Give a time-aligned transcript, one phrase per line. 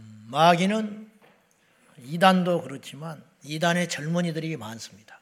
[0.00, 1.10] 음, 마귀는
[1.98, 5.20] 이단도 그렇지만 이단의 젊은이들이 많습니다.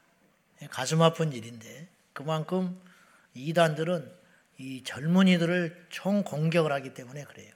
[0.69, 2.79] 가슴 아픈 일인데 그만큼
[3.33, 4.11] 이단들은
[4.57, 7.51] 이 젊은이들을 총 공격을 하기 때문에 그래요.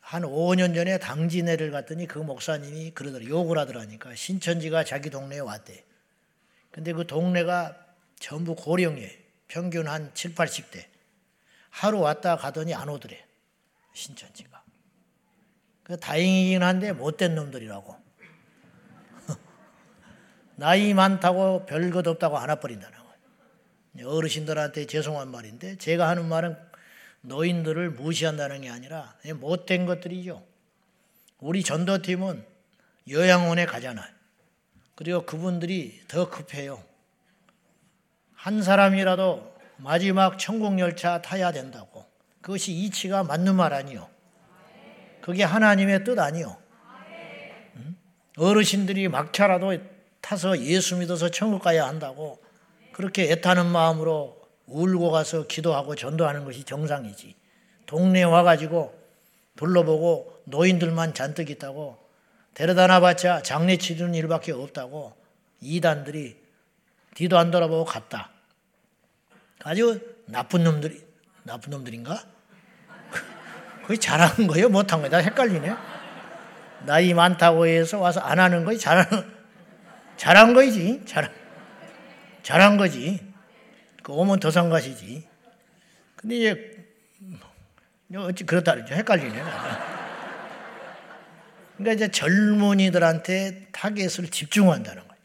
[0.00, 5.84] 한 5년 전에 당진회를 갔더니 그 목사님이 그러더라 욕을 하더라니까 신천지가 자기 동네에 왔대.
[6.70, 7.76] 근데 그 동네가
[8.18, 9.10] 전부 고령이에요.
[9.46, 10.86] 평균 한 7, 80대.
[11.70, 13.24] 하루 왔다 가더니 안 오더래.
[13.94, 14.61] 신천지가.
[15.92, 17.94] 그 다행이긴 한데 못된 놈들이라고.
[20.56, 24.08] 나이 많다고 별것 없다고 안 와버린다는 거예요.
[24.08, 26.56] 어르신들한테 죄송한 말인데 제가 하는 말은
[27.20, 30.42] 노인들을 무시한다는 게 아니라 못된 것들이죠.
[31.40, 32.42] 우리 전도팀은
[33.10, 34.10] 요양원에 가잖아요.
[34.94, 36.82] 그리고 그분들이 더 급해요.
[38.32, 42.06] 한 사람이라도 마지막 천국열차 타야 된다고.
[42.40, 44.11] 그것이 이치가 맞는 말 아니요.
[45.22, 46.56] 그게 하나님의 뜻 아니요.
[48.36, 49.76] 어르신들이 막차라도
[50.20, 52.42] 타서 예수 믿어서 천국 가야 한다고
[52.92, 57.34] 그렇게 애타는 마음으로 울고 가서 기도하고 전도하는 것이 정상이지.
[57.86, 58.98] 동네에 와가지고
[59.56, 61.98] 둘러보고 노인들만 잔뜩 있다고
[62.54, 65.14] 데려다 놔봤자 장례 치르는 일밖에 없다고
[65.60, 66.40] 이단들이
[67.14, 68.30] 뒤도 안 돌아보고 갔다.
[69.62, 71.02] 아주 나쁜 놈들이,
[71.44, 72.24] 나쁜 놈들인가?
[73.82, 74.68] 그게 잘하는 거예요?
[74.68, 75.10] 못한 거예요?
[75.10, 75.74] 나 헷갈리네.
[76.86, 78.78] 나이 많다고 해서 와서 안 하는 거지?
[78.78, 79.24] 잘하는,
[80.16, 81.02] 잘한 거지.
[81.06, 81.32] 잘,
[82.42, 83.20] 잘한 거지.
[84.02, 85.28] 그 오면 더상가시지.
[86.16, 86.72] 근데 이제
[88.16, 88.94] 어찌 그렇다 그러죠.
[88.94, 89.42] 헷갈리네.
[91.76, 95.22] 그러니까 이제 젊은이들한테 타겟을 집중한다는 거예요.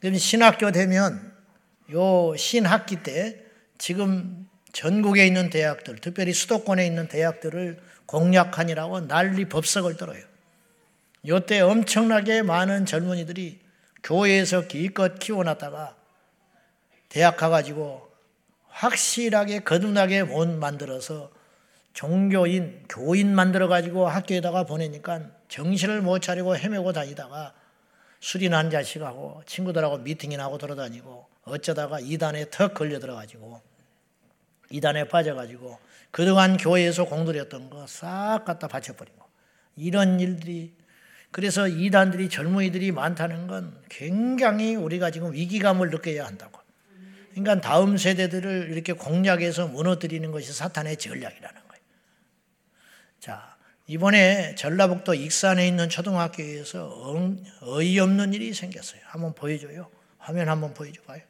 [0.00, 1.32] 그럼 신학교 되면
[1.92, 3.44] 요 신학기 때
[3.78, 10.22] 지금 전국에 있는 대학들, 특별히 수도권에 있는 대학들을 공략하니라고 난리 법석을 떨어요.
[11.26, 13.58] 요때 엄청나게 많은 젊은이들이
[14.02, 15.96] 교회에서 기껏 키워놨다가
[17.08, 18.06] 대학 가가지고
[18.68, 21.30] 확실하게 거듭나게 못 만들어서
[21.94, 27.54] 종교인, 교인 만들어가지고 학교에다가 보내니까 정신을 못 차리고 헤매고 다니다가
[28.20, 33.65] 술이나 한 잔씩 하고 친구들하고 미팅이나 하고 돌아다니고 어쩌다가 이단에 턱 걸려 들어가지고
[34.70, 35.78] 이단에 빠져가지고
[36.10, 39.24] 그동안 교회에서 공들였던 거 싹 갖다 바쳐버리고
[39.76, 40.74] 이런 일들이
[41.30, 46.60] 그래서 이단들이 젊은이들이 많다는 건 굉장히 우리가 지금 위기감을 느껴야 한다고.
[47.32, 51.82] 그러니까 다음 세대들을 이렇게 공략해서 무너뜨리는 것이 사탄의 전략이라는 거예요.
[53.20, 53.56] 자,
[53.86, 57.14] 이번에 전라북도 익산에 있는 초등학교에서
[57.60, 59.02] 어이없는 일이 생겼어요.
[59.04, 59.90] 한번 보여줘요.
[60.16, 61.20] 화면 한번 보여줘 봐요.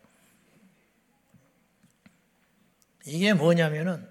[3.07, 4.07] 이게 뭐냐면은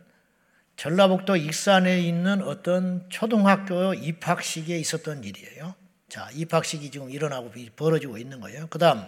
[0.78, 5.76] 전라북도 익산에 있는 어떤 초등학교 입학식에 있었던 일이에요.
[6.10, 8.68] 자, 입학식이 지금 일어나고 벌어지고 있는 거예요.
[8.70, 9.06] 그 다음,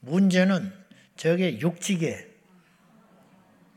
[0.00, 0.72] 문제는
[1.16, 2.28] 저게 육지계,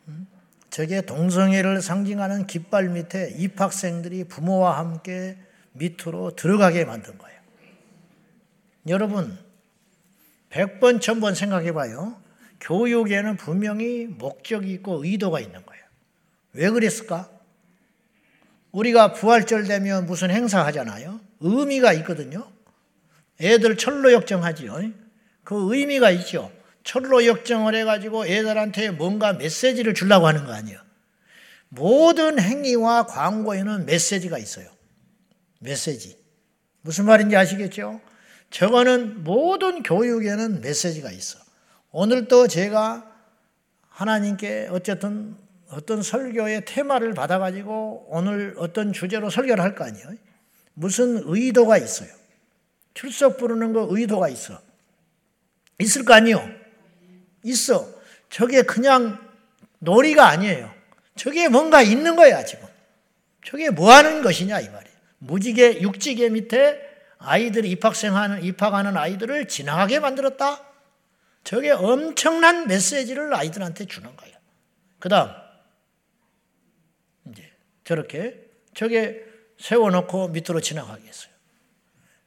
[0.07, 0.28] 음?
[0.69, 5.38] 저게 동성애를 상징하는 깃발 밑에 입학생들이 부모와 함께
[5.73, 7.39] 밑으로 들어가게 만든 거예요.
[8.88, 9.38] 여러분,
[10.49, 12.19] 100번, 1000번 생각해 봐요.
[12.62, 15.84] 교육에는 분명히 목적이 있고 의도가 있는 거예요.
[16.53, 17.30] 왜 그랬을까?
[18.72, 21.20] 우리가 부활절 되면 무슨 행사 하잖아요.
[21.40, 22.52] 의미가 있거든요.
[23.42, 24.92] 애들 철로 역정하지요.
[25.44, 26.52] 그 의미가 있죠.
[26.84, 30.80] 철로 역정을 해가지고 애들한테 뭔가 메시지를 주려고 하는 거 아니에요.
[31.70, 34.70] 모든 행위와 광고에는 메시지가 있어요.
[35.59, 36.18] 메시지.
[36.81, 38.02] 무슨 말인지 아시겠죠?
[38.50, 41.40] 저거는 모든 교육에는 메시지가 있어.
[41.91, 43.05] 오늘도 제가
[43.89, 45.35] 하나님께 어쨌든
[45.72, 50.07] 어떤 설교의 테마를 받아가지고 오늘 어떤 주제로 설교를 할 거 아니에요.
[50.73, 52.09] 무슨 의도가 있어요.
[52.94, 54.59] 출석 부르는 거 의도가 있어.
[55.79, 56.47] 있을 거 아니에요.
[57.44, 57.88] 있어.
[58.29, 59.19] 저게 그냥
[59.79, 60.72] 놀이가 아니에요.
[61.16, 62.67] 저게 뭔가 있는 거야, 지금.
[63.46, 64.97] 저게 뭐 하는 것이냐, 이 말이에요.
[65.19, 66.79] 무지개, 육지개 밑에
[67.17, 70.64] 아이들이 입학생하는, 입학하는 아이들을 지나가게 만들었다?
[71.44, 74.38] 저게 엄청난 메시지를 아이들한테 주는 거예요.
[75.00, 75.32] 그 다음,
[77.30, 77.52] 이제
[77.84, 79.26] 저렇게 저게
[79.58, 81.32] 세워놓고 밑으로 지나가겠어요.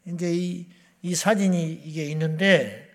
[0.06, 0.66] 이제 이,
[1.02, 2.90] 이 사진이 이게 있는데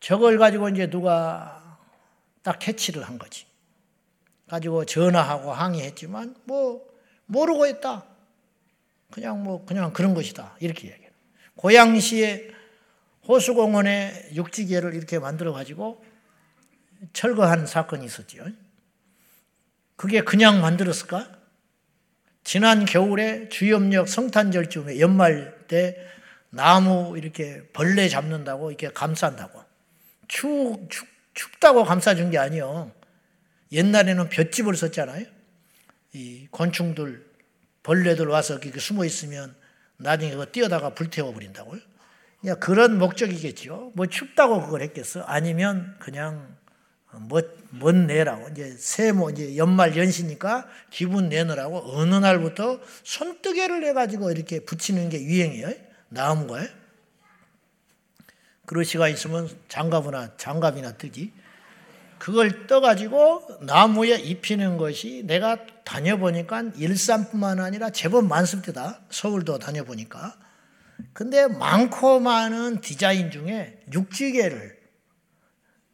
[0.00, 1.78] 저걸 가지고 이제 누가
[2.42, 3.46] 딱 캐치를 한 거지.
[4.48, 6.88] 가지고 전화하고 항의했지만 뭐
[7.26, 8.06] 모르고 했다.
[9.10, 10.56] 그냥 뭐 그냥 그런 것이다.
[10.60, 11.10] 이렇게 얘기해요.
[11.56, 12.50] 고양시에
[13.28, 16.02] 호수공원에 육지개를 이렇게 만들어 가지고
[17.12, 18.44] 철거한 사건이 있었죠.
[19.96, 21.36] 그게 그냥 만들었을까?
[22.42, 25.96] 지난 겨울에 주염역 성탄절쯤에 연말 때
[26.50, 29.62] 나무 이렇게 벌레 잡는다고 이렇게 감싼다고
[30.28, 31.04] 추, 추,
[31.34, 32.90] 춥다고 감싸준 게 아니요.
[33.70, 35.26] 옛날에는 볏집을 썼잖아요.
[36.14, 37.28] 이 곤충들
[37.82, 39.54] 벌레들 와서 이렇게 숨어 있으면
[39.98, 41.80] 나중에 그거 뛰어다가 불태워 버린다고요.
[42.60, 43.92] 그런 목적이겠죠.
[43.94, 45.22] 뭐 춥다고 그걸 했겠어?
[45.22, 46.56] 아니면 그냥
[47.28, 48.48] 멋, 멋 내라고.
[48.50, 55.72] 이제 세모, 이제 연말 연시니까 기분 내느라고 어느 날부터 손뜨개를 해가지고 이렇게 붙이는 게 유행이에요.
[56.10, 56.68] 나무가에.
[58.66, 61.32] 그릇이가 있으면 장갑이나, 장갑이나 뜨지.
[62.18, 69.00] 그걸 떠가지고 나무에 입히는 것이 내가 다녀보니까 일산뿐만 아니라 제법 많습니다.
[69.10, 70.36] 서울도 다녀보니까.
[71.12, 74.78] 근데 많고 많은 디자인 중에 육지개를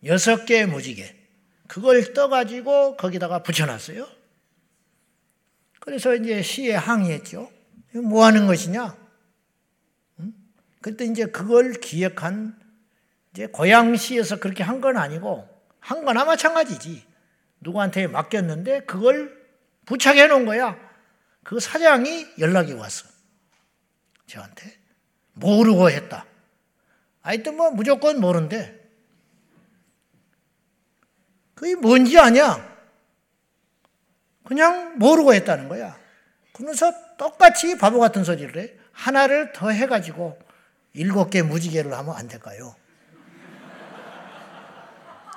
[0.04, 1.14] 여섯 개의 무지개
[1.66, 4.06] 그걸 떠가지고 거기다가 붙여놨어요.
[5.80, 7.50] 그래서 이제 시에 항의했죠.
[8.02, 8.96] 뭐 하는 것이냐?
[10.80, 12.58] 그때 이제 그걸 기획한
[13.32, 15.48] 이제 고양시에서 그렇게 한 건 아니고
[15.80, 17.04] 한 거나 마찬가지지.
[17.60, 19.34] 누구한테 맡겼는데 그걸
[19.86, 20.78] 부착해 놓은 거야.
[21.42, 23.06] 그 사장이 연락이 왔어.
[24.26, 24.83] 저한테.
[25.34, 26.24] 모르고 했다.
[27.20, 28.74] 하여튼 뭐 무조건 모른대.
[31.54, 32.74] 그게 뭔지 아냐?
[34.44, 35.96] 그냥 모르고 했다는 거야.
[36.52, 38.72] 그러면서 똑같이 바보 같은 소리를 해.
[38.92, 40.38] 하나를 더 해가지고
[40.92, 42.76] 일곱 개 무지개를 하면 안 될까요?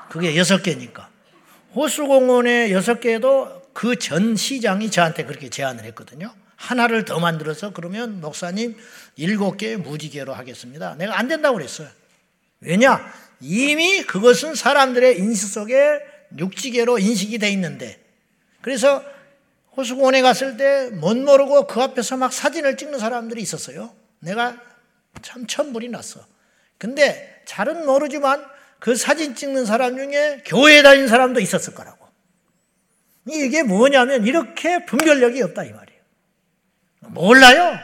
[0.09, 1.09] 그게 여섯 개니까.
[1.75, 6.33] 호수공원에 여섯 개도 그 전 시장이 저한테 그렇게 제안을 했거든요.
[6.57, 8.75] 하나를 더 만들어서 그러면 목사님
[9.15, 10.95] 일곱 개 무지개로 하겠습니다.
[10.95, 11.87] 내가 안 된다고 그랬어요.
[12.59, 12.99] 왜냐?
[13.39, 16.01] 이미 그것은 사람들의 인식 속에
[16.37, 18.03] 육지계로 인식이 돼 있는데
[18.61, 19.03] 그래서
[19.77, 23.93] 호수공원에 갔을 때 못 모르고 그 앞에서 막 사진을 찍는 사람들이 있었어요.
[24.19, 24.59] 내가
[25.21, 26.25] 참 천불이 났어.
[26.79, 28.43] 근데 잘은 모르지만
[28.79, 32.07] 그 사진 찍는 사람 중에 교회 다닌 사람도 있었을 거라고.
[33.29, 35.86] 이게 뭐냐면 이렇게 분별력이 없다 이 말이에요.
[37.09, 37.79] 몰라요.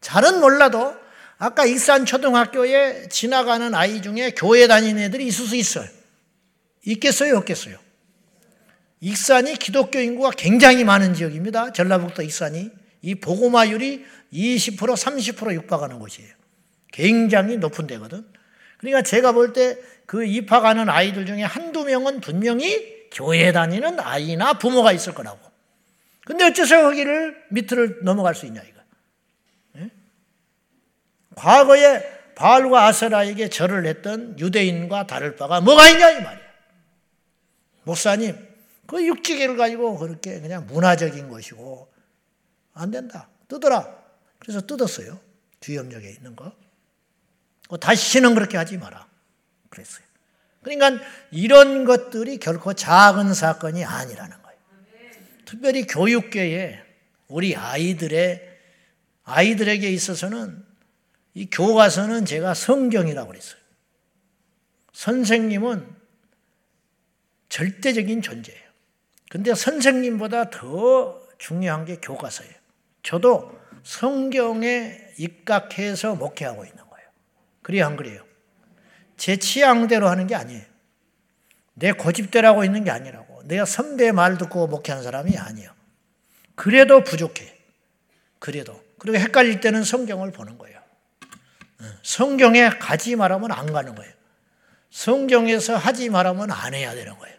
[0.00, 0.94] 잘은 몰라도
[1.38, 5.88] 아까 익산 초등학교에 지나가는 아이 중에 교회 다니는 애들이 있을 수 있어요.
[6.84, 7.78] 있겠어요, 없겠어요?
[9.00, 11.72] 익산이 기독교 인구가 굉장히 많은 지역입니다.
[11.72, 12.70] 전라북도 익산이.
[13.02, 16.28] 이 보고마율이 20% 30% 육박하는 곳이에요.
[16.92, 18.26] 굉장히 높은 데거든.
[18.78, 19.78] 그러니까 제가 볼 때
[20.10, 25.38] 그 입학하는 아이들 중에 한두 명은 분명히 교회 다니는 아이나 부모가 있을 거라고.
[26.30, 28.80] 근데 어째서 거기를 밑을 넘어갈 수 있냐, 이거.
[29.78, 29.90] 예?
[31.34, 36.46] 과거에 바알과 아세라에게 절을 했던 유대인과 다를 바가 뭐가 있냐, 이 말이야.
[37.82, 38.38] 목사님,
[38.86, 41.92] 그 육지계를 가지고 그렇게 그냥 문화적인 것이고,
[42.74, 43.28] 안 된다.
[43.48, 43.92] 뜯어라.
[44.38, 45.18] 그래서 뜯었어요.
[45.58, 46.52] 주염역에 있는 거.
[47.70, 49.04] 어, 다시는 그렇게 하지 마라.
[49.68, 50.04] 그랬어요.
[50.62, 54.39] 그러니까 이런 것들이 결코 작은 사건이 아니라는.
[55.50, 56.80] 특별히 교육계에
[57.26, 58.48] 우리 아이들의
[59.24, 60.64] 아이들에게 있어서는
[61.34, 63.60] 이 교과서는 제가 성경이라고 그랬어요.
[64.92, 65.86] 선생님은
[67.48, 68.70] 절대적인 존재예요.
[69.28, 72.54] 근데 선생님보다 더 중요한 게 교과서예요.
[73.02, 76.80] 저도 성경에 입각해서 목회하고 있는
[77.62, 78.24] 그래요, 안 그래요?
[79.16, 80.64] 제 취향대로 하는 게 아니에요.
[81.74, 83.29] 내 고집대로 하고 있는 게 아니라고.
[83.44, 85.70] 내가 선배 말 듣고 목회하는 사람이 아니에요.
[86.54, 87.56] 그래도 부족해.
[88.38, 88.82] 그래도.
[88.98, 90.80] 그리고 헷갈릴 때는 성경을 보는 거예요.
[92.02, 94.12] 성경에 가지 말하면 안 가는 거예요.
[94.90, 97.36] 성경에서 하지 말하면 안 해야 되는 거예요.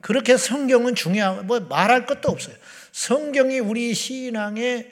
[0.00, 2.54] 그렇게 성경은 중요한, 뭐 말할 것도 없어요.
[2.92, 4.90] 성경이 우리 신앙의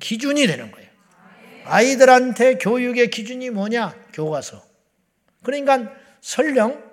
[0.00, 0.88] 기준이 되는 거예요.
[1.64, 3.94] 아이들한테 교육의 기준이 뭐냐?
[4.12, 4.64] 교과서.
[5.42, 6.85] 그러니까 설령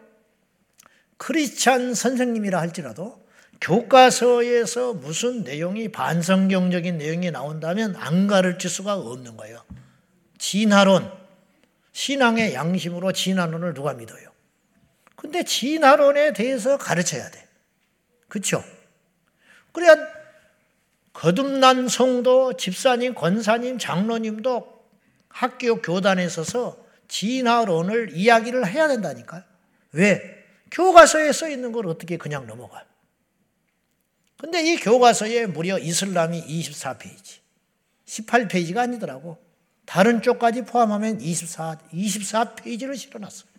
[1.18, 3.24] 크리스찬 선생님이라 할지라도
[3.62, 9.64] 교과서에서 무슨 내용이 반성경적인 내용이 나온다면 안 가르칠 수가 없는 거예요.
[10.38, 11.10] 진화론,
[11.94, 14.30] 신앙의 양심으로 진화론을 누가 믿어요?
[15.16, 17.48] 근데 진화론에 대해서 가르쳐야 돼.
[18.28, 18.62] 그렇죠?
[19.72, 19.96] 그래야
[21.14, 24.84] 거듭난 성도, 집사님, 권사님, 장로님도
[25.30, 26.78] 학교 교단에 서서
[27.08, 29.44] 진화론을 이야기를 해야 된다니까요.
[29.94, 30.43] 왜?
[30.74, 32.84] 교과서에 써 있는 걸 어떻게 그냥 넘어가요?
[34.38, 37.40] 근데 이 교과서에 무려 이슬람이 24페이지,
[38.06, 39.38] 18페이지가 아니더라고.
[39.86, 43.50] 다른 쪽까지 포함하면 24, 24페이지를 실어놨어요.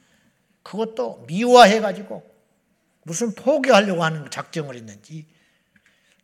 [0.62, 2.34] 그것도 미화해가지고
[3.04, 5.26] 무슨 포기하려고 하는 작정을 했는지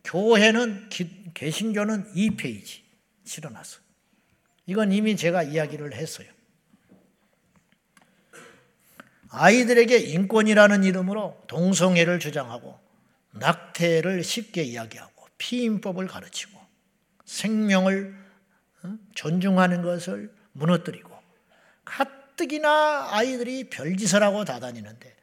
[0.04, 0.88] 교회는
[1.35, 2.80] 개신교는 2페이지
[3.25, 3.78] 실어놨어.
[4.66, 6.28] 이건 이미 제가 이야기를 했어요.
[9.31, 12.79] 아이들에게 인권이라는 이름으로 동성애를 주장하고
[13.33, 16.59] 낙태를 쉽게 이야기하고 피임법을 가르치고
[17.25, 18.15] 생명을
[18.83, 21.11] 어, 존중하는 것을 무너뜨리고
[21.85, 25.21] 가뜩이나 아이들이 별짓을 하고 다다니는데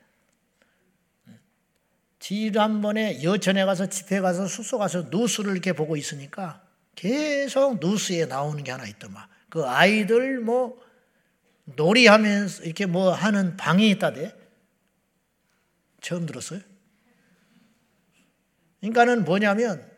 [2.20, 6.62] 지난번에 여천에 가서 집회 가서 숙소 가서 뉴스를 이렇게 보고 있으니까
[6.96, 9.26] 계속 뉴스에 나오는 게 하나 있더만.
[9.50, 10.78] 그 아이들 뭐
[11.76, 14.34] 놀이하면서 이렇게 뭐 하는 방이 있다대
[16.02, 16.62] 처음 들었어요?
[18.80, 19.90] 그러니까는 뭐냐면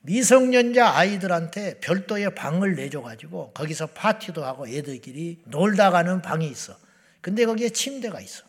[0.00, 6.76] 미성년자 아이들한테 별도의 방을 내줘가지고 거기서 파티도 하고 애들끼리 놀다 가는 방이 있어.
[7.22, 8.44] 근데 거기에 침대가 있어.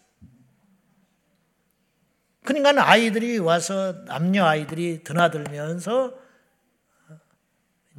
[2.43, 6.13] 그러니까 아이들이 와서 남녀 아이들이 드나들면서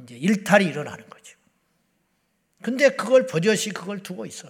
[0.03, 1.35] 이제 일탈이 일어나는 거죠.
[2.61, 4.49] 근데 그걸 버젓이 그걸 두고 있어.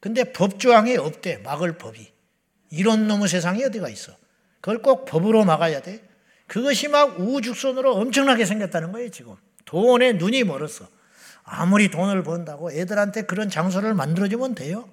[0.00, 2.12] 근데 법조항에 없대 막을 법이.
[2.70, 4.12] 이런 놈의 세상이 어디가 있어?
[4.60, 6.06] 그걸 꼭 법으로 막아야 돼.
[6.46, 9.36] 그것이 막 우죽선으로 엄청나게 생겼다는 거예요, 지금.
[9.64, 10.88] 돈에 눈이 멀었어.
[11.44, 14.88] 아무리 돈을 번다고 애들한테 그런 장소를 만들어주면 돼요.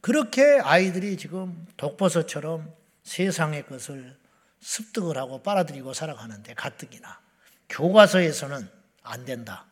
[0.00, 2.72] 그렇게 아이들이 지금 독버섯처럼
[3.02, 4.16] 세상의 것을
[4.60, 7.20] 습득을 하고 빨아들이고 살아가는데 가뜩이나
[7.68, 8.68] 교과서에서는
[9.02, 9.67] 안 된다.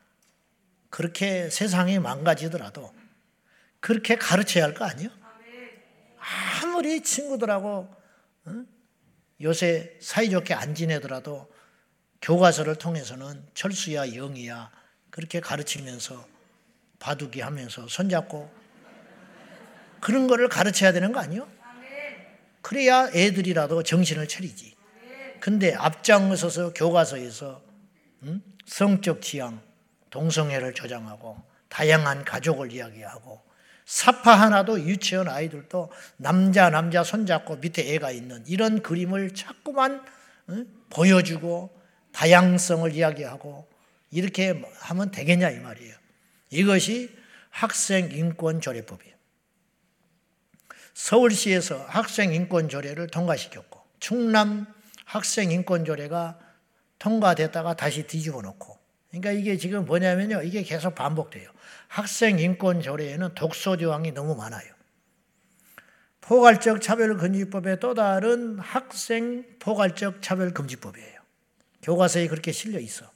[0.90, 2.94] 그렇게 세상이 망가지더라도
[3.80, 5.10] 그렇게 가르쳐야 할 거 아니에요?
[6.62, 7.88] 아무리 친구들하고
[9.42, 11.52] 요새 사이좋게 안 지내더라도
[12.22, 14.70] 교과서를 통해서는 철수야 영이야
[15.10, 16.26] 그렇게 가르치면서
[16.98, 18.50] 바둑이 하면서 손잡고
[20.00, 21.48] 그런 거를 가르쳐야 되는 거 아니요?
[22.62, 24.74] 그래야 애들이라도 정신을 차리지.
[25.40, 27.62] 근데 앞장서서 교과서에서
[28.22, 28.42] 음?
[28.64, 29.60] 성적 지향,
[30.16, 31.36] 동성애를 조장하고
[31.68, 33.42] 다양한 가족을 이야기하고
[33.84, 40.02] 사파 하나도 유치원 아이들도 남자 남자 손잡고 밑에 애가 있는 이런 그림을 자꾸만
[40.88, 41.78] 보여주고
[42.12, 43.68] 다양성을 이야기하고
[44.10, 45.94] 이렇게 하면 되겠냐 이 말이에요.
[46.48, 47.14] 이것이
[47.50, 49.14] 학생 인권 조례법이에요.
[50.94, 54.66] 서울시에서 학생 인권 조례를 통과시켰고 충남
[55.04, 56.38] 학생 인권 조례가
[56.98, 58.75] 통과됐다가 다시 뒤집어 놓고
[59.20, 60.42] 그러니까 이게 지금 뭐냐면요.
[60.42, 61.50] 이게 계속 반복돼요.
[61.88, 64.74] 학생 인권 조례에는 독소 조항이 너무 많아요.
[66.20, 71.20] 포괄적 차별금지법의 또 다른 학생 포괄적 차별금지법이에요.
[71.82, 73.10] 교과서에 그렇게 실려 있어.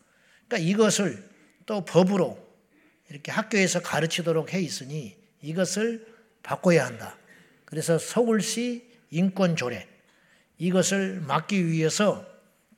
[0.47, 1.29] 그러니까 이것을
[1.67, 2.39] 또 법으로
[3.09, 6.07] 이렇게 학교에서 가르치도록 해 있으니 이것을
[6.43, 7.17] 바꿔야 한다.
[7.65, 9.89] 그래서 서울시 인권조례
[10.59, 12.25] 이것을 막기 위해서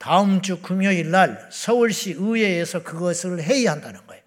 [0.03, 4.21] 다음 주 금요일 날 서울시 의회에서 그것을 회의한다는 거예요.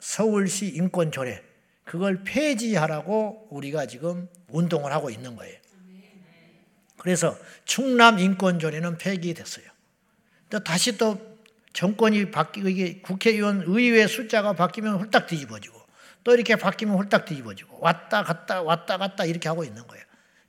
[0.00, 1.42] 서울시 인권조례
[1.84, 5.54] 그걸 폐지하라고 우리가 지금 운동을 하고 있는 거예요.
[6.96, 7.36] 그래서
[7.66, 9.66] 충남 인권조례는 폐기됐어요.
[10.48, 11.36] 또 다시 또
[11.74, 15.78] 정권이 바뀌고 이게 국회의원 의회 숫자가 바뀌면 홀딱 뒤집어지고
[16.24, 20.04] 또 이렇게 바뀌면 홀딱 뒤집어지고 왔다 갔다 왔다 갔다 이렇게 하고 있는 거예요.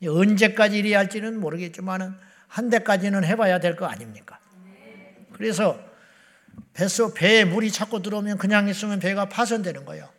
[0.07, 4.39] 언제까지 이리 할지는 모르겠지만은 한 대까지는 해봐야 될 거 아닙니까?
[5.33, 5.79] 그래서
[6.73, 10.09] 뱃속 배에 물이 자꾸 들어오면 그냥 있으면 배가 파손되는 거예요.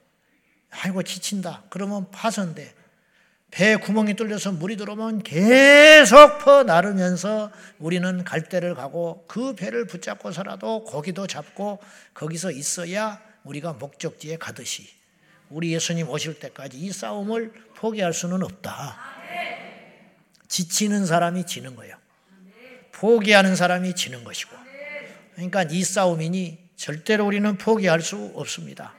[0.71, 1.65] 아이고 지친다.
[1.69, 2.75] 그러면 파손돼.
[3.51, 11.27] 배에 구멍이 뚫려서 물이 들어오면 계속 퍼 나르면서 우리는 갈대를 가고 그 배를 붙잡고서라도 고기도
[11.27, 11.81] 잡고
[12.15, 14.89] 거기서 있어야 우리가 목적지에 가듯이
[15.49, 18.97] 우리 예수님 오실 때까지 이 싸움을 포기할 수는 없다.
[20.47, 21.97] 지치는 사람이 지는 거예요.
[23.01, 24.55] 포기하는 사람이 지는 것이고.
[25.35, 28.95] 그러니까 이 싸움이니 절대로 우리는 포기할 수 없습니다.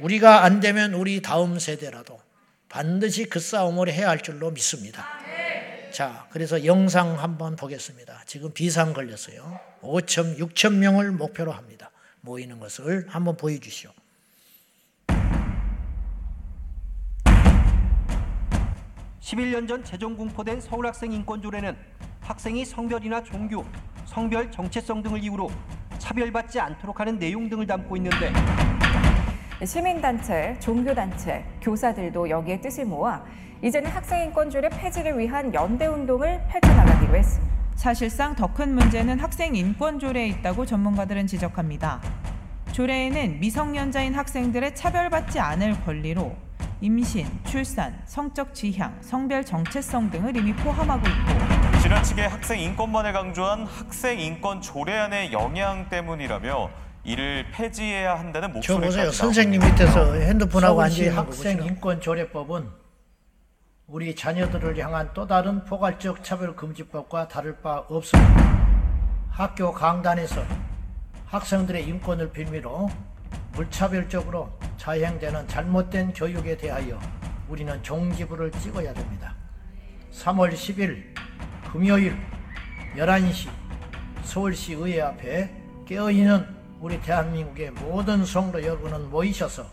[0.00, 2.20] 우리가 안 되면 우리 다음 세대라도
[2.68, 5.04] 반드시 그 싸움을 해야 할 줄로 믿습니다.
[5.90, 8.22] 자, 그래서 영상 한번 보겠습니다.
[8.24, 9.58] 지금 비상 걸렸어요.
[9.82, 11.90] 5천, 6천 명을 목표로 합니다.
[12.20, 13.90] 모이는 것을 한번 보여주시오.
[19.20, 21.76] 11년 전 재정 공포된 서울학생 인권조례는
[22.28, 23.64] 학생이 성별이나 종교,
[24.04, 25.50] 성별 정체성 등을 이유로
[25.96, 28.30] 차별받지 않도록 하는 내용 등을 담고 있는데
[29.64, 33.24] 시민단체, 종교단체, 교사들도 여기에 뜻을 모아
[33.64, 37.56] 이제는 학생인권조례 폐지를 위한 연대운동을 펼쳐나가기로 했습니다.
[37.76, 42.02] 사실상 더 큰 문제는 학생 인권 조례에 있다고 전문가들은 지적합니다.
[42.72, 46.36] 조례에는 미성년자인 학생들의 차별받지 않을 권리로
[46.82, 51.57] 임신, 출산, 성적 지향, 성별 정체성 등을 이미 포함하고 있고
[51.88, 56.70] 지나치게 학생 인권만을 강조한 학생 인권 조례안의 영향 때문이라며
[57.02, 59.02] 이를 폐지해야 한다는 저 목소리까지 보세요.
[59.04, 59.84] 나오고 선생님 있습니다.
[59.86, 62.68] 밑에서 핸드폰하고 거 학생 인권 조례법은
[63.86, 68.36] 우리 자녀들을 향한 또 다른 포괄적 차별 금지법과 다를 바 없습니다.
[69.30, 70.44] 학교 강단에서
[71.24, 72.90] 학생들의 인권을 빌미로
[73.52, 77.00] 물차별적으로 자행되는 잘못된 교육에 대하여
[77.48, 79.34] 우리는 종지부를 찍어야 됩니다.
[80.12, 81.27] 3월 10일
[81.72, 82.16] 금요일
[82.96, 83.50] 11시
[84.22, 85.50] 서울시 의회 앞에
[85.86, 86.46] 깨어있는
[86.80, 89.66] 우리 대한민국의 모든 성도 여러분은 모이셔서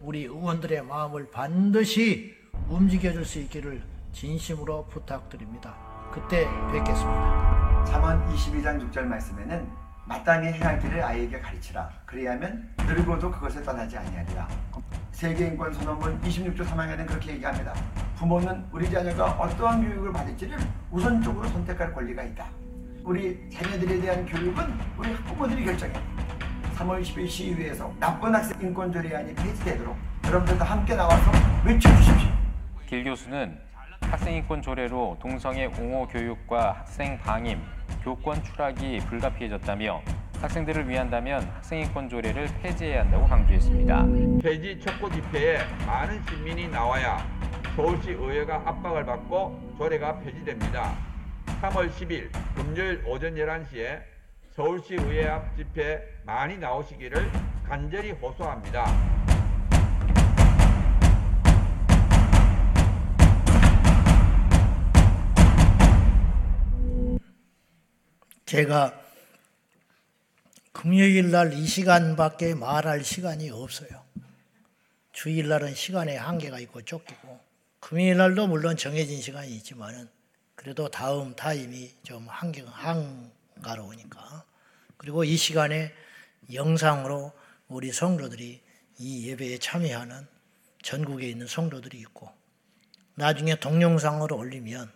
[0.00, 2.34] 우리 의원들의 마음을 반드시
[2.68, 3.82] 움직여줄 수 있기를
[4.12, 5.74] 진심으로 부탁드립니다.
[6.12, 7.84] 그때 뵙겠습니다.
[7.86, 9.81] 잠언 22장 6절 말씀에는
[10.12, 11.88] 마땅히 행할 길을 아이에게 가르치라.
[12.04, 14.46] 그리하면 늙어도 그것을 떠나지 아니하리라.
[15.12, 17.72] 세계인권 선언문 26조 3항에는 그렇게 얘기합니다.
[18.16, 20.58] 부모는 우리 자녀가 어떠한 교육을 받을지를
[20.90, 22.44] 우선적으로 선택할 권리가 있다.
[23.04, 25.94] 우리 자녀들에 대한 교육은 우리 학부모들이 결정해.
[26.76, 31.32] 3월 10일 시의회에서 나쁜 학생 인권 조례안이 폐지되도록 여러분들도 함께 나와서
[31.64, 32.28] 외쳐주십시오.
[32.86, 33.58] 길 교수는
[34.22, 37.60] 학생인권 조례로 동성애 옹호 교육과 학생 방임,
[38.04, 40.00] 교권 추락이 불가피해졌다며
[40.40, 44.06] 학생들을 위한다면 학생인권 조례를 폐지해야 한다고 강조했습니다.
[44.40, 47.18] 폐지 촉구 집회에 많은 시민이 나와야
[47.74, 50.96] 서울시 의회가 압박을 받고 조례가 폐지됩니다.
[51.60, 54.02] 3월 10일 금요일 오전 11시에
[54.50, 57.28] 서울시 의회 앞 집회 많이 나오시기를
[57.68, 59.31] 간절히 호소합니다.
[68.52, 68.92] 제가
[70.72, 74.04] 금요일 날 이 시간밖에 말할 시간이 없어요.
[75.10, 77.40] 주일 날은 시간에 한계가 있고 쫓기고
[77.80, 80.06] 금요일 날도 물론 정해진 시간이 있지만은
[80.54, 84.44] 그래도 다음 타임이 좀 한계 한가로우니까
[84.98, 85.90] 그리고 이 시간에
[86.52, 87.32] 영상으로
[87.68, 88.60] 우리 성도들이
[88.98, 90.26] 이 예배에 참여하는
[90.82, 92.30] 전국에 있는 성도들이 있고
[93.14, 94.92] 나중에 동영상으로 올리면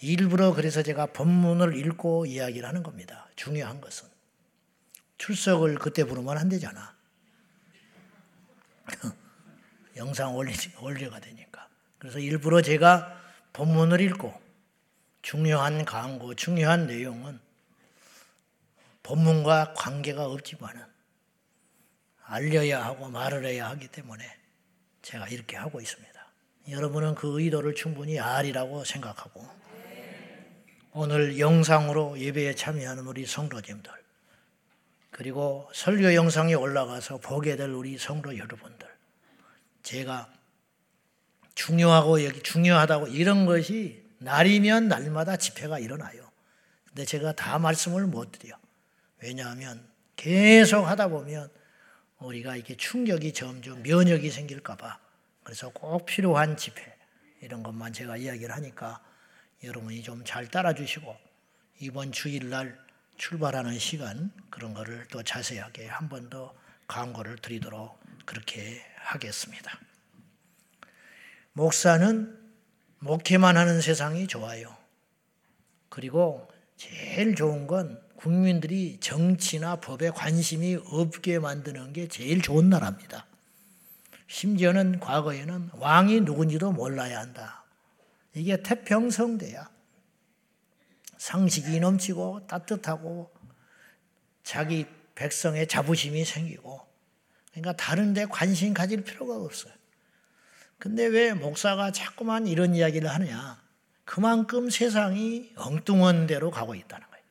[0.00, 3.28] 일부러 그래서 제가 본문을 읽고 이야기를 하는 겁니다.
[3.36, 4.08] 중요한 것은.
[5.18, 6.94] 출석을 그때 부르면 안 되잖아.
[9.96, 11.68] 영상 올리, 올려가 되니까.
[11.98, 13.20] 그래서 일부러 제가
[13.52, 14.40] 본문을 읽고
[15.22, 17.40] 중요한 광고, 중요한 내용은
[19.02, 20.84] 본문과 관계가 없지만은
[22.22, 24.24] 알려야 하고 말을 해야 하기 때문에
[25.02, 26.08] 제가 이렇게 하고 있습니다.
[26.68, 29.57] 여러분은 그 의도를 충분히 알이라고 생각하고
[31.00, 33.92] 오늘 영상으로 예배에 참여하는 우리 성도님들
[35.12, 38.88] 그리고 설교 영상이 올라가서 보게 될 우리 성도 여러분들
[39.84, 40.28] 제가
[41.54, 46.28] 중요하고 여기 중요하다고 이런 것이 날이면 날마다 집회가 일어나요.
[46.88, 48.56] 근데 제가 다 말씀을 못 드려.
[49.22, 51.48] 왜냐하면 계속 하다 보면
[52.18, 54.98] 우리가 이렇게 충격이 점점 면역이 생길까봐
[55.44, 56.82] 그래서 꼭 필요한 집회
[57.40, 59.00] 이런 것만 제가 이야기를 하니까
[59.62, 61.16] 여러분이 좀 잘 따라주시고
[61.80, 62.78] 이번 주일날
[63.16, 66.54] 출발하는 시간 그런 거를 또 자세하게 한 번 더
[66.86, 69.78] 광고를 드리도록 그렇게 하겠습니다.
[71.52, 72.38] 목사는
[73.00, 74.76] 목회만 하는 세상이 좋아요.
[75.88, 83.26] 그리고 제일 좋은 건 국민들이 정치나 법에 관심이 없게 만드는 게 제일 좋은 나라입니다.
[84.28, 87.57] 심지어는 과거에는 왕이 누군지도 몰라야 한다.
[88.34, 89.70] 이게 태평성대야.
[91.16, 93.30] 상식이 넘치고 따뜻하고
[94.44, 96.80] 자기 백성의 자부심이 생기고
[97.50, 99.72] 그러니까 다른 데 관심 가질 필요가 없어요.
[100.78, 103.60] 근데 왜 목사가 자꾸만 이런 이야기를 하느냐?
[104.04, 107.24] 그만큼 세상이 엉뚱한 대로 가고 있다는 거예요.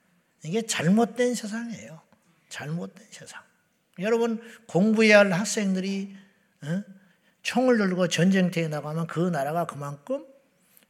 [0.43, 2.01] 이게 잘못된 세상이에요.
[2.49, 3.41] 잘못된 세상.
[3.99, 6.15] 여러분 공부해야 할 학생들이
[6.63, 6.83] 어?
[7.41, 10.26] 총을 들고 전쟁터에 나가면 그 나라가 그만큼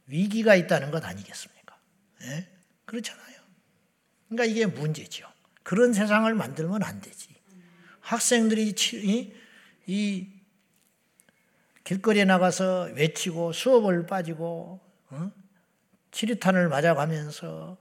[0.08, 1.78] 위기가 있다는 것 아니겠습니까?
[2.22, 2.48] 예?
[2.84, 3.38] 그렇잖아요.
[4.28, 5.28] 그러니까 이게 문제죠.
[5.62, 7.28] 그런 세상을 만들면 안 되지.
[8.00, 9.32] 학생들이 이,
[9.86, 10.28] 이
[11.84, 15.30] 길거리에 나가서 외치고 수업을 빠지고 어?
[16.10, 17.76] 치리탄을 맞아가면서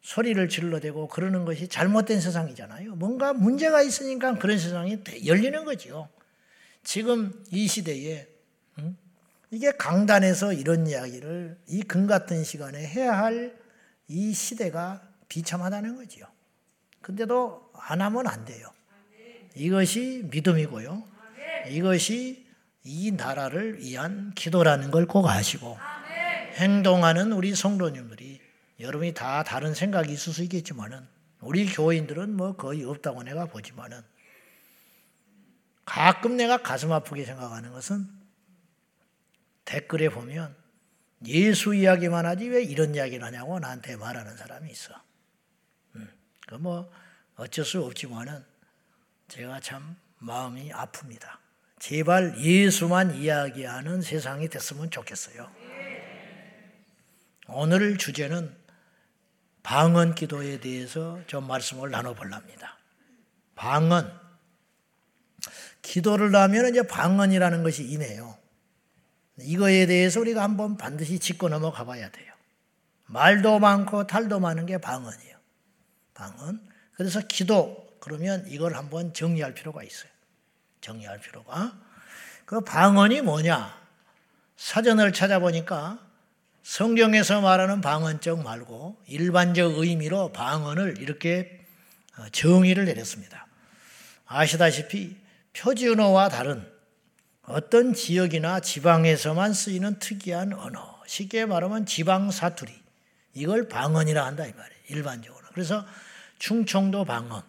[0.00, 2.96] 소리를 질러대고 그러는 것이 잘못된 세상이잖아요.
[2.96, 6.08] 뭔가 문제가 있으니까 그런 세상이 열리는 거죠.
[6.82, 8.28] 지금 이 시대에
[8.78, 8.96] 음?
[9.50, 13.56] 이게 강단에서 이런 이야기를 이 금 같은 시간에 해야 할
[14.10, 16.24] 이 시대가 비참하다는 거지요.
[17.02, 18.72] 근데도 안 하면 안 돼요.
[19.54, 21.04] 이것이 믿음이고요.
[21.68, 22.46] 이것이
[22.84, 25.76] 이 나라를 위한 기도라는 걸 꼭 아시고
[26.54, 28.40] 행동하는 우리 성도님들이
[28.80, 31.06] 여러분이 다 다른 생각이 있을 수 있겠지만은
[31.42, 34.00] 우리 교인들은 뭐 거의 없다고 내가 보지만은
[35.84, 38.06] 가끔 내가 가슴 아프게 생각하는 것은
[39.68, 40.56] 댓글에 보면
[41.26, 44.94] 예수 이야기만 하지 왜 이런 이야기를 하냐고 나한테 말하는 사람이 있어.
[45.94, 46.08] 음,
[46.46, 46.90] 그뭐
[47.36, 48.42] 어쩔 수 없지만은
[49.28, 51.36] 제가 참 마음이 아픕니다.
[51.78, 55.50] 제발 예수만 이야기하는 세상이 됐으면 좋겠어요.
[57.48, 58.56] 오늘 주제는
[59.62, 62.78] 방언 기도에 대해서 좀 말씀을 나눠볼랍니다.
[63.54, 64.18] 방언.
[65.82, 68.37] 기도를 하면 이제 방언이라는 것이 이네요.
[69.40, 72.32] 이거에 대해서 우리가 한번 반드시 짚고 넘어가 봐야 돼요.
[73.06, 75.36] 말도 많고 탈도 많은 게 방언이에요.
[76.14, 76.60] 방언.
[76.94, 77.86] 그래서 기도.
[78.00, 80.10] 그러면 이걸 한번 정리할 필요가 있어요.
[80.80, 81.78] 정리할 필요가.
[82.44, 83.78] 그 방언이 뭐냐?
[84.56, 86.00] 사전을 찾아보니까
[86.62, 91.64] 성경에서 말하는 방언적 말고 일반적 의미로 방언을 이렇게
[92.18, 93.46] 어, 정의를 내렸습니다.
[94.26, 95.16] 아시다시피
[95.54, 96.66] 표준어와 다른
[97.48, 102.72] 어떤 지역이나 지방에서만 쓰이는 특이한 언어, 쉽게 말하면 지방 사투리,
[103.32, 104.82] 이걸 방언이라 한다 이 말이에요.
[104.88, 105.46] 일반적으로.
[105.54, 105.86] 그래서
[106.38, 107.42] 충청도 방언,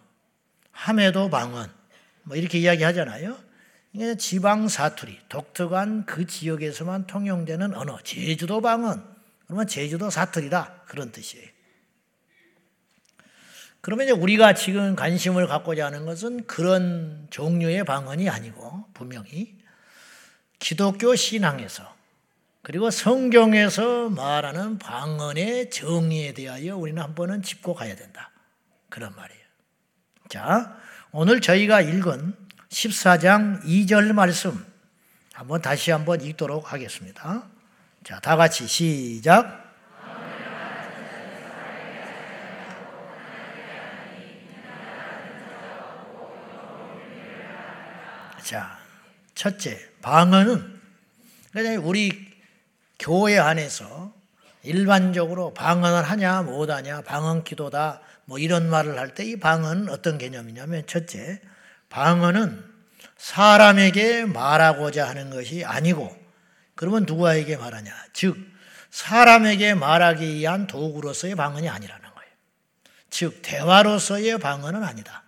[0.72, 1.70] 함해도 방언,
[2.22, 3.36] 뭐 이렇게 이야기하잖아요.
[3.92, 9.04] 이게 지방 사투리, 독특한 그 지역에서만 통용되는 언어, 제주도 방언,
[9.46, 11.46] 그러면 제주도 사투리다 그런 뜻이에요.
[13.82, 19.59] 그러면 이제 우리가 지금 관심을 갖고자 하는 것은 그런 종류의 방언이 아니고 분명히
[20.60, 21.96] 기독교 신앙에서
[22.62, 28.30] 그리고 성경에서 말하는 방언의 정의에 대하여 우리는 한 번은 짚고 가야 된다.
[28.90, 29.40] 그런 말이에요.
[30.28, 30.76] 자,
[31.10, 32.36] 오늘 저희가 읽은
[32.68, 34.64] 14장 2절 말씀
[35.32, 37.48] 한번 다시 한번 읽도록 하겠습니다.
[38.04, 39.74] 자, 다 같이 시작.
[48.42, 48.79] 자,
[49.40, 50.78] 첫째, 방언은
[51.82, 52.12] 우리
[52.98, 54.12] 교회 안에서
[54.62, 60.86] 일반적으로 방언을 하냐 못하냐 방언 기도다 뭐 이런 말을 할 때 이 방언은 어떤 개념이냐면
[60.86, 61.40] 첫째
[61.88, 62.62] 방언은
[63.16, 66.14] 사람에게 말하고자 하는 것이 아니고
[66.74, 67.90] 그러면 누구에게 말하냐?
[68.12, 68.36] 즉
[68.90, 72.30] 사람에게 말하기 위한 도구로서의 방언이 아니라는 거예요.
[73.08, 75.24] 즉 대화로서의 방언은 아니다.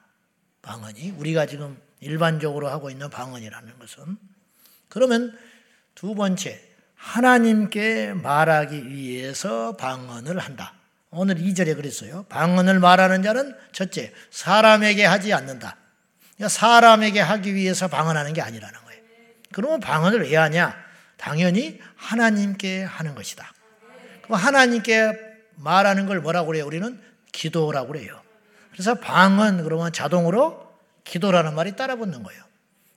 [0.61, 4.19] 방언이 우리가 지금 일반적으로 하고 있는 방언이라는 것은
[4.89, 5.37] 그러면
[5.95, 6.61] 두 번째
[6.97, 10.75] 하나님께 말하기 위해서 방언을 한다.
[11.11, 12.25] 오늘 2절에 그랬어요.
[12.29, 15.77] 방언을 말하는 자는 첫째, 사람에게 하지 않는다.
[16.37, 19.03] 그러니까 사람에게 하기 위해서 방언하는 게 아니라는 거예요.
[19.53, 20.75] 그러면 방언을 왜 하냐?
[21.17, 23.53] 당연히 하나님께 하는 것이다.
[24.23, 25.13] 그럼 하나님께
[25.57, 26.67] 말하는 걸 뭐라고 그래요?
[26.67, 28.21] 우리는 기도라고 그래요.
[28.73, 30.62] 그래서 방언 그러면 자동으로
[31.05, 32.43] 기도라는 말이 따라 붙는 거예요.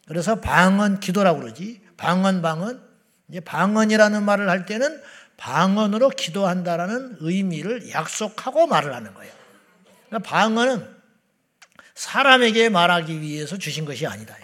[0.07, 1.81] 그래서 방언 기도라고 그러지.
[1.97, 2.83] 방언 방언
[3.29, 5.01] 이제 방언이라는 말을 할 때는
[5.37, 9.33] 방언으로 기도한다라는 의미를 약속하고 말을 하는 거예요.
[10.07, 10.95] 그러니까 방언은
[11.95, 14.35] 사람에게 말하기 위해서 주신 것이 아니다.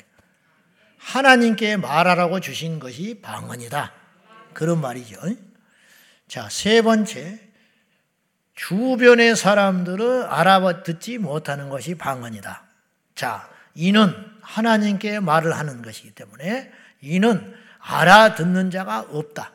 [0.97, 3.91] 하나님께 말하라고 주신 것이 방언이다.
[4.53, 5.19] 그런 말이죠.
[6.27, 7.51] 자, 세 번째.
[8.55, 12.63] 주변의 사람들을 알아듣지 못하는 것이 방언이다.
[13.15, 19.53] 자, 이는 하나님께 말을 하는 것이기 때문에 이는 알아듣는 자가 없다.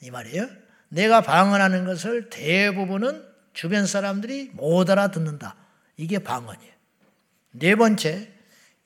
[0.00, 0.48] 이 말이에요.
[0.88, 5.54] 내가 방언하는 것을 대부분은 주변 사람들이 못 알아듣는다.
[5.96, 6.72] 이게 방언이에요.
[7.52, 8.32] 네 번째,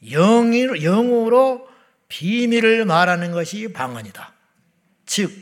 [0.02, 1.68] 영으로
[2.08, 4.32] 비밀을 말하는 것이 방언이다.
[5.06, 5.32] 즉,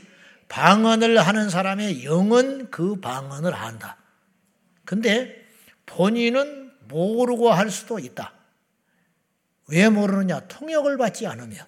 [0.47, 3.97] 방언을 하는 사람의 영은 그 방언을 한다.
[4.85, 5.43] 근데
[5.85, 8.31] 본인은 모르고 할 수도 있다.
[9.67, 10.41] 왜 모르느냐?
[10.47, 11.65] 통역을 받지 않으면.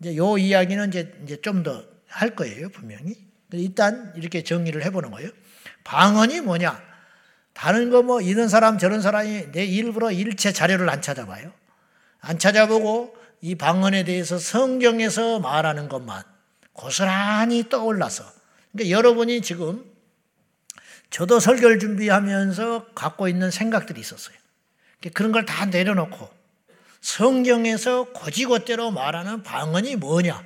[0.00, 3.14] 이제 요 이야기는 이제, 이제 좀 더 할 거예요, 분명히.
[3.52, 5.30] 일단 이렇게 정리를 해보는 거예요.
[5.84, 6.82] 방언이 뭐냐?
[7.52, 11.52] 다른 거 뭐 이런 사람 저런 사람이 내 일부러 일체 자료를 안 찾아봐요.
[12.20, 16.22] 안 찾아보고 이 방언에 대해서 성경에서 말하는 것만
[16.72, 18.24] 고스란히 떠올라서.
[18.72, 19.84] 그러니까 여러분이 지금
[21.10, 24.36] 저도 설교를 준비하면서 갖고 있는 생각들이 있었어요.
[25.14, 26.28] 그런 걸 다 내려놓고
[27.00, 30.44] 성경에서 고지고대로 말하는 방언이 뭐냐?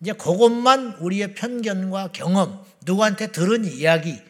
[0.00, 4.20] 이제 그것만 우리의 편견과 경험, 누구한테 들은 이야기,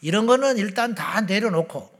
[0.00, 1.90] 이런 거는 일단 다 내려놓고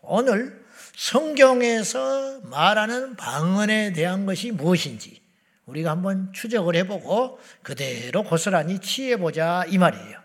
[0.00, 0.64] 오늘
[0.96, 5.20] 성경에서 말하는 방언에 대한 것이 무엇인지
[5.66, 10.18] 우리가 한번 추적을 해보고 그대로 고스란히 취해보자 이 말이에요.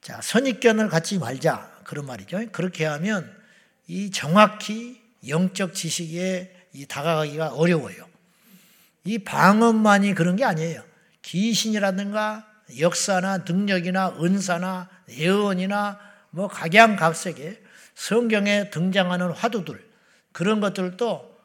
[0.00, 1.72] 자, 선입견을 갖지 말자.
[1.84, 2.40] 그런 말이죠.
[2.52, 3.30] 그렇게 하면
[3.86, 8.06] 이 정확히 영적 지식에 이 다가가기가 어려워요.
[9.04, 10.82] 이 방언만이 그런 게 아니에요.
[11.22, 12.46] 귀신이라든가
[12.78, 17.62] 역사나 능력이나 은사나 예언이나 뭐 각양각색의
[17.94, 19.84] 성경에 등장하는 화두들
[20.32, 21.38] 그런 것들도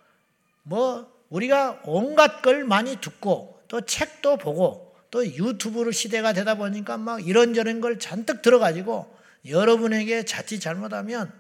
[0.64, 7.26] 뭐 우리가 온갖 걸 많이 듣고 또 책도 보고 또 유튜브 시대가 되다 보니까 막
[7.26, 9.16] 이런저런 걸 잔뜩 들어가지고
[9.48, 11.32] 여러분에게 자칫 잘못하면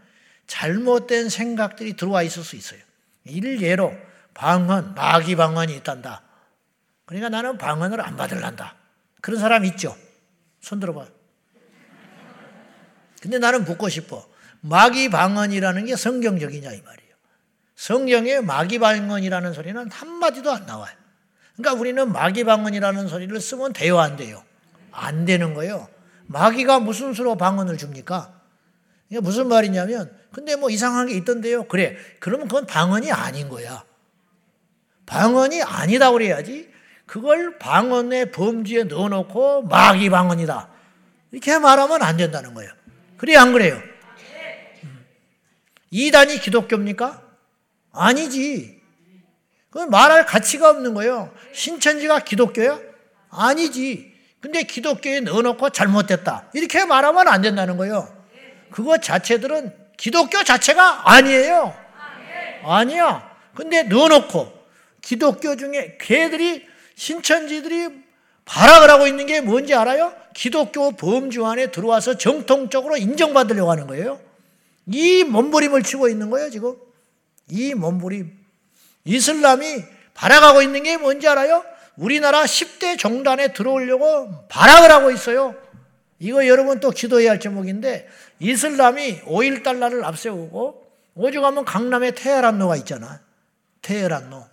[0.49, 2.79] 잘못된 생각들이 들어와 있을 수 있어요.
[3.23, 3.95] 일예로
[4.33, 6.23] 방언, 마귀 방언이 있단다.
[7.05, 8.75] 그러니까 나는 방언을 안 받을란다.
[9.21, 9.95] 그런 사람 있죠?
[10.59, 11.05] 손 들어봐.
[13.21, 14.27] 근데 나는 묻고 싶어.
[14.61, 17.13] 마귀 방언이라는 게 성경적이냐 이 말이에요.
[17.75, 20.95] 성경에 마귀 방언이라는 소리는 한마디도 안 나와요.
[21.55, 24.43] 그러니까 우리는 마귀 방언이라는 소리를 쓰면 돼요, 안 돼요?
[24.91, 25.87] 안 되는 거예요.
[26.25, 28.33] 마귀가 무슨 수로 방언을 줍니까?
[29.09, 31.63] 이게 무슨 말이냐면, 근데 뭐 이상한 게 있던데요.
[31.67, 31.97] 그래.
[32.19, 33.83] 그러면 그건 방언이 아닌 거야.
[35.05, 36.69] 방언이 아니다 그래야지.
[37.05, 40.69] 그걸 방언의 범주에 넣어놓고 마귀 방언이다.
[41.31, 42.71] 이렇게 말하면 안 된다는 거예요.
[43.17, 43.81] 그래, 안 그래요?
[44.83, 45.05] 음.
[45.89, 47.21] 이단이 기독교입니까?
[47.91, 48.79] 아니지.
[49.69, 51.33] 그건 말할 가치가 없는 거예요.
[51.53, 52.79] 신천지가 기독교야?
[53.29, 54.13] 아니지.
[54.39, 56.49] 근데 기독교에 넣어놓고 잘못됐다.
[56.53, 58.15] 이렇게 말하면 안 된다는 거예요.
[58.71, 61.75] 그거 자체들은 기독교 자체가 아니에요.
[62.63, 63.29] 아니야.
[63.53, 64.49] 근데 넣어놓고
[65.01, 67.89] 기독교 중에 걔들이 신천지들이
[68.45, 70.13] 발악을 하고 있는 게 뭔지 알아요?
[70.33, 74.21] 기독교 범주 안에 들어와서 정통적으로 인정받으려고 하는 거예요.
[74.85, 76.75] 이 몸부림을 치고 있는 거예요, 지금.
[77.49, 78.31] 이 몸부림.
[79.03, 79.83] 이슬람이
[80.13, 81.63] 발악하고 있는 게 뭔지 알아요?
[81.97, 85.55] 우리나라 10대 종단에 들어오려고 발악을 하고 있어요.
[86.19, 88.07] 이거 여러분 또 기도해야 할 제목인데
[88.39, 93.21] 이슬람이 5일 달러를 앞세우고 오죽하면 강남에 테헤란노가 있잖아.
[93.81, 94.45] 테헤란노.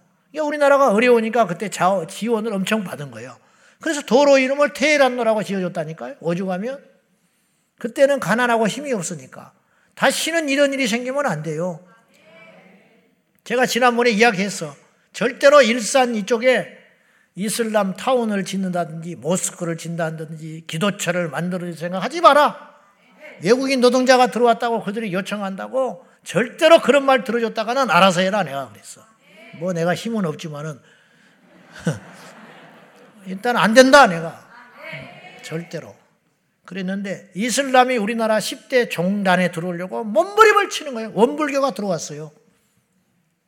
[0.43, 3.37] 우리나라가 어려우니까 그때 지원을 엄청 받은 거예요.
[3.81, 6.17] 그래서 도로 이름을 테헤란노라고 지어줬다니까요.
[6.21, 6.85] 오죽하면.
[7.79, 9.53] 그때는 가난하고 힘이 없으니까.
[9.95, 11.81] 다시는 이런 일이 생기면 안 돼요.
[13.45, 14.75] 제가 지난번에 이야기했어.
[15.13, 16.77] 절대로 일산 이쪽에
[17.37, 22.75] 이슬람 타운을 짓는다든지 모스크를 짓는다든지 기도처를 만들어 생각하지 마라.
[23.43, 29.03] 외국인 노동자가 들어왔다고 그들이 요청한다고 절대로 그런 말 들어줬다가는 알아서 해라 내가 그랬어.
[29.59, 30.81] 뭐 내가 힘은 없지만은
[33.27, 34.43] 일단 안 된다 내가
[35.43, 35.95] 절대로
[36.65, 41.13] 그랬는데 이슬람이 우리나라 10대 종단에 들어오려고 몸부림을 치는 거예요.
[41.15, 42.33] 원불교가 들어왔어요.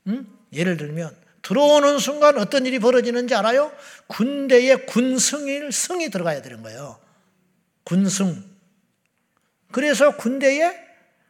[0.08, 0.26] 응?
[0.52, 3.72] 예를 들면 들어오는 순간 어떤 일이 벌어지는지 알아요?
[4.06, 6.98] 군대에 군승일 승이 들어가야 되는 거예요.
[7.84, 8.44] 군승.
[9.72, 10.74] 그래서 군대에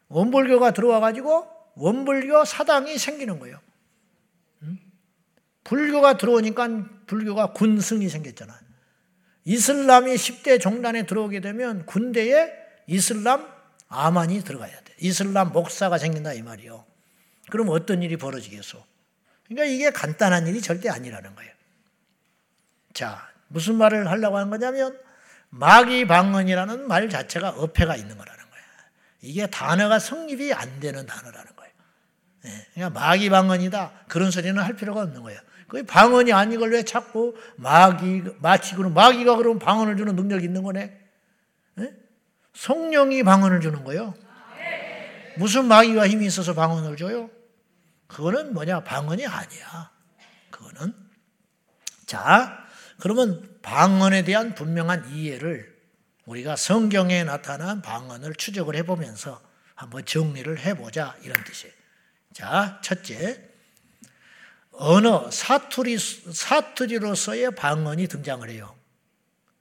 [0.08, 3.60] 원불교가 들어와 가지고 원불교 사당이 생기는 거예요.
[5.64, 6.66] 불교가 들어오니까
[7.06, 8.58] 불교가 군승이 생겼잖아요.
[9.44, 12.50] 이슬람이 10대 종단에 들어오게 되면 군대에
[12.86, 13.46] 이슬람
[13.88, 14.94] 아만이 들어가야 돼.
[15.00, 16.84] 이슬람 목사가 생긴다 이 말이요.
[17.50, 18.84] 그럼 어떤 일이 벌어지겠어?
[19.48, 21.50] 그러니까 이게 간단한 일이 절대 아니라는 거예요.
[22.92, 24.98] 자, 무슨 말을 하려고 하는 거냐면
[25.50, 28.64] 마귀 방언이라는 말 자체가 어폐가 있는 거라는 거예요.
[29.22, 31.72] 이게 단어가 성립이 안 되는 단어라는 거예요.
[32.44, 35.40] 예, 그러니까 마귀 방언이다 그런 소리는 할 필요가 없는 거예요.
[35.66, 40.62] 그 방언이 아닌 걸 왜 자꾸 마귀, 마치 그럼 마귀가 그럼 방언을 주는 능력이 있는
[40.62, 40.98] 거네?
[41.74, 41.92] 네?
[42.54, 44.14] 성령이 방언을 주는 거요.
[45.36, 47.30] 무슨 마귀가 힘이 있어서 방언을 줘요?
[48.08, 48.84] 그거는 뭐냐?
[48.84, 49.90] 방언이 아니야.
[50.50, 50.94] 그거는.
[52.06, 52.66] 자,
[52.98, 55.78] 그러면 방언에 대한 분명한 이해를
[56.24, 59.40] 우리가 성경에 나타난 방언을 추적을 해보면서
[59.74, 61.16] 한번 정리를 해보자.
[61.22, 61.72] 이런 뜻이에요.
[62.32, 63.48] 자, 첫째.
[64.72, 68.74] 언어, 사투리, 사투리로서의 방언이 등장을 해요.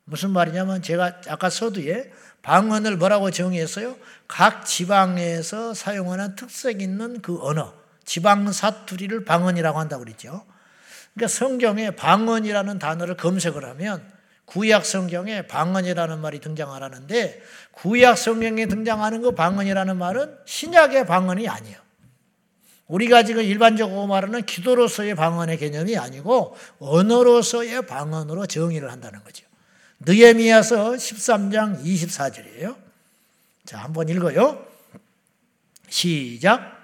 [0.04, 3.98] 무슨 말이냐면 제가 아까 서두에 방언을 뭐라고 정의했어요?
[4.28, 7.74] 각 지방에서 사용하는 특색 있는 그 언어,
[8.08, 10.46] 지방 사투리를 방언이라고 한다고 그랬죠.
[11.14, 14.02] 그러니까 성경에 방언이라는 단어를 검색을 하면
[14.46, 17.44] 구약 성경에 방언이라는 말이 등장하라는데
[17.74, 21.78] 구약 성경에 등장하는 그 방언이라는 말은 신약의 방언이 아니에요.
[22.88, 29.46] 우리가 지금 일반적으로 말하는 기도로서의 방언의 개념이 아니고 언어로서의 방언으로 정의를 한다는 거죠.
[30.00, 32.78] 느헤미야서 13장 24절이에요.
[33.66, 34.66] 자, 한번 읽어요.
[35.90, 36.77] 시작.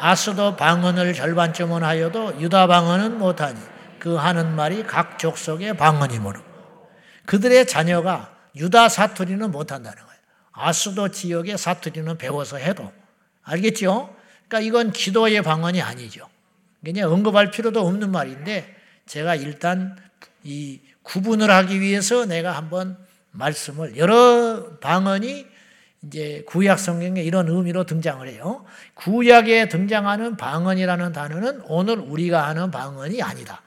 [0.00, 3.58] 아스도 방언을 절반쯤은 하여도 유다 방언은 못하니
[3.98, 6.40] 그 하는 말이 각 족속의 방언이므로
[7.24, 10.20] 그들의 자녀가 유다 사투리는 못한다는 거예요.
[10.52, 12.92] 아수도 지역의 사투리는 배워서 해도.
[13.42, 14.14] 알겠죠?
[14.48, 16.28] 그러니까 이건 기도의 방언이 아니죠.
[16.84, 18.74] 그냥 언급할 필요도 없는 말인데
[19.06, 19.96] 제가 일단
[20.44, 22.96] 이 구분을 하기 위해서 내가 한번
[23.32, 25.46] 말씀을 여러 방언이
[26.06, 28.64] 이제 구약 성경에 이런 의미로 등장을 해요.
[28.94, 33.62] 구약에 등장하는 방언이라는 단어는 오늘 우리가 하는 방언이 아니다.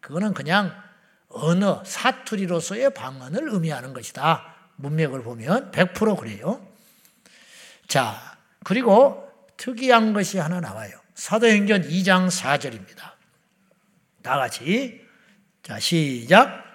[0.00, 0.72] 그거는 그냥
[1.28, 4.54] 언어, 사투리로서의 방언을 의미하는 것이다.
[4.76, 6.66] 문맥을 보면 100% 그래요.
[7.86, 10.92] 자, 그리고 특이한 것이 하나 나와요.
[11.14, 13.12] 사도행전 2장 4절입니다.
[14.22, 15.00] 다 같이.
[15.62, 16.69] 자, 시작.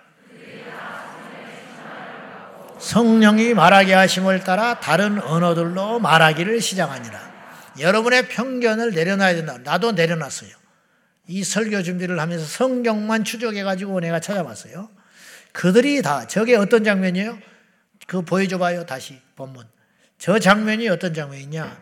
[2.86, 7.34] 성령이 말하게 하심을 따라 다른 언어들로 말하기를 시작하니라.
[7.80, 9.58] 여러분의 편견을 내려놔야 된다.
[9.58, 10.52] 나도 내려놨어요.
[11.28, 14.92] 이 설교 준비를 하면서 성경만 추적해가지고 내가 찾아봤어요.
[15.52, 17.40] 그들이 다, 저게 어떤 장면이에요?
[18.06, 19.66] 그 보여줘봐요, 다시 본문.
[20.20, 21.82] 저 장면이 어떤 장면이냐?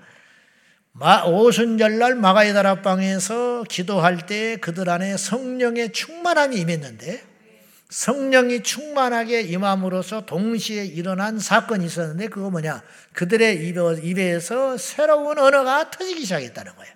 [1.26, 7.33] 오순절날 마가의 다락방에서 기도할 때 그들 안에 성령의 충만함이 임했는데
[7.94, 12.82] 성령이 충만하게 임함으로써 동시에 일어난 사건이 있었는데 그거 뭐냐?
[13.14, 13.68] 그들의
[14.02, 16.94] 입에서 새로운 언어가 터지기 시작했다는 거예요.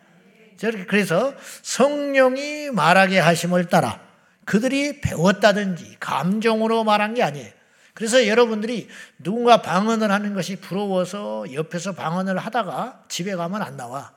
[0.88, 4.02] 그래서 성령이 말하게 하심을 따라
[4.44, 7.52] 그들이 배웠다든지 감정으로 말한 게 아니에요.
[7.94, 14.16] 그래서 여러분들이 누군가 방언을 하는 것이 부러워서 옆에서 방언을 하다가 집에 가면 안 나와.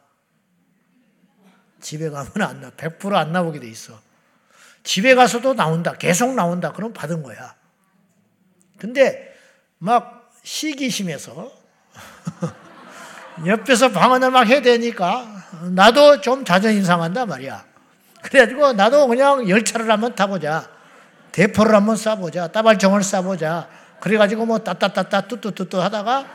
[1.79, 2.73] 집에 가면 안 나와.
[2.73, 4.01] 100%안 나오게 돼 있어.
[4.91, 5.93] 집에 가서도 나온다.
[5.93, 6.73] 계속 나온다.
[6.73, 7.55] 그럼 받은 거야.
[8.77, 9.33] 근데
[9.79, 11.49] 막 시기심에서
[13.47, 15.45] 옆에서 방언을 막 해야 되니까
[15.77, 17.65] 나도 좀 자존심 상한단 말이야.
[18.23, 20.69] 그래가지고 나도 그냥 열차를 한번 타보자.
[21.31, 22.51] 대포를 한번 쏴보자.
[22.51, 23.69] 따발총을 쏴보자.
[24.01, 26.27] 그래가지고 뭐 따따따따 뚜뚜뚜뚜 하다가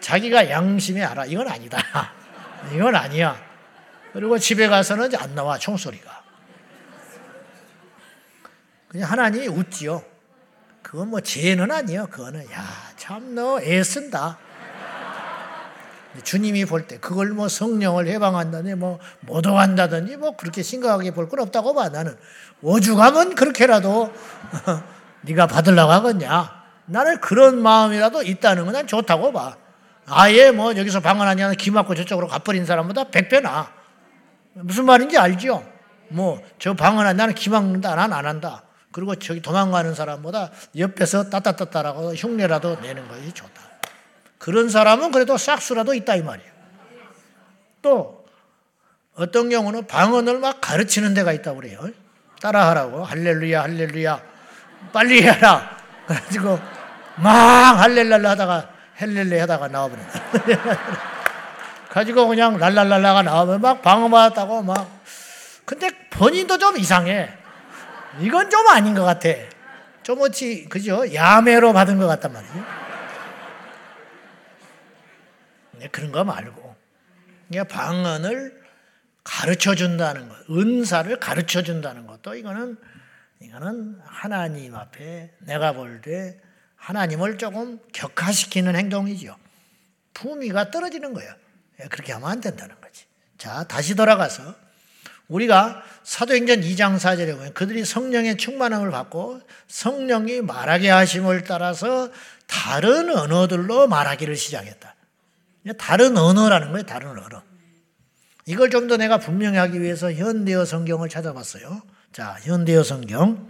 [0.00, 1.26] 자기가 양심에 알아.
[1.26, 1.78] 이건 아니다.
[2.74, 3.40] 이건 아니야.
[4.12, 5.56] 그리고 집에 가서는 안 나와.
[5.56, 6.15] 총소리가.
[8.96, 10.02] 그냥 하나님이 웃지요.
[10.82, 12.06] 그건 뭐 죄는 아니에요.
[12.06, 12.64] 그거는 야
[12.96, 14.38] 참 너 애쓴다.
[16.24, 21.74] 주님이 볼 때 그걸 뭐 성령을 해방한다니 뭐 모독한다든지 뭐 그렇게 심각하게 볼 건 없다고
[21.74, 22.16] 봐 나는
[22.62, 24.10] 오죽하면 그렇게라도
[25.28, 29.58] 네가 받으려고 하겠냐 나는 그런 마음이라도 있다는 건 난 좋다고 봐
[30.06, 33.70] 아예 뭐 여기서 방언하냐 기 맞고 저쪽으로 가버린 사람보다 백배 나
[34.54, 35.62] 무슨 말인지 알죠
[36.08, 38.62] 뭐저 방언하 나는 기 막는다 난 안 한다
[38.96, 43.60] 그리고 저기 도망가는 사람보다 옆에서 따따따따라고 흉내라도 내는 것이 좋다.
[44.38, 46.50] 그런 사람은 그래도 싹수라도 있다 이 말이에요.
[47.82, 48.24] 또
[49.14, 51.86] 어떤 경우는 방언을 막 가르치는 데가 있다고 그래요.
[52.40, 54.22] 따라하라고 할렐루야 할렐루야
[54.94, 55.76] 빨리 해라.
[56.06, 56.58] 그래가지고
[57.16, 60.02] 막 할렐랄라 하다가 헬렐레 하다가 나와버려.
[61.92, 64.90] 가지고 그냥 랄랄랄라가 나오면 막 방언 받았다고 막.
[65.66, 67.44] 근데 본인도 좀 이상해.
[68.20, 69.28] 이건 좀 아닌 것 같아.
[70.02, 71.12] 좀 어찌, 그죠?
[71.12, 72.54] 야매로 받은 것 같단 말이죠.
[75.72, 76.74] 네, 그런 거 말고.
[77.68, 78.62] 방언을
[79.22, 82.76] 가르쳐 준다는 것, 은사를 가르쳐 준다는 것도 이거는,
[83.40, 86.40] 이거는 하나님 앞에 내가 볼 때
[86.76, 89.36] 하나님을 조금 격화시키는 행동이죠.
[90.14, 91.32] 품위가 떨어지는 거예요.
[91.80, 93.06] 예, 그렇게 하면 안 된다는 거지.
[93.38, 94.54] 자, 다시 돌아가서
[95.28, 102.10] 우리가 사도행전 2장 4절에 보면 그들이 성령의 충만함을 받고 성령이 말하게 하심을 따라서
[102.46, 104.94] 다른 언어들로 말하기를 시작했다.
[105.78, 106.86] 다른 언어라는 거예요.
[106.86, 107.42] 다른 언어.
[108.46, 111.82] 이걸 좀 더 내가 분명히 하기 위해서 현대어 성경을 찾아봤어요.
[112.12, 113.48] 자, 현대어 성경.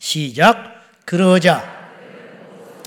[0.00, 0.82] 시작.
[1.04, 1.62] 그러자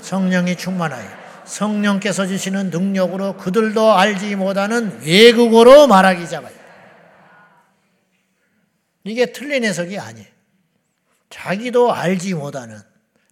[0.02, 1.08] 성령이 충만하여
[1.46, 6.55] 성령께서 주시는 능력으로 그들도 알지 못하는 외국어로 말하기 시작하여
[9.10, 10.26] 이게 틀린 해석이 아니에요.
[11.30, 12.80] 자기도 알지 못하는,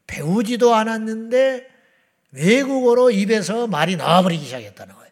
[0.07, 1.66] 배우지도 않았는데
[2.32, 5.11] 외국어로 입에서 말이 나와버리기 시작했다는 거예요.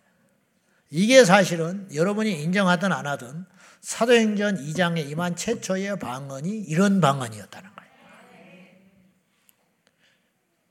[0.90, 3.46] 이게 사실은 여러분이 인정하든 안 하든
[3.80, 7.92] 사도행전 2장에 임한 최초의 방언이 이런 방언이었다는 거예요.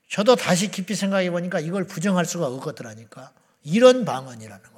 [0.08, 3.32] 저도 다시 깊이 생각해 보니까 이걸 부정할 수가 없거더라니까.
[3.64, 4.71] 이런 방언이라는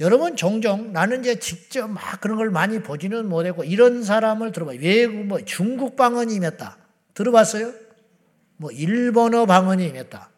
[0.00, 4.80] 여러분 종종 나는 이제 직접 막 그런 걸 많이 보지는 못했고 이런 사람을 들어봐요.
[4.80, 6.78] 외국 뭐 중국 방언이 임했다.
[7.12, 7.72] 들어봤어요?
[8.56, 10.30] 뭐 일본어 방언이 임했다.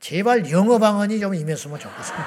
[0.00, 2.18] 제발 영어 방언이 좀 임했으면 좋겠어요.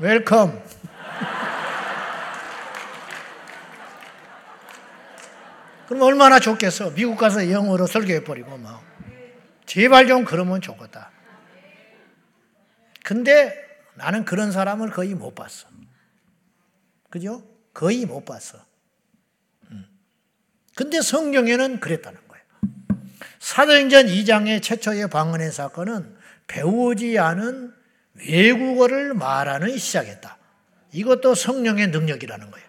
[0.00, 0.60] welcome.
[5.86, 6.90] 그럼 얼마나 좋겠어.
[6.94, 8.82] 미국 가서 영어로 설교해버리고 막.
[9.64, 11.10] 제발 좀 그러면 좋겠다.
[13.04, 13.54] 근데
[13.94, 15.68] 나는 그런 사람을 거의 못 봤어.
[17.10, 17.44] 그죠?
[17.72, 18.58] 거의 못 봤어.
[19.70, 19.86] 음.
[20.74, 22.44] 근데 성경에는 그랬다는 거예요.
[23.38, 27.72] 사도행전 2장의 최초의 방언의 사건은 배우지 않은
[28.14, 30.38] 외국어를 말하는 시작했다.
[30.92, 32.66] 이것도 성령의 능력이라는 거예요.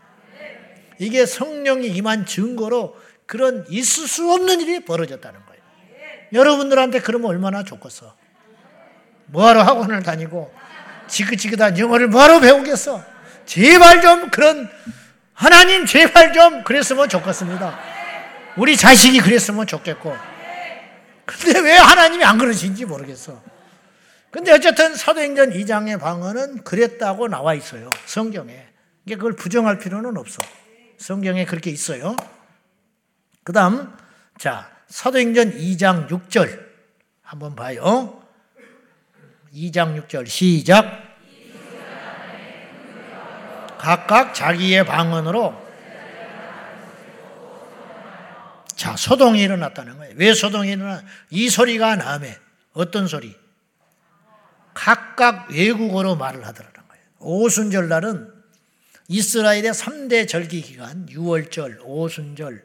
[1.00, 5.62] 이게 성령이 임한 증거로 그런 있을 수 없는 일이 벌어졌다는 거예요.
[6.34, 8.16] 여러분들한테 그러면 얼마나 좋겠어.
[9.28, 10.54] 뭐하러 학원을 다니고
[11.08, 13.04] 지긋지긋한 영어를 뭐하러 배우겠어.
[13.46, 14.70] 제발 좀 그런
[15.34, 17.78] 하나님 제발 좀 그랬으면 좋겠습니다.
[18.58, 20.16] 우리 자식이 그랬으면 좋겠고.
[21.26, 23.42] 근데 왜 하나님이 안 그러신지 모르겠어.
[24.32, 27.90] 근데 어쨌든 사도행전 2장의 방언은 그랬다고 나와 있어요.
[28.06, 28.66] 성경에.
[29.08, 30.42] 그걸 부정할 필요는 없어.
[30.98, 32.16] 성경에 그렇게 있어요.
[33.44, 33.96] 그 다음,
[34.38, 36.66] 자, 사도행전 2장 6절.
[37.22, 38.25] 한번 봐요.
[39.56, 41.04] 2장 6절 시작.
[43.78, 45.66] 각각 자기의 방언으로
[48.76, 50.14] 자, 소동이 일어났다는 거예요.
[50.18, 51.02] 왜 소동이 일어나?
[51.30, 52.38] 이 소리가 남해.
[52.74, 53.34] 어떤 소리?
[54.74, 57.04] 각각 외국어로 말을 하더라는 거예요.
[57.20, 58.34] 오순절 날은
[59.08, 62.65] 이스라엘의 3대 절기 기간 6월절, 오순절,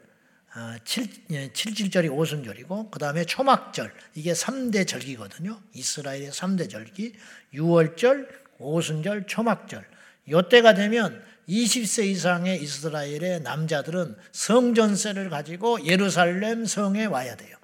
[0.83, 1.07] 7, 어,
[1.53, 5.61] 7절이 예, 오순절이고 그 다음에 초막절 이게 3대 절기거든요.
[5.73, 7.13] 이스라엘의 3대 절기
[7.53, 8.27] 6월절,
[8.59, 9.85] 오순절, 초막절
[10.27, 17.57] 이때가 되면 20세 이상의 이스라엘의 남자들은 성전세를 가지고 예루살렘 성에 와야 돼요.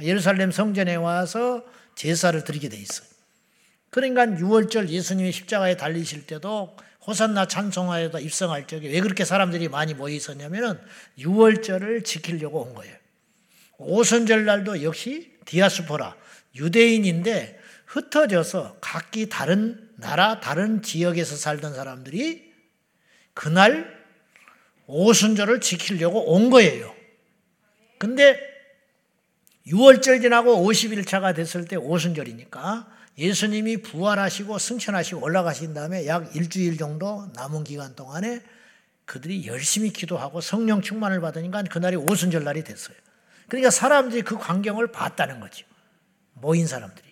[0.00, 1.64] 예루살렘 성전에 와서
[1.94, 3.08] 제사를 드리게 돼 있어요.
[3.90, 6.76] 그러니까 6월절 예수님이 십자가에 달리실 때도
[7.06, 10.78] 호산나 찬송하여다 입성할 적에 왜 그렇게 사람들이 많이 모여 있었냐면은
[11.18, 12.94] 6월절을 지키려고 온 거예요.
[13.78, 16.14] 오순절 날도 역시 디아스포라
[16.56, 22.52] 유대인인데 흩어져서 각기 다른 나라 다른 지역에서 살던 사람들이
[23.32, 23.98] 그날
[24.86, 26.94] 오순절을 지키려고 온 거예요.
[27.98, 28.38] 근데
[29.66, 37.64] 6월절 지나고 50일차가 됐을 때 오순절이니까 예수님이 부활하시고 승천하시고 올라가신 다음에 약 일주일 정도 남은
[37.64, 38.42] 기간 동안에
[39.04, 42.96] 그들이 열심히 기도하고 성령 충만을 받으니까 그날이 오순절 날이 됐어요.
[43.48, 45.66] 그러니까 사람들이 그 광경을 봤다는 거죠.
[46.34, 47.08] 모인 사람들이.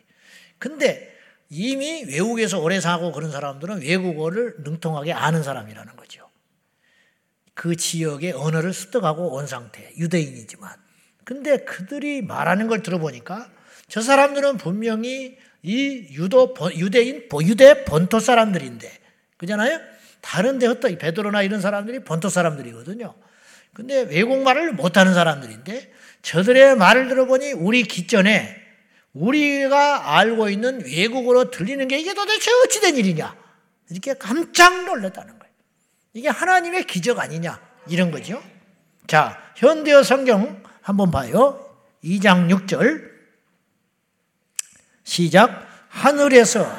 [0.59, 1.15] 근데
[1.51, 6.29] 이미 외국에서 오래 사고 그런 사람들은 외국어를 능통하게 아는 사람이라는 거죠.
[7.55, 10.73] 그 지역의 언어를 습득하고 온 상태, 유대인이지만.
[11.25, 13.51] 근데 그들이 말하는 걸 들어보니까
[13.89, 18.91] 저 사람들은 분명히 이 유도 유대인 유대 본토 사람들인데
[19.37, 19.81] 그잖아요.
[20.21, 23.15] 다른 데 흩어 베드로나 이런 사람들이 본토 사람들이거든요.
[23.73, 25.93] 근데 외국말을 못하는 사람들인데
[26.23, 28.57] 저들의 말을 들어보니 우리 기전에
[29.13, 33.37] 우리가 알고 있는 외국어로 들리는 게 이게 도대체 어찌된 일이냐
[33.91, 35.55] 이렇게 깜짝 놀랐다는 거예요.
[36.13, 38.43] 이게 하나님의 기적 아니냐 이런 거죠.
[39.07, 41.65] 자 현대어 성경 한번 봐요.
[42.05, 43.18] 2장 6절
[45.09, 45.67] 시작.
[45.89, 46.71] 하늘에서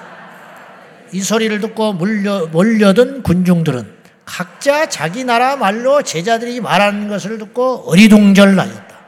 [1.11, 8.99] 이 소리를 듣고 몰려, 몰려든 군중들은 각자 자기 나라 말로 제자들이 말하는 것을 듣고 어리둥절하였다.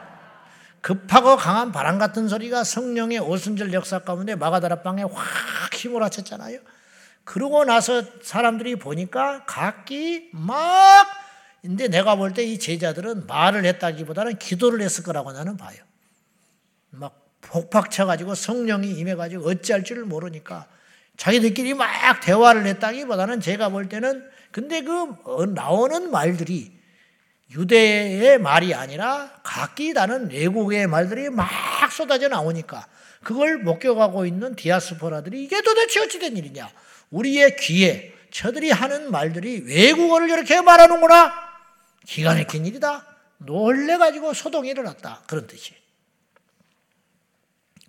[0.82, 5.13] 급하고 강한 바람 같은 소리가 성령의 오순절 역사 가운데 마가다라 방에 확
[5.72, 6.57] 휘몰아쳤잖아요.
[7.24, 10.57] 그러고 나서 사람들이 보니까 각기 막
[11.61, 15.78] 근데 내가 볼 때 이 제자들은 말을 했다기보다는 기도를 했을 거라고 나는 봐요.
[16.89, 17.20] 막
[17.52, 20.68] 폭팍 쳐가지고 성령이 임해가지고 어찌할 줄을 모르니까
[21.18, 26.72] 자기들끼리 막 대화를 했다기보다는 제가 볼 때는 근데 그 어, 나오는 말들이
[27.52, 31.49] 유대의 말이 아니라 각기 다른 외국의 말들이 막
[31.91, 32.88] 쏟아져 나오니까
[33.22, 36.72] 그걸 목격하고 있는 디아스포라들이 이게 도대체 어찌된 일이냐.
[37.12, 41.34] 우리의 귀에 저들이 하는 말들이 외국어를 이렇게 말하는구나.
[42.06, 43.06] 기가 막힌 일이다.
[43.39, 45.24] 놀래가지고 소동이 일어났다.
[45.28, 45.80] 그런 뜻이에요.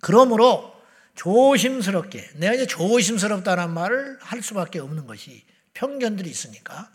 [0.03, 0.75] 그러므로
[1.15, 6.91] 조심스럽게 내가 이제 조심스럽다는 말을 할 수밖에 없는 것이 편견들이 있으니까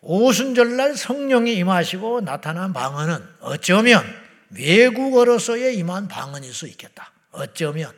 [0.00, 4.04] 오순절날 성령이 임하시고 나타난 방언은 어쩌면
[4.50, 7.12] 외국어로서의 임한 방언일 수 있겠다.
[7.32, 7.92] 어쩌면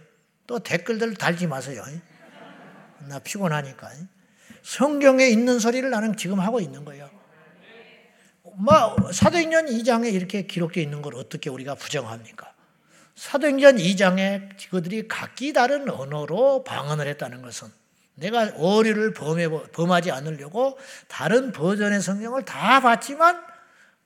[0.47, 1.85] 또 댓글들 달지 마세요.
[3.09, 3.91] 나 피곤하니까
[4.63, 7.11] 성경에 있는 소리를 나는 지금 하고 있는 거예요.
[8.43, 12.54] 뭐 사도행전 2장에 이렇게 기록되어 있는 걸 어떻게 우리가 부정합니까?
[13.17, 17.69] 사도행전 2장에 그들이 각기 다른 언어로 방언을 했다는 것은
[18.17, 23.43] 내가 오류를 범해, 범하지 않으려고 다른 버전의 성경을 다 봤지만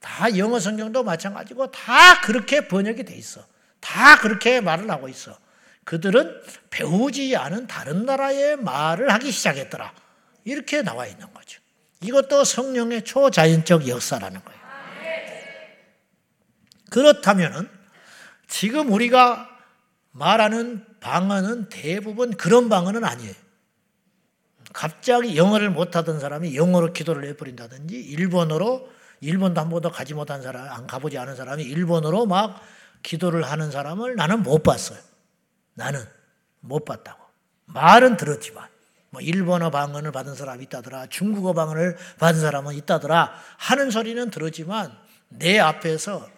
[0.00, 3.44] 다 영어 성경도 마찬가지고 다 그렇게 번역이 돼 있어.
[3.80, 5.36] 다 그렇게 말을 하고 있어.
[5.84, 6.40] 그들은
[6.70, 9.92] 배우지 않은 다른 나라의 말을 하기 시작했더라.
[10.44, 11.61] 이렇게 나와 있는 거죠.
[12.02, 14.59] 이것도 성령의 초자연적 역사라는 거예요.
[16.90, 17.78] 그렇다면
[18.49, 19.49] 지금 우리가
[20.11, 23.34] 말하는 방언은 대부분 그런 방언은 아니에요.
[24.72, 28.88] 갑자기 영어를 못하던 사람이 영어로 기도를 해버린다든지 일본어로
[29.20, 32.61] 일본도 한 번도 가지 못한 사람, 안 가보지 않은 사람이 일본어로 막
[33.03, 34.99] 기도를 하는 사람을 나는 못 봤어요.
[35.74, 36.05] 나는
[36.61, 37.22] 못 봤다고.
[37.66, 38.68] 말은 들었지만
[39.11, 44.96] 뭐 일본어 방언을 받은 사람이 있다더라, 중국어 방언을 받은 사람은 있다더라 하는 소리는 들었지만
[45.28, 46.28] 내 앞에서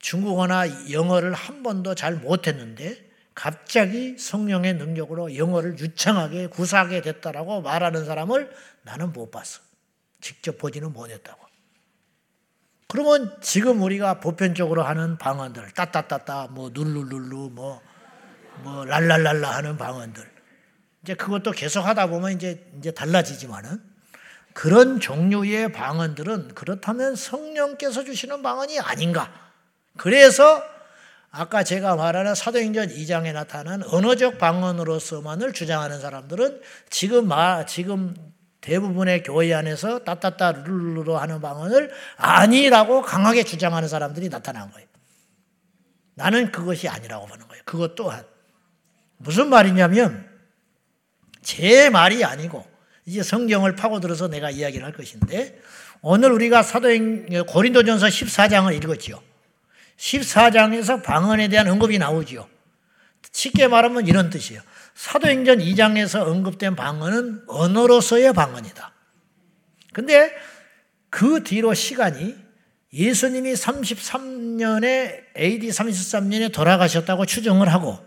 [0.00, 8.50] 중국어나 영어를 한 번도 잘 못했는데 갑자기 성령의 능력으로 영어를 유창하게 구사하게 됐다라고 말하는 사람을
[8.82, 9.60] 나는 못 봤어.
[10.20, 11.40] 직접 보지는 못했다고.
[12.88, 17.80] 그러면 지금 우리가 보편적으로 하는 방언들, 따따따따, 뭐 룰루룰루, 뭐,
[18.62, 20.28] 뭐 랄랄랄라 하는 방언들.
[21.02, 23.80] 이제 그것도 계속 하다 보면 이제, 이제 달라지지만은
[24.52, 29.49] 그런 종류의 방언들은 그렇다면 성령께서 주시는 방언이 아닌가.
[29.96, 30.62] 그래서
[31.30, 38.14] 아까 제가 말하는 사도행전 2장에 나타난 언어적 방언으로서만을 주장하는 사람들은 지금 마, 지금
[38.60, 44.86] 대부분의 교회 안에서 따따따 룰루로 하는 방언을 아니라고 강하게 주장하는 사람들이 나타난 거예요.
[46.14, 47.62] 나는 그것이 아니라고 보는 거예요.
[47.64, 48.24] 그것 또한.
[49.16, 50.28] 무슨 말이냐면
[51.42, 52.66] 제 말이 아니고
[53.06, 55.58] 이제 성경을 파고들어서 내가 이야기를 할 것인데
[56.02, 59.29] 오늘 우리가 사도행 고린도전서 14장을 읽었지요.
[60.00, 62.48] 14장에서 방언에 대한 언급이 나오지요.
[63.32, 64.62] 쉽게 말하면 이런 뜻이에요.
[64.94, 68.92] 사도행전 2장에서 언급된 방언은 언어로서의 방언이다.
[69.92, 70.34] 근데
[71.10, 72.34] 그 뒤로 시간이
[72.92, 77.98] 예수님이 33년에 AD 33년에 돌아가셨다고 추정을 하고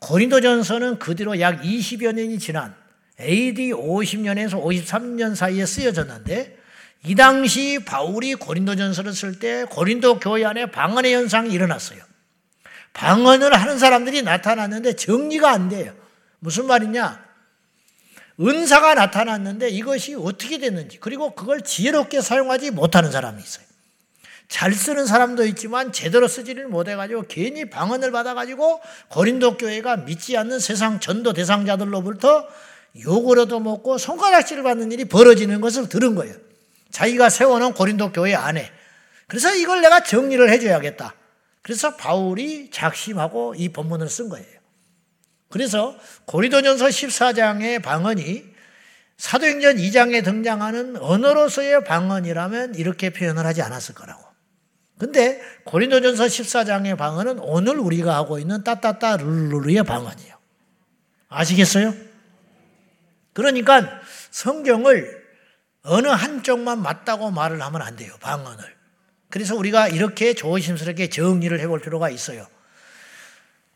[0.00, 2.74] 고린도전서는 그 뒤로 약 20여 년이 지난
[3.20, 6.58] AD 50년에서 53년 사이에 쓰여졌는데
[7.06, 12.00] 이 당시 바울이 고린도전서를 쓸 때 고린도 교회 안에 방언의 현상이 일어났어요.
[12.94, 15.94] 방언을 하는 사람들이 나타났는데 정리가 안 돼요.
[16.40, 17.24] 무슨 말이냐?
[18.40, 23.64] 은사가 나타났는데 이것이 어떻게 됐는지 그리고 그걸 지혜롭게 사용하지 못하는 사람이 있어요.
[24.48, 28.80] 잘 쓰는 사람도 있지만 제대로 쓰지를 못해가지고 괜히 방언을 받아가지고
[29.10, 32.48] 고린도 교회가 믿지 않는 세상 전도 대상자들로부터
[33.04, 36.45] 욕을 얻어먹고 손가락질을 받는 일이 벌어지는 것을 들은 거예요.
[36.90, 38.70] 자기가 세워놓은 고린도 교회 안에.
[39.26, 41.14] 그래서 이걸 내가 정리를 해줘야겠다.
[41.62, 44.46] 그래서 바울이 작심하고 이 본문을 쓴 거예요.
[45.48, 48.44] 그래서 고린도전서 14장의 방언이
[49.16, 54.22] 사도행전 2장에 등장하는 언어로서의 방언이라면 이렇게 표현을 하지 않았을 거라고.
[54.98, 60.36] 근데 고린도전서 14장의 방언은 오늘 우리가 하고 있는 따따따 룰루르의 방언이에요.
[61.28, 61.94] 아시겠어요?
[63.32, 65.25] 그러니까 성경을
[65.86, 68.12] 어느 한쪽만 맞다고 말을 하면 안 돼요.
[68.20, 68.76] 방언을.
[69.30, 72.46] 그래서 우리가 이렇게 조심스럽게 정리를 해볼 필요가 있어요.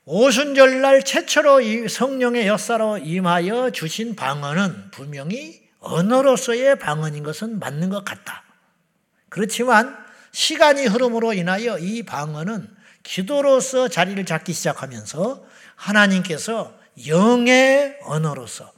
[0.05, 8.43] 오순절날 최초로 이 성령의 역사로 임하여 주신 방언은 분명히 언어로서의 방언인 것은 맞는 것 같다.
[9.29, 9.97] 그렇지만
[10.33, 12.69] 시간이 흐름으로 인하여 이 방언은
[13.05, 15.45] 기도로서 자리를 잡기 시작하면서
[15.77, 16.75] 하나님께서
[17.07, 18.73] 영의 언어로서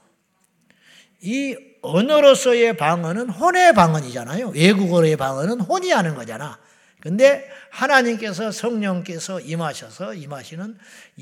[1.22, 4.50] 이 언어로서의 방언은 혼의 방언이잖아요.
[4.50, 6.58] 외국어의 방언은 혼이 하는 거잖아.
[7.00, 10.78] 근데 하나님께서 성령께서 임하셔서 임하시는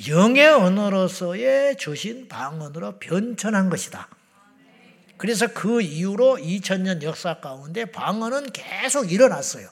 [0.08, 4.08] 영의 언어로서의 주신 방언으로 변천한 것이다.
[5.16, 9.68] 그래서 그 이후로 2000년 역사 가운데 방언은 계속 일어났어요.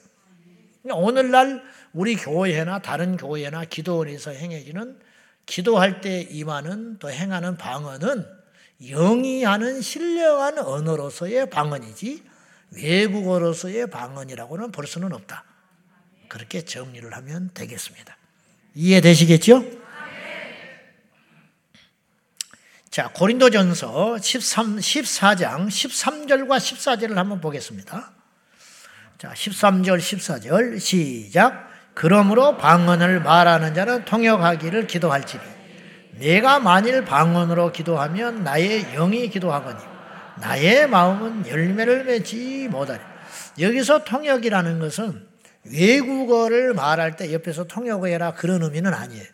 [0.90, 1.62] 오늘날
[1.92, 4.98] 우리 교회나 다른 교회나 기도원에서 행해지는
[5.44, 8.37] 기도할 때 임하는 또 행하는 방언은
[8.80, 12.22] 영이 하는 신령한 언어로서의 방언이지
[12.70, 15.44] 외국어로서의 방언이라고는 볼 수는 없다.
[16.28, 18.16] 그렇게 정리를 하면 되겠습니다.
[18.74, 19.64] 이해되시겠죠?
[22.90, 28.12] 자, 고린도전서 13, 14장 13절과 14절을 한번 보겠습니다.
[29.18, 31.68] 자, 13절, 14절 시작.
[31.94, 35.42] 그러므로 방언을 말하는 자는 통역하기를 기도할지니
[36.18, 39.78] 내가 만일 방언으로 기도하면 나의 영이 기도하거니
[40.40, 43.00] 나의 마음은 열매를 맺지 못하리.
[43.58, 45.26] 여기서 통역이라는 것은
[45.64, 49.24] 외국어를 말할 때 옆에서 통역을 해라 그런 의미는 아니에요.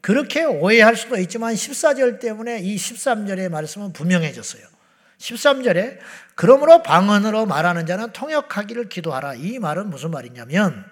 [0.00, 4.62] 그렇게 오해할 수도 있지만 14절 때문에 이 13절의 말씀은 분명해졌어요.
[5.18, 5.98] 13절에
[6.34, 9.34] 그러므로 방언으로 말하는 자는 통역하기를 기도하라.
[9.34, 10.84] 이 말은 무슨 말이냐면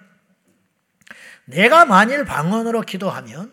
[1.45, 3.51] 내가 만일 방언으로 기도하면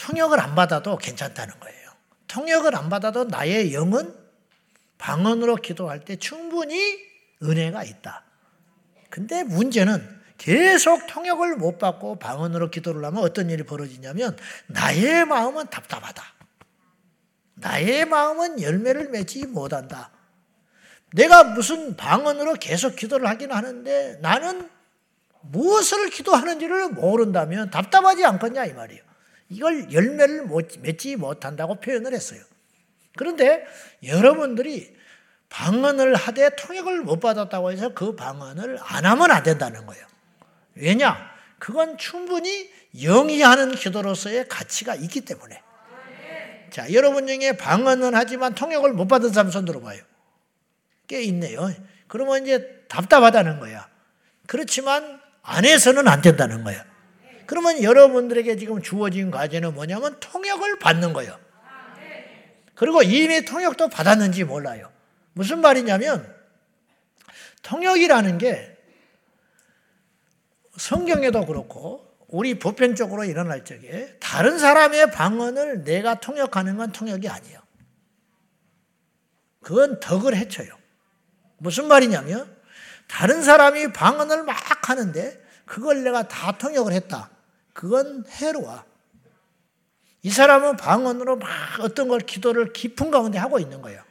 [0.00, 1.90] 통역을 안 받아도 괜찮다는 거예요.
[2.26, 4.14] 통역을 안 받아도 나의 영은
[4.98, 6.98] 방언으로 기도할 때 충분히
[7.42, 8.24] 은혜가 있다.
[9.10, 14.38] 근데 문제는 계속 통역을 못 받고 방언으로 기도를 하면 어떤 일이 벌어지냐면
[14.68, 16.22] 나의 마음은 답답하다.
[17.54, 20.10] 나의 마음은 열매를 맺지 못한다.
[21.12, 24.70] 내가 무슨 방언으로 계속 기도를 하긴 하는데 나는
[25.42, 29.09] 무엇을 기도하는지를 모른다면 답답하지 않겠냐 이 말이에요.
[29.50, 30.46] 이걸 열매를
[30.80, 32.40] 맺지 못한다고 표현을 했어요.
[33.16, 33.66] 그런데
[34.04, 34.96] 여러분들이
[35.48, 40.06] 방언을 하되 통역을 못 받았다고 해서 그 방언을 안 하면 안 된다는 거예요.
[40.76, 41.30] 왜냐?
[41.58, 42.70] 그건 충분히
[43.02, 45.60] 영위하는 기도로서의 가치가 있기 때문에.
[46.70, 50.00] 자, 여러분 중에 방언은 하지만 통역을 못 받은 사람 손 들어봐요.
[51.08, 51.68] 꽤 있네요.
[52.06, 53.88] 그러면 이제 답답하다는 거야.
[54.46, 56.84] 그렇지만 안에서는 안 된다는 거야.
[57.50, 61.36] 그러면 여러분들에게 지금 주어진 과제는 뭐냐면 통역을 받는 거예요.
[62.76, 64.88] 그리고 이미 통역도 받았는지 몰라요.
[65.32, 66.32] 무슨 말이냐면
[67.62, 68.78] 통역이라는 게
[70.76, 77.58] 성경에도 그렇고 우리 보편적으로 일어날 적에 다른 사람의 방언을 내가 통역하는 건 통역이 아니에요.
[79.60, 80.72] 그건 덕을 해쳐요.
[81.58, 82.56] 무슨 말이냐면
[83.08, 87.28] 다른 사람이 방언을 막 하는데 그걸 내가 다 통역을 했다.
[87.80, 88.84] 그건 해로워.
[90.20, 91.48] 이 사람은 방언으로 막
[91.80, 94.04] 어떤 걸 기도를 깊은 가운데 하고 있는 거예요.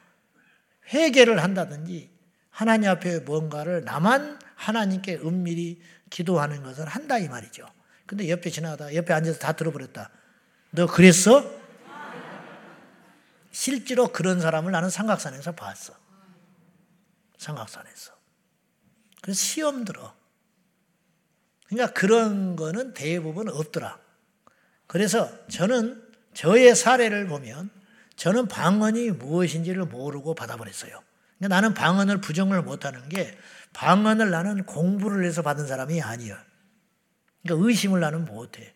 [0.91, 2.09] 회개를 한다든지
[2.49, 7.67] 하나님 앞에 뭔가를 나만 하나님께 은밀히 기도하는 것을 한다 이 말이죠.
[8.07, 10.09] 근데 옆에 지나가다 옆에 앉아서 다 들어버렸다.
[10.71, 11.43] 너 그랬어?
[13.51, 15.93] 실제로 그런 사람을 나는 삼각산에서 봤어.
[17.37, 18.13] 삼각산에서.
[19.21, 20.18] 그래서 시험 들어.
[21.69, 23.99] 그러니까 그런 거는 대부분 없더라.
[24.87, 26.03] 그래서 저는
[26.33, 27.69] 저의 사례를 보면
[28.15, 30.99] 저는 방언이 무엇인지를 모르고 받아버렸어요.
[31.37, 33.37] 그러니까 나는 방언을 부정을 못하는 게
[33.73, 36.35] 방언을 나는 공부를 해서 받은 사람이 아니에요.
[37.43, 38.73] 그러니까 의심을 나는 못해.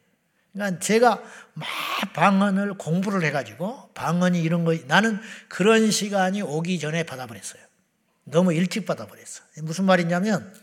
[0.53, 1.21] 그러니까 제가
[1.55, 1.67] 막
[2.13, 5.19] 방언을 공부를 해가지고 방언이 이런 거 나는
[5.49, 7.61] 그런 시간이 오기 전에 받아버렸어요.
[8.25, 9.41] 너무 일찍 받아버렸어.
[9.63, 10.53] 무슨 말이냐면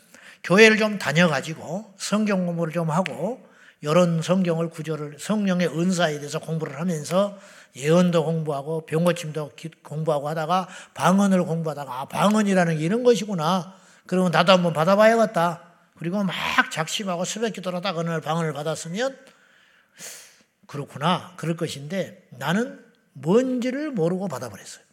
[0.42, 3.46] 교회를 좀 다녀가지고 성경 공부를 좀 하고
[3.82, 7.38] 이런 성경을 구조를 성령의 은사에 대해서 공부를 하면서
[7.76, 13.74] 예언도 공부하고 병고침도 공부하고 하다가 방언을 공부하다가 아, 방언이라는 게 이런 것이구나.
[14.06, 15.62] 그러면 나도 한번 받아봐야겠다.
[15.96, 16.34] 그리고 막
[16.70, 19.16] 작심하고 수백 기도를 하다가 어느 날 방언을 받았으면
[20.66, 21.34] 그렇구나.
[21.36, 24.84] 그럴 것인데 나는 뭔지를 모르고 받아버렸어요.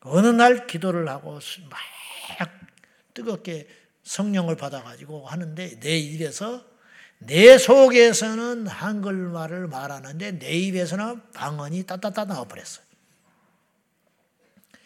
[0.00, 1.38] 어느 날 기도를 하고
[1.70, 1.80] 막
[3.14, 3.68] 뜨겁게
[4.02, 6.64] 성령을 받아가지고 하는데 내 입에서
[7.18, 12.84] 내 속에서는 한글말을 말하는데 내 입에서는 방언이 따따따 나와버렸어요.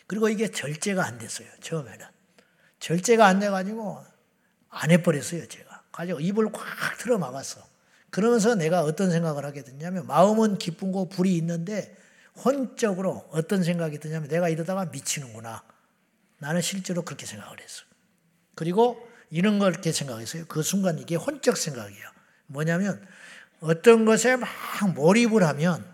[0.07, 1.49] 그리고 이게 절제가 안 됐어요.
[1.61, 2.07] 처음에는.
[2.79, 4.05] 절제가 안 돼가지고
[4.69, 5.49] 안 해버렸어요.
[5.49, 5.83] 제가.
[5.91, 6.65] 가지고 입을 꽉
[6.99, 7.67] 틀어 막았어.
[8.11, 11.97] 그러면서 내가 어떤 생각을 하게 됐냐면 마음은 기쁜 거 불이 있는데
[12.45, 15.63] 혼적으로 어떤 생각이 드냐면 내가 이러다가 미치는구나.
[16.39, 17.85] 나는 실제로 그렇게 생각을 했어.
[18.57, 20.47] 그리고 이런 걸 이렇게 생각했어요.
[20.49, 22.09] 그 순간 이게 혼적 생각이에요.
[22.47, 23.07] 뭐냐면
[23.61, 24.49] 어떤 것에 막
[24.95, 25.87] 몰입을 하면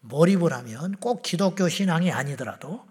[0.00, 2.84] 몰입을 하면 꼭 기독교 신앙이 아니더라도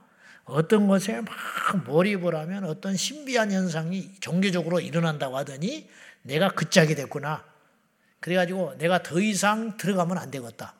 [0.45, 5.89] 어떤 것에 막 몰입을 하면 어떤 신비한 현상이 종교적으로 일어난다고 하더니
[6.21, 7.43] 내가 그 짝이 됐구나.
[8.19, 10.75] 그래가지고 내가 더 이상 들어가면 안 되겠다.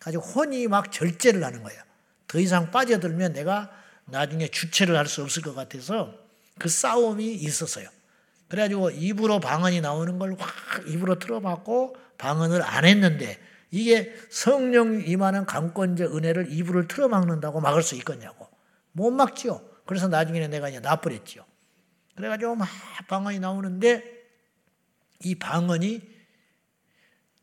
[0.00, 1.80] 가지고 혼이 막 절제를 하는 거예요.
[2.26, 3.70] 더 이상 빠져들면 내가
[4.06, 6.21] 나중에 주체를 할 수 없을 것 같아서
[6.58, 7.88] 그 싸움이 있었어요.
[8.48, 13.38] 그래가지고 입으로 방언이 나오는 걸 확 입으로 틀어막고 방언을 안 했는데
[13.70, 18.48] 이게 성령 임하는 강권적 은혜를 입으로 틀어막는다고 막을 수 있겠냐고.
[18.92, 19.62] 못 막지요.
[19.86, 21.44] 그래서 나중에는 내가 이제 나버렸지요.
[22.16, 22.68] 그래가지고 막
[23.08, 24.04] 방언이 나오는데
[25.24, 26.02] 이 방언이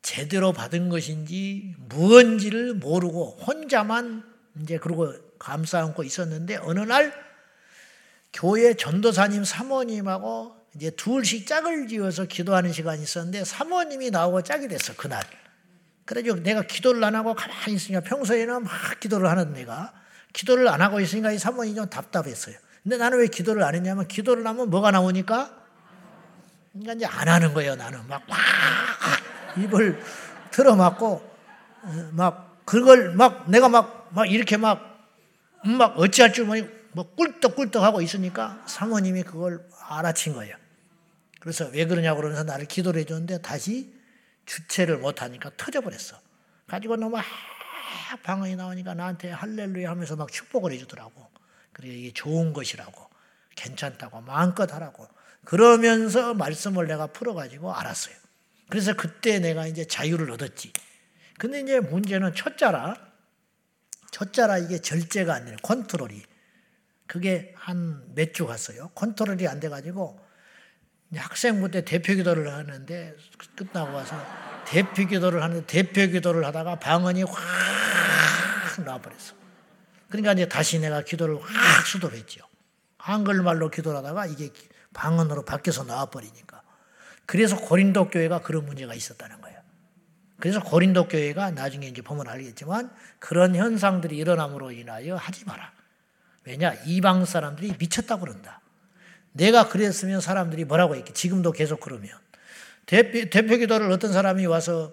[0.02, 4.24] 제대로 받은 것인지 무언지를 모르고 혼자만
[4.62, 7.12] 이제 그러고 감싸 안고 있었는데 어느 날
[8.32, 15.22] 교회 전도사님 사모님하고 이제 둘씩 짝을 지어서 기도하는 시간이 있었는데 사모님이 나오고 짝이 됐어 그날.
[16.04, 19.92] 그래가지고 내가 기도를 안 하고 가만히 있으니까 평소에는 막 기도를 하는 내가
[20.32, 22.56] 기도를 안 하고 있으니까 이 사모님이 좀 답답했어요.
[22.82, 25.56] 근데 나는 왜 기도를 안 했냐면 기도를 하면 뭐가 나오니까
[26.72, 28.38] 그러니까 이제 안 하는 거예요 나는 막, 막
[29.58, 30.00] 입을
[30.50, 31.30] 틀어막고
[32.12, 35.08] 막 그걸 막 내가 막, 막 이렇게 막,
[35.64, 40.56] 막 어찌할 줄 모르고 뭐 꿀떡꿀떡 하고 있으니까 사모님이 그걸 알아챈 거예요.
[41.40, 43.94] 그래서 왜 그러냐고 그러면서 나를 기도를 해줬는데 다시
[44.46, 46.20] 주체를 못하니까 터져버렸어.
[46.66, 47.16] 가지고 너무
[48.22, 51.30] 방언이 나오니까 나한테 할렐루야 하면서 막 축복을 해주더라고.
[51.72, 53.08] 그래 이게 좋은 것이라고
[53.56, 55.08] 괜찮다고 마음껏 하라고
[55.44, 58.14] 그러면서 말씀을 내가 풀어가지고 알았어요.
[58.68, 60.72] 그래서 그때 내가 이제 자유를 얻었지.
[61.38, 62.94] 근데 이제 문제는 첫자라,
[64.12, 66.22] 첫자라 이게 절제가 안 되는 컨트롤이.
[67.10, 68.88] 그게 한 몇 주 갔어요.
[68.94, 70.20] 컨트롤이 안 돼가지고
[71.12, 73.16] 학생부 때 대표 기도를 하는데
[73.56, 74.14] 끝나고 와서
[74.64, 77.34] 대표 기도를 하는데 대표 기도를 하다가 방언이 확
[78.84, 79.34] 나와버렸어.
[80.08, 82.42] 그러니까 이제 다시 내가 기도를 확 수도했죠.
[82.98, 84.50] 한글말로 기도를 하다가 이게
[84.94, 86.62] 방언으로 바뀌어서 나와버리니까.
[87.26, 89.58] 그래서 고린도 교회가 그런 문제가 있었다는 거예요.
[90.38, 95.79] 그래서 고린도 교회가 나중에 이제 보면 알겠지만 그런 현상들이 일어남으로 인하여 하지 마라.
[96.44, 96.74] 왜냐?
[96.86, 98.60] 이방 사람들이 미쳤다고 그런다.
[99.32, 102.10] 내가 그랬으면 사람들이 뭐라고 했겠 지금도 계속 그러면.
[102.86, 104.92] 대표, 대표 기도를 어떤 사람이 와서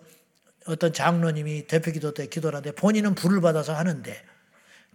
[0.68, 4.24] 어떤 장로님이 대표 기도 때 기도를 하는데 본인은 불을 받아서 하는데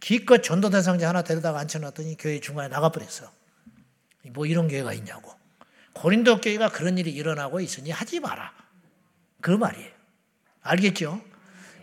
[0.00, 3.30] 기껏 전도 대 상자 하나 데려다가 앉혀놨더니 교회 중간에 나가버렸어.
[4.30, 5.32] 뭐 이런 교회가 있냐고.
[5.94, 8.52] 고린도 교회가 그런 일이 일어나고 있으니 하지 마라.
[9.40, 9.90] 그 말이에요.
[10.62, 11.20] 알겠죠?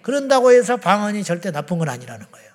[0.02, 2.49] 그런다고 해서 방언이 절대 나쁜 건 아니라는 거예요.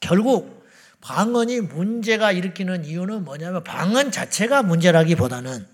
[0.00, 0.66] 결국
[1.00, 5.66] 방언이 문제가 일으키는 이유는 뭐냐면 방언 자체가 문제라기보다는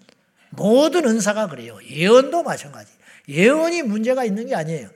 [0.50, 1.78] 모든 은사가 그래요.
[1.88, 2.92] 예언도 마찬가지.
[3.28, 4.88] 예언이 문제가 있는 게 아니에요.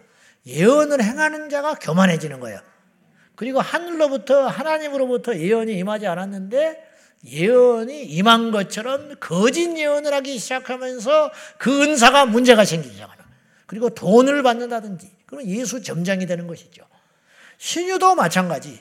[0.47, 2.61] 예언을 행하는 자가 교만해지는 거예요.
[3.35, 6.91] 그리고 하늘로부터 하나님으로부터 예언이 임하지 않았는데
[7.27, 13.25] 예언이 임한 것처럼 거짓 예언을 하기 시작하면서 그 은사가 문제가 생기기 시작하는
[13.67, 16.85] 그리고 돈을 받는다든지 그럼 예수 점장이 되는 것이죠.
[17.59, 18.81] 신유도 마찬가지.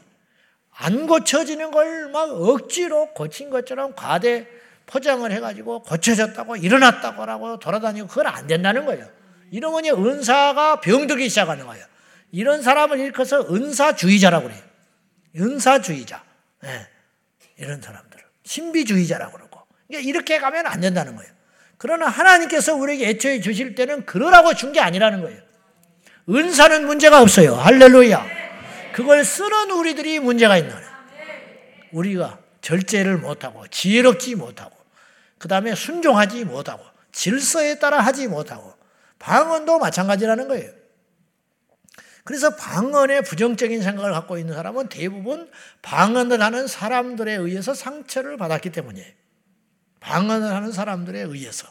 [0.81, 4.47] 안 고쳐지는 걸 막 억지로 고친 것처럼 과대
[4.87, 9.07] 포장을 해가지고 고쳐졌다고 일어났다고 라고 돌아다니고 그건 안 된다는 거예요.
[9.51, 11.85] 이러면 은사가 병들기 시작하는 거예요.
[12.31, 14.61] 이런 사람을 일컬어서 은사주의자라고 그래요.
[15.35, 16.23] 은사주의자.
[16.63, 16.87] 네.
[17.57, 18.19] 이런 사람들.
[18.43, 19.61] 신비주의자라고 그러고.
[19.87, 21.31] 그러니까 이렇게 가면 안 된다는 거예요.
[21.77, 25.39] 그러나 하나님께서 우리에게 애초에 주실 때는 그러라고 준 게 아니라는 거예요.
[26.29, 27.55] 은사는 문제가 없어요.
[27.55, 28.38] 할렐루야.
[28.99, 30.89] 그걸 쓰는 우리들이 문제가 있는 거예요.
[31.93, 34.75] 우리가 절제를 못하고 지혜롭지 못하고
[35.37, 36.83] 그 다음에 순종하지 못하고
[37.13, 38.73] 질서에 따라 하지 못하고
[39.17, 40.73] 방언도 마찬가지라는 거예요.
[42.25, 45.49] 그래서 방언에 부정적인 생각을 갖고 있는 사람은 대부분
[45.81, 49.13] 방언을 하는 사람들에 의해서 상처를 받았기 때문이에요.
[50.01, 51.69] 방언을 하는 사람들에 의해서.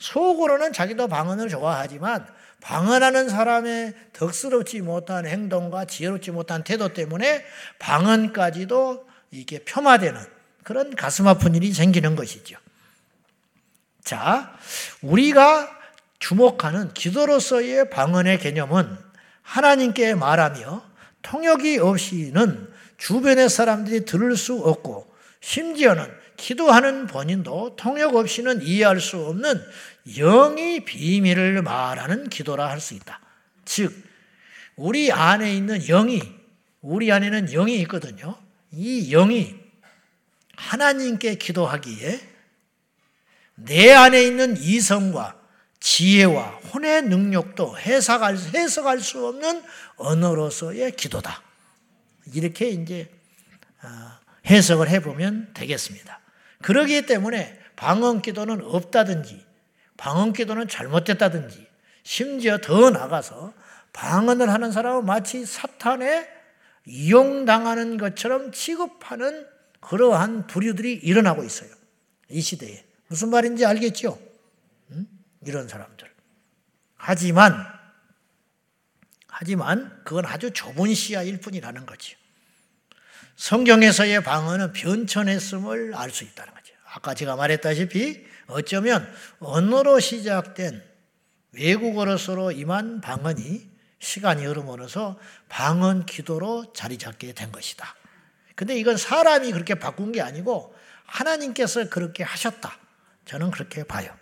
[0.00, 2.26] 속으로는 자기도 방언을 좋아하지만
[2.64, 7.44] 방언하는 사람의 덕스럽지 못한 행동과 지혜롭지 못한 태도 때문에
[7.78, 10.18] 방언까지도 이게 폄하되는
[10.62, 12.56] 그런 가슴 아픈 일이 생기는 것이죠.
[14.02, 14.56] 자,
[15.02, 15.78] 우리가
[16.18, 18.96] 주목하는 기도로서의 방언의 개념은
[19.42, 20.82] 하나님께 말하며
[21.20, 25.12] 통역이 없이는 주변의 사람들이 들을 수 없고
[25.42, 29.62] 심지어는 기도하는 본인도 통역 없이는 이해할 수 없는
[30.06, 33.20] 영이 비밀을 말하는 기도라 할 수 있다.
[33.64, 33.94] 즉,
[34.76, 36.20] 우리 안에 있는 영이,
[36.80, 38.36] 우리 안에는 영이 있거든요.
[38.70, 39.54] 이 영이
[40.56, 42.20] 하나님께 기도하기에
[43.56, 45.40] 내 안에 있는 이성과
[45.80, 49.62] 지혜와 혼의 능력도 해석할, 해석할 수 없는
[49.96, 51.42] 언어로서의 기도다.
[52.32, 53.10] 이렇게 이제
[53.82, 53.88] 어,
[54.46, 56.20] 해석을 해보면 되겠습니다.
[56.62, 59.43] 그러기 때문에 방언 기도는 없다든지
[59.96, 61.66] 방언 기도는 잘못됐다든지
[62.02, 63.54] 심지어 더 나가서
[63.92, 66.28] 방언을 하는 사람은 마치 사탄에
[66.86, 69.46] 이용당하는 것처럼 취급하는
[69.80, 71.70] 그러한 부류들이 일어나고 있어요.
[72.28, 72.84] 이 시대에.
[73.06, 74.18] 무슨 말인지 알겠죠?
[74.90, 75.06] 음?
[75.46, 76.10] 이런 사람들.
[76.96, 77.54] 하지만,
[79.28, 82.16] 하지만 그건 아주 좁은 시야일 뿐이라는 거죠.
[83.36, 86.74] 성경에서의 방언은 변천했음을 알 수 있다는 거죠.
[86.92, 90.82] 아까 제가 말했다시피 어쩌면 언어로 시작된
[91.52, 95.18] 외국어로서로 임한 방언이 시간이 흐름으로써
[95.48, 97.94] 방언 기도로 자리 잡게 된 것이다.
[98.54, 100.74] 근데 이건 사람이 그렇게 바꾼 게 아니고
[101.06, 102.78] 하나님께서 그렇게 하셨다.
[103.24, 104.14] 저는 그렇게 봐요.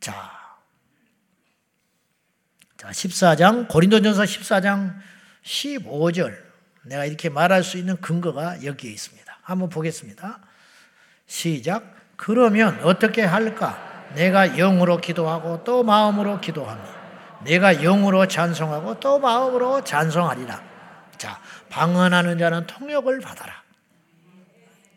[0.00, 0.32] 자.
[2.76, 4.98] 자, 14장, 고린도전서 14장
[5.42, 6.46] 15절.
[6.84, 9.38] 내가 이렇게 말할 수 있는 근거가 여기에 있습니다.
[9.42, 10.40] 한번 보겠습니다.
[11.26, 11.95] 시작.
[12.16, 13.86] 그러면 어떻게 할까?
[14.14, 16.82] 내가 영으로 기도하고 또 마음으로 기도하며
[17.44, 20.62] 내가 영으로 찬송하고 또 마음으로 찬송하리라.
[21.18, 23.62] 자, 방언하는 자는 통역을 받아라.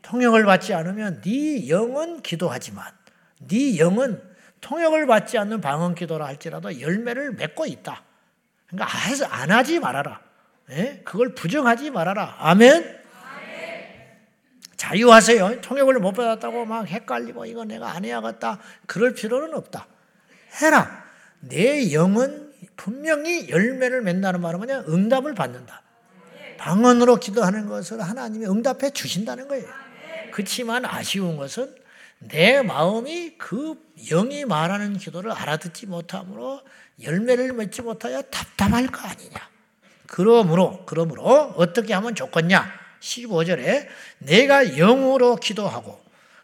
[0.02, 2.86] 통역을 받지 않으면 네 영은 기도하지만
[3.48, 4.22] 네 영은
[4.62, 8.04] 통역을 받지 않는 방언 기도라 할지라도 열매를 맺고 있다.
[8.68, 8.90] 그러니까
[9.32, 10.20] 안 하지 말아라.
[10.72, 11.02] 예?
[11.04, 12.36] 그걸 부정하지 말아라.
[12.40, 12.99] 아멘.
[14.80, 15.60] 자유하세요.
[15.60, 18.60] 통역을 못 받았다고 막 헷갈리고 이거 내가 안 해야겠다.
[18.86, 19.86] 그럴 필요는 없다.
[20.62, 21.04] 해라.
[21.42, 24.86] 내 영은 분명히 열매를 맺는다는 말은 뭐냐?
[24.88, 25.82] 응답을 받는다.
[26.58, 29.68] 방언으로 기도하는 것을 하나님이 응답해 주신다는 거예요.
[30.32, 31.76] 그렇지만 아쉬운 것은
[32.20, 33.76] 내 마음이 그
[34.08, 36.62] 영이 말하는 기도를 알아듣지 못함으로
[37.04, 39.50] 열매를 맺지 못하여 답답할 거 아니냐.
[40.08, 42.89] 그러므로, 그러므로 어떻게 하면 좋겠냐?
[43.00, 43.88] 15절에
[44.20, 46.00] 내가 영으로 기도하고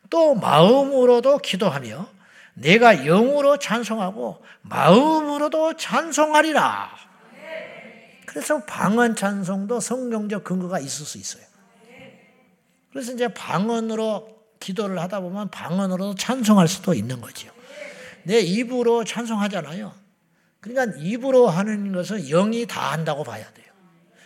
[0.09, 2.07] 또 마음으로도 기도하며
[2.55, 7.05] 내가 영으로 찬송하고 마음으로도 찬송하리라.
[8.25, 11.43] 그래서 방언 찬송도 성경적 근거가 있을 수 있어요.
[12.91, 17.49] 그래서 이제 방언으로 기도를 하다 보면 방언으로도 찬송할 수도 있는 거죠.
[18.23, 19.93] 내 입으로 찬송하잖아요.
[20.59, 23.67] 그러니까 입으로 하는 것은 영이 다 한다고 봐야 돼요.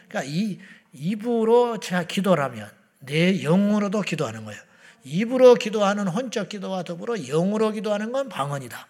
[0.07, 0.59] 그러니까 이
[0.93, 2.69] 입으로 제가 기도라면
[2.99, 4.61] 내 영으로도 기도하는 거예요.
[5.03, 8.87] 입으로 기도하는 혼적 기도와 더불어 영으로 기도하는 건 방언이다.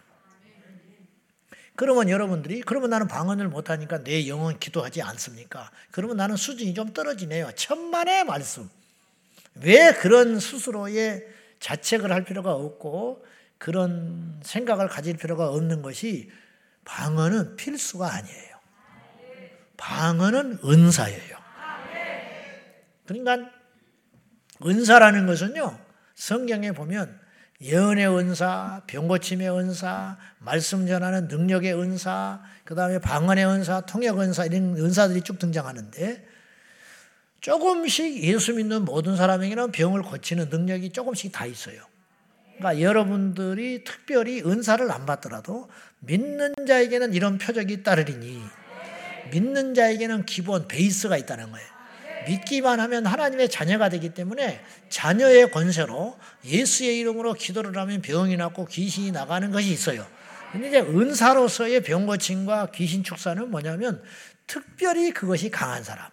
[1.76, 5.72] 그러면 여러분들이 그러면 나는 방언을 못하니까 내 영은 기도하지 않습니까?
[5.91, 7.52] 그러면 나는 수준이 좀 떨어지네요.
[7.56, 8.70] 천만의 말씀.
[9.56, 11.26] 왜 그런 스스로의
[11.60, 13.26] 자책을 할 필요가 없고
[13.58, 16.30] 그런 생각을 가질 필요가 없는 것이
[16.84, 18.60] 방언은 필수가 아니에요.
[19.78, 21.39] 방언은 은사예요.
[23.10, 23.49] 그러니까
[24.66, 25.80] 은사라는 것은요.
[26.16, 27.20] 성경에 보면
[27.62, 34.78] 예언의 은사, 병고침의 은사, 말씀 전하는 능력의 은사, 그 다음에 방언의 은사, 통역 은사 이런
[34.78, 36.26] 은사들이 쭉 등장하는데
[37.41, 41.82] 조금씩 예수 믿는 모든 사람에게는 병을 고치는 능력이 조금씩 다 있어요.
[42.57, 48.41] 그러니까 여러분들이 특별히 은사를 안 받더라도 믿는 자에게는 이런 표적이 따르리니
[49.32, 51.79] 믿는 자에게는 기본 베이스가 있다는 거예요.
[52.30, 59.12] 믿기만 하면 하나님의 자녀가 되기 때문에 자녀의 권세로 예수의 이름으로 기도를 하면 병이 낫고 귀신이
[59.12, 60.06] 나가는 것이 있어요.
[60.52, 64.02] 근데 이제 은사로서의 병 고침과 귀신 축사는 뭐냐면
[64.48, 66.08] 특별히 그것이 강한 사람.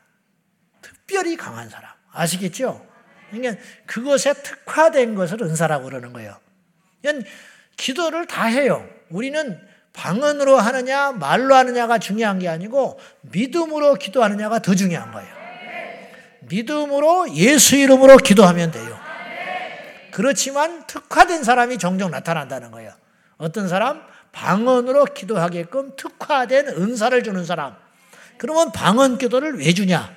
[0.80, 1.90] 특별히 강한 사람.
[2.12, 2.86] 아시겠죠?
[3.30, 6.38] 그러니까 그것에 특화된 것을 은사라고 그러는 거예요.
[7.02, 7.20] 그러
[7.76, 8.88] 기도를 다 해요.
[9.10, 9.60] 우리는
[9.92, 15.35] 방언으로 하느냐, 말로 하느냐가 중요한 게 아니고 믿음으로 기도하느냐가 더 중요한 거예요.
[16.48, 18.98] 믿음으로 예수 이름으로 기도하면 돼요.
[20.12, 22.92] 그렇지만 특화된 사람이 종종 나타난다는 거예요.
[23.36, 24.02] 어떤 사람?
[24.32, 27.76] 방언으로 기도하게끔 특화된 은사를 주는 사람.
[28.38, 30.14] 그러면 방언 기도를 왜 주냐?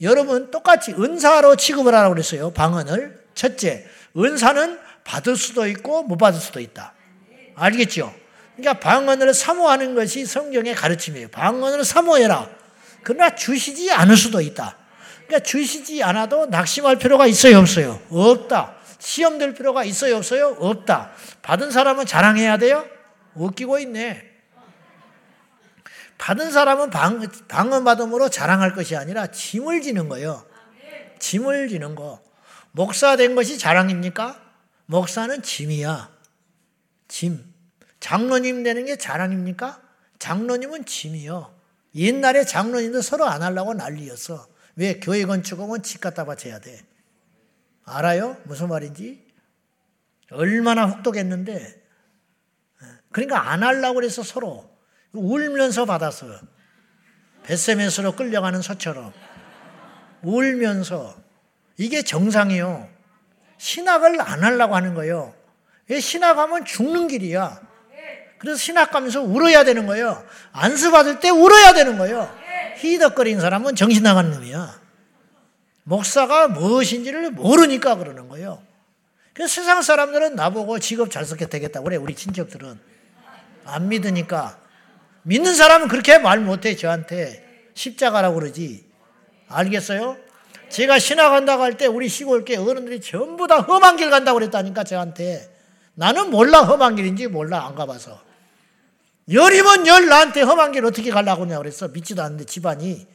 [0.00, 2.50] 여러분 똑같이 은사로 취급을 하라고 그랬어요.
[2.52, 3.20] 방언을.
[3.34, 3.86] 첫째,
[4.16, 6.94] 은사는 받을 수도 있고 못 받을 수도 있다.
[7.54, 8.14] 알겠죠?
[8.56, 11.28] 그러니까 방언을 사모하는 것이 성경의 가르침이에요.
[11.28, 12.48] 방언을 사모해라.
[13.02, 14.76] 그러나 주시지 않을 수도 있다.
[15.30, 18.00] 그러니까 주시지 않아도 낙심할 필요가 있어요, 없어요?
[18.10, 18.74] 없다.
[18.98, 20.56] 시험 될 필요가 있어요, 없어요?
[20.58, 21.12] 없다.
[21.42, 22.84] 받은 사람은 자랑해야 돼요?
[23.34, 24.28] 웃기고 있네.
[26.18, 30.44] 받은 사람은 방, 방언 받음으로 자랑할 것이 아니라 짐을 지는 거예요.
[31.20, 32.20] 짐을 지는 거.
[32.72, 34.38] 목사 된 것이 자랑입니까?
[34.86, 36.10] 목사는 짐이야.
[37.06, 37.54] 짐.
[38.00, 39.80] 장로님 되는 게 자랑입니까?
[40.18, 41.54] 장로님은 짐이요.
[41.94, 44.49] 옛날에 장로님도 서로 안 하려고 난리였어.
[44.80, 44.98] 왜?
[44.98, 46.80] 교회 건축하면 집 갖다 바쳐야 돼.
[47.84, 48.38] 알아요?
[48.44, 49.22] 무슨 말인지?
[50.30, 51.82] 얼마나 혹독했는데.
[53.12, 54.70] 그러니까 안 하려고 그래서 서로.
[55.12, 56.28] 울면서 받았어.
[57.42, 59.12] 뱃셈에서로 끌려가는 소처럼.
[60.22, 61.14] 울면서.
[61.76, 62.88] 이게 정상이요.
[63.58, 65.34] 신학을 안 하려고 하는 거예요.
[65.88, 67.60] 왜 신학하면 죽는 길이야.
[68.38, 70.24] 그래서 신학 가면서 울어야 되는 거예요.
[70.52, 72.39] 안수 받을 때 울어야 되는 거예요.
[72.80, 74.80] 희덕거리는 사람은 정신 나간 놈이야.
[75.84, 78.62] 목사가 무엇인지를 모르니까 그러는 거예요.
[79.34, 81.80] 그래서 세상 사람들은 나보고 직업 잘 쓰게 되겠다.
[81.82, 82.78] 그래, 우리 친척들은.
[83.64, 84.58] 안 믿으니까.
[85.22, 87.44] 믿는 사람은 그렇게 말 못해, 저한테.
[87.74, 88.84] 십자가라고 그러지.
[89.48, 90.16] 알겠어요?
[90.68, 95.48] 제가 신학 간다고 할 때 우리 시골계 어른들이 전부 다 험한 길 간다고 그랬다니까, 저한테.
[95.94, 98.20] 나는 몰라, 험한 길인지 몰라, 안 가봐서.
[99.32, 101.88] 열이면 열 나한테 험한 길 어떻게 가려고 그러냐고 그랬어.
[101.88, 103.06] 믿지도 않는데 집안이.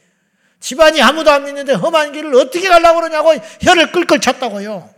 [0.60, 4.88] 집안이 아무도 안 믿는데 험한 길을 어떻게 가려고 그러냐고 혀를 끌끌 찼다고요.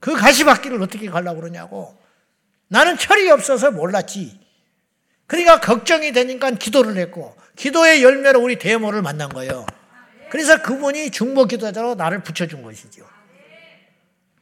[0.00, 1.96] 그 가시밭길을 어떻게 가려고 그러냐고.
[2.68, 4.40] 나는 철이 없어서 몰랐지.
[5.26, 9.64] 그러니까 걱정이 되니까 기도를 했고 기도의 열매로 우리 대모를 만난 거예요.
[10.30, 13.04] 그래서 그분이 중보 기도자로 나를 붙여준 것이죠.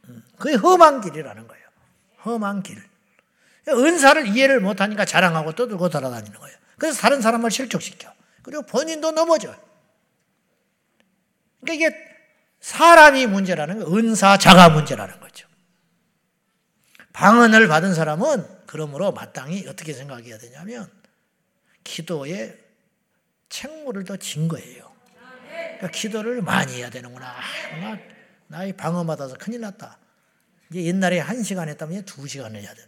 [0.08, 1.64] 음, 그게 험한 길이라는 거예요.
[2.24, 2.87] 험한 길.
[3.72, 6.56] 은사를 이해를 못하니까 자랑하고 떠들고 돌아다니는 거예요.
[6.78, 8.12] 그래서 다른 사람을 실족시켜.
[8.42, 9.54] 그리고 본인도 넘어져.
[11.60, 11.96] 그러니까 이게
[12.60, 15.46] 사람이 문제라는 거, 은사 자가 문제라는 거죠.
[17.12, 20.90] 방언을 받은 사람은 그러므로 마땅히 어떻게 생각해야 되냐면
[21.84, 22.56] 기도에
[23.48, 24.92] 책무를 더 진 거예요.
[25.48, 27.26] 그러니까 기도를 많이 해야 되는구나.
[27.26, 27.98] 아, 나,
[28.46, 29.98] 나이 방언 받아서 큰일 났다.
[30.70, 32.87] 이제 옛날에 한 시간 했다면 두 시간 해야 된다.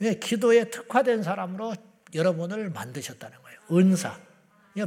[0.00, 0.14] 왜?
[0.14, 1.74] 기도에 특화된 사람으로
[2.14, 3.58] 여러분을 만드셨다는 거예요.
[3.72, 4.18] 은사.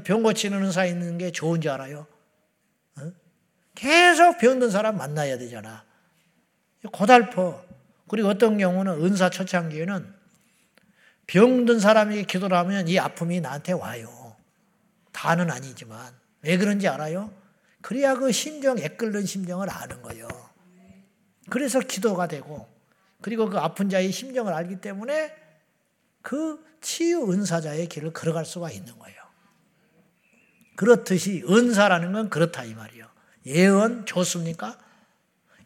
[0.04, 2.08] 병 고치는 은사 있는 게 좋은 줄 알아요?
[2.98, 3.12] 어?
[3.76, 5.84] 계속 병든 사람 만나야 되잖아.
[6.92, 7.64] 고달퍼.
[8.08, 10.14] 그리고 어떤 경우는 은사 초창기에는
[11.28, 14.36] 병든 사람에게 기도를 하면 이 아픔이 나한테 와요.
[15.12, 16.14] 다는 아니지만.
[16.42, 17.32] 왜 그런지 알아요?
[17.82, 20.28] 그래야 그 심정, 애끓는 심정을 아는 거예요.
[21.50, 22.68] 그래서 기도가 되고,
[23.22, 25.36] 그리고 그 아픈 자의 심정을 알기 때문에
[26.22, 29.22] 그 치유 은사자의 길을 걸어갈 수가 있는 거예요.
[30.76, 33.06] 그렇듯이 은사라는 건 그렇다 이 말이에요.
[33.46, 34.78] 예언 좋습니까?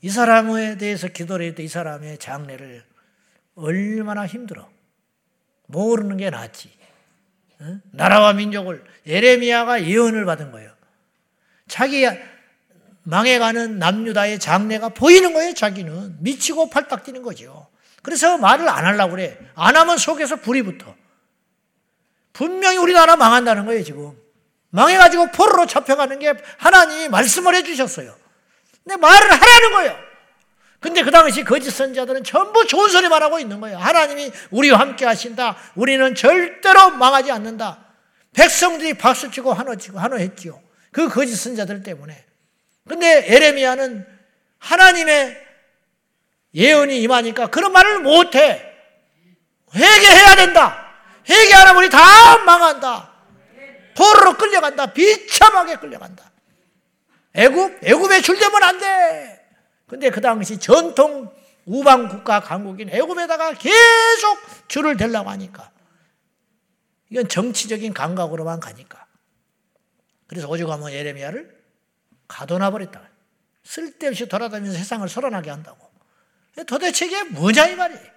[0.02, 2.84] 이 사람에 대해서 기도를 해도 이 사람의 장래를
[3.56, 4.70] 얼마나 힘들어.
[5.68, 6.70] 모르는 게 낫지.
[7.62, 7.82] 응?
[7.92, 10.74] 나라와 민족을 예레미야가 예언을 받은 거예요.
[11.68, 12.06] 자기
[13.06, 15.54] 망해가는 남유다의 장래가 보이는 거예요.
[15.54, 17.68] 자기는 미치고 팔딱 뛰는 거죠.
[18.02, 19.38] 그래서 말을 안 하려고 그래.
[19.56, 20.96] 안 하면 속에서 불이 붙어.
[22.34, 24.18] 분명히 우리나라 망한다는 거예요, 지금.
[24.72, 28.14] 망해가지고 포로로 잡혀가는 게 하나님이 말씀을 해주셨어요.
[28.84, 29.98] 근데 말을 하라는 거예요.
[30.80, 33.78] 근데 그 당시 거짓 선자들은 전부 좋은 소리만 하고 있는 거예요.
[33.78, 35.56] 하나님이 우리와 함께 하신다.
[35.76, 37.86] 우리는 절대로 망하지 않는다.
[38.34, 40.62] 백성들이 박수치고 환호치고 환호했지요.
[40.92, 42.26] 그 거짓 선자들 때문에.
[42.88, 44.06] 근데 에레미야는
[44.60, 45.46] 하나님의
[46.54, 48.74] 예언이 임하니까 그런 말을 못해.
[49.74, 50.94] 회개해야 된다.
[51.28, 53.14] 회개 안 하면 우리 다 망한다.
[53.98, 54.94] 포로로 끌려간다.
[54.94, 56.32] 비참하게 끌려간다.
[57.34, 59.46] 애굽, 애굽에 줄되면 안 돼.
[59.88, 61.34] 근데 그 당시 전통
[61.66, 65.72] 우방 국가 강국인 애굽에다가 계속 줄을 대려고 하니까
[67.10, 69.06] 이건 정치적인 감각으로만 가니까.
[70.28, 71.65] 그래서 오죽하면 예레미야를
[72.28, 73.02] 가둬놔 버렸다.
[73.64, 75.90] 쓸데없이 돌아다니면서 세상을 소란하게 한다고.
[76.68, 78.16] 도대체 이게 뭐냐 이 말이에요.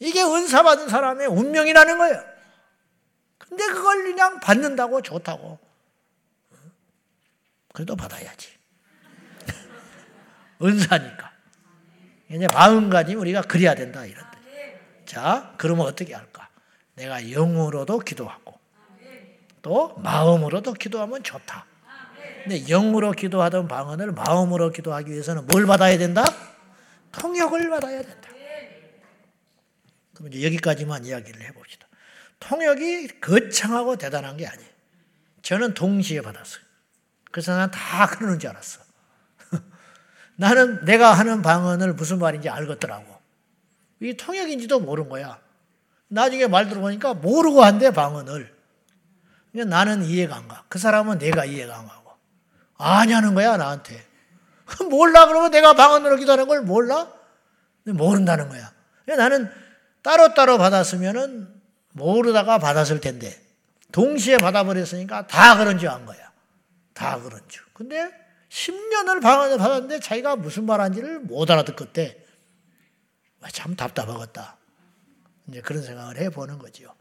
[0.00, 2.24] 이게 은사 받은 사람의 운명이라는 거예요.
[3.38, 5.58] 근데 그걸 그냥 받는다고 좋다고.
[7.72, 8.52] 그래도 받아야지.
[10.62, 11.32] 은사니까.
[12.30, 14.32] 이제 마음가짐 우리가 그래야 된다 이런
[15.04, 16.48] 자, 그러면 어떻게 할까?
[16.94, 18.58] 내가 영으로도 기도하고
[19.60, 21.66] 또 마음으로도 기도하면 좋다.
[22.42, 26.24] 근데 영으로 기도하던 방언을 마음으로 기도하기 위해서는 뭘 받아야 된다?
[27.12, 28.28] 통역을 받아야 된다.
[30.14, 31.86] 그럼 이제 여기까지만 이야기를 해봅시다.
[32.40, 34.70] 통역이 거창하고 대단한 게 아니에요.
[35.42, 36.62] 저는 동시에 받았어요.
[37.30, 38.80] 그래서 난 다 그러는 줄 알았어.
[40.36, 43.20] 나는 내가 하는 방언을 무슨 말인지 알겠더라고.
[44.00, 45.40] 이 통역인지도 모르는 거야.
[46.08, 48.52] 나중에 말 들어보니까 모르고 한대, 방언을.
[49.66, 50.64] 나는 이해가 안 가.
[50.68, 52.01] 그 사람은 내가 이해가 안 가고.
[52.82, 54.04] 아냐는 거야, 나한테.
[54.90, 57.12] 몰라, 그러면 내가 방언으로 기도하는 걸 몰라?
[57.84, 58.72] 모른다는 거야.
[59.06, 59.50] 나는
[60.02, 61.48] 따로따로 받았으면은
[61.92, 63.40] 모르다가 받았을 텐데,
[63.92, 66.32] 동시에 받아버렸으니까 다 그런 줄 안 거야.
[66.94, 67.62] 다 그런 줄.
[67.74, 68.10] 근데
[68.48, 72.18] 10년을 방언을 받았는데 자기가 무슨 말 하는지를 못 알아듣겠대.
[73.52, 74.56] 참 답답하겠다.
[75.48, 76.94] 이제 그런 생각을 해보는 거죠.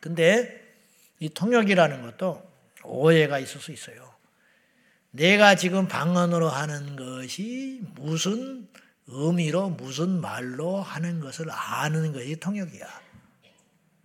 [0.00, 0.60] 근데
[1.18, 2.50] 이 통역이라는 것도
[2.82, 4.09] 오해가 있을 수 있어요.
[5.12, 8.68] 내가 지금 방언으로 하는 것이 무슨
[9.06, 12.86] 의미로 무슨 말로 하는 것을 아는 것이 통역이야.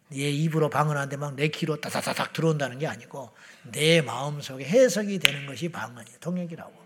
[0.09, 3.31] 내 입으로 방언하는데 막 내 귀로 따다다닥 들어온다는 게 아니고
[3.71, 6.17] 내 마음 속에 해석이 되는 것이 방언이야.
[6.19, 6.85] 통역이라고.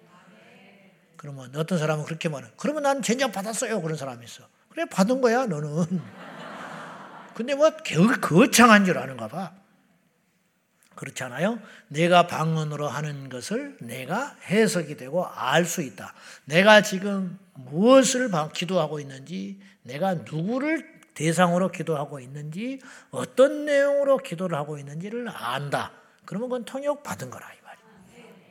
[1.15, 2.47] 그러면 어떤 사람은 그렇게 말해.
[2.57, 3.82] 그러면 난 젠장 받았어요.
[3.82, 4.43] 그런 사람이 있어.
[4.70, 6.01] 그래 받은 거야 너는.
[7.36, 7.70] 근데 뭐
[8.22, 9.59] 거창한 줄 아는가 봐.
[11.00, 11.60] 그렇잖아요.
[11.88, 16.14] 내가 방언으로 하는 것을 내가 해석이 되고 알 수 있다.
[16.43, 22.82] 내가 지금 무엇을 기도하고 있는지, 내가 누구를 대상으로 기도하고 있는지,
[23.12, 25.91] 어떤 내용으로 기도를 하고 있는지를 안다.
[26.26, 27.84] 그러면 그건 통역 받은 거라 이 말이야.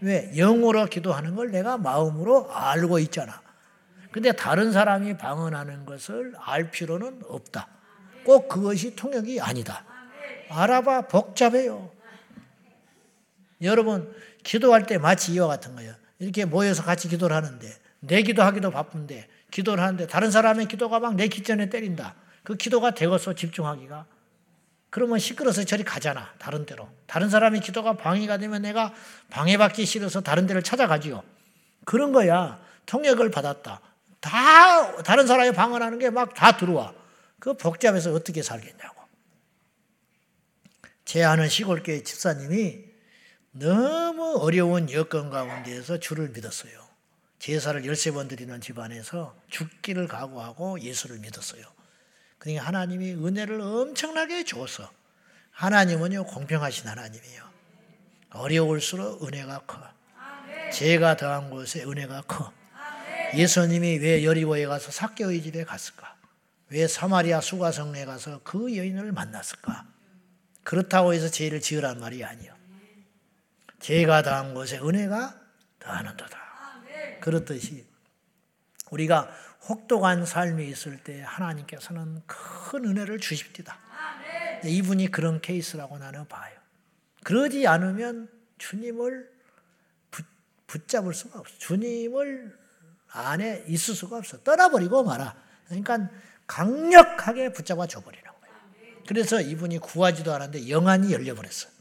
[0.01, 0.33] 왜?
[0.35, 3.43] 영으로 기도하는 걸 내가 마음으로 알고 있잖아.
[4.11, 7.69] 근데 다른 사람이 방언하는 것을 알 필요는 없다.
[8.25, 9.85] 꼭 그것이 통역이 아니다.
[10.49, 11.98] 알아봐 복잡해요.
[13.63, 15.95] 여러분 기도할 때 마치 이와 같은 거예요.
[16.19, 17.69] 이렇게 모여서 같이 기도를 하는데
[18.01, 22.15] 내 기도하기도 바쁜데 기도를 하는데 다른 사람의 기도가 막 내 기전에 때린다.
[22.45, 24.07] 그 기도가 되겠어 집중하기가.
[24.91, 26.33] 그러면 시끄러서 저리 가잖아.
[26.39, 26.89] 다른 데로.
[27.07, 28.95] 다른 사람의 기도가 방해가 되면 내가
[29.31, 31.23] 방해받기 싫어서 다른 데를 찾아가지요.
[31.85, 32.59] 그런 거야.
[32.87, 33.81] 통역을 받았다.
[34.21, 36.95] 다 다른 사람이 방언하는 게 막 다 들어와.
[37.39, 39.03] 그 복잡해서 어떻게 살겠냐고.
[41.05, 42.88] 제 아는 시골교회 집사님이
[43.53, 46.89] 너무 어려운 여건 가운데에서 주를 믿었어요.
[47.39, 51.65] 제사를 열세 번 드리는 집안에서 죽기를 각오하고 예수를 믿었어요.
[52.39, 54.91] 그러니까 하나님이 은혜를 엄청나게 줘서
[55.53, 57.49] 하나님은요 공평하신 하나님이에요.
[58.31, 59.83] 어려울수록 은혜가 커.
[60.73, 62.53] 죄가 더한 곳에 은혜가 커.
[63.35, 66.17] 예수님이 왜 여리고에 가서 사개오의 집에 갔을까?
[66.71, 69.87] 왜 사마리아 수가성에 가서 그 여인을 만났을까?
[70.63, 72.58] 그렇다고 해서 죄를 지으란 말이 아니요.
[73.81, 75.41] 죄가 더한 곳에 은혜가
[75.79, 76.39] 더하는도다.
[77.21, 77.87] 그렇듯이
[78.91, 79.31] 우리가
[79.69, 83.79] 혹독한 삶이 있을 때 하나님께서는 큰 은혜를 주십니다.
[84.65, 86.57] 이분이 그런 케이스라고 나는 봐요.
[87.25, 89.31] 그러지 않으면 주님을
[90.67, 91.59] 붙잡을 수가 없어.
[91.59, 92.57] 주님을
[93.11, 94.43] 안에 있을 수가 없어.
[94.43, 95.35] 떠나버리고 말아.
[95.67, 96.11] 그러니까
[96.47, 99.03] 강력하게 붙잡아 줘버리는 거예요.
[99.07, 101.78] 그래서 이분이 구하지도 않았는데 영안이 열려버렸어.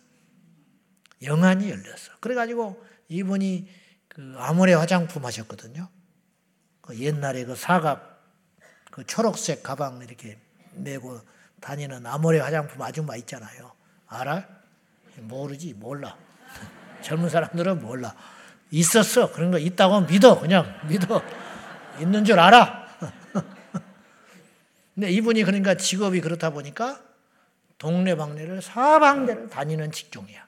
[1.22, 2.11] 영안이 열렸어.
[2.20, 3.68] 그래가지고 이분이
[4.07, 5.89] 그 아모레 화장품 하셨거든요.
[6.82, 8.24] 그 옛날에 그 사각
[8.91, 10.39] 그 초록색 가방 이렇게
[10.74, 11.20] 메고
[11.59, 13.74] 다니는 아모레 화장품 아줌마 있잖아요.
[14.07, 14.47] 알아?
[15.18, 16.18] 모르지 몰라.
[17.01, 18.15] 젊은 사람들은 몰라.
[18.72, 19.32] 있었어.
[19.32, 20.39] 그런 거 있다고 믿어.
[20.39, 21.22] 그냥 믿어.
[21.99, 22.88] 있는 줄 알아.
[24.95, 27.01] 근데 이분이 그러니까 직업이 그렇다 보니까
[27.78, 30.46] 동네방네를 사방대를 다니는 직종이야.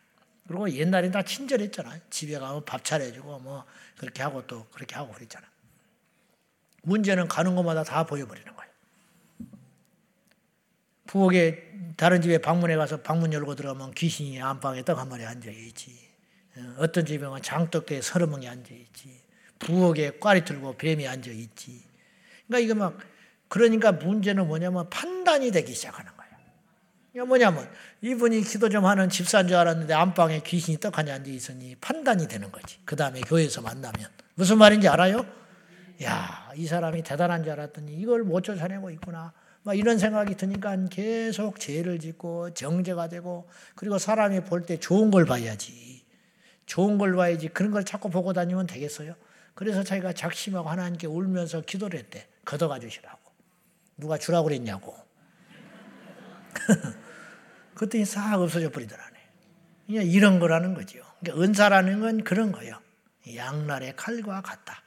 [0.49, 2.01] 그리고 옛날엔 다 친절했잖아요.
[2.09, 3.65] 집에 가면 밥 차려주고 뭐
[3.99, 5.45] 그렇게 하고 또 그렇게 하고 그랬잖아.
[6.81, 8.71] 문제는 가는 곳마다 다 보여버리는 거예요.
[11.05, 15.95] 부엌에 다른 집에 방문해 가서 방문 열고 들어가면 귀신이 안방에 떡한 마리 앉아 있지.
[16.57, 19.21] 어, 어떤 집에는 장독대에 서너 명이 앉아 있지.
[19.59, 21.83] 부엌에 꽈리 틀고 뱀이 앉아 있지.
[22.47, 22.97] 그러니까 이거 막
[23.49, 26.18] 그러니까 문제는 뭐냐면 판단이 되기 시작하는 거예요.
[27.11, 27.69] 이게 뭐냐면
[28.01, 32.79] 이분이 기도 좀 하는 집사인 줄 알았는데 안방에 귀신이 떡하니 앉아 있으니 판단이 되는 거지.
[32.85, 35.25] 그 다음에 교회에서 만나면 무슨 말인지 알아요?
[36.03, 39.33] 야, 이 사람이 대단한 줄 알았더니 이걸 못 쫓아내고 있구나.
[39.63, 45.25] 막 이런 생각이 드니까 계속 죄를 짓고 정죄가 되고 그리고 사람이 볼 때 좋은 걸
[45.25, 46.05] 봐야지.
[46.65, 47.49] 좋은 걸 봐야지.
[47.49, 49.15] 그런 걸 자꾸 보고 다니면 되겠어요?
[49.55, 52.27] 그래서 자기가 작심하고 하나님께 울면서 기도를 했대.
[52.45, 53.19] 걷어가 주시라고.
[53.97, 54.95] 누가 주라고 그랬냐고.
[57.75, 59.19] 그랬더니 싹 없어져 버리더라네.
[59.85, 60.99] 그냥 이런 거라는 거죠.
[61.19, 62.79] 그러니까 은사라는 건 그런 거예요.
[63.35, 64.81] 양날의 칼과 같다.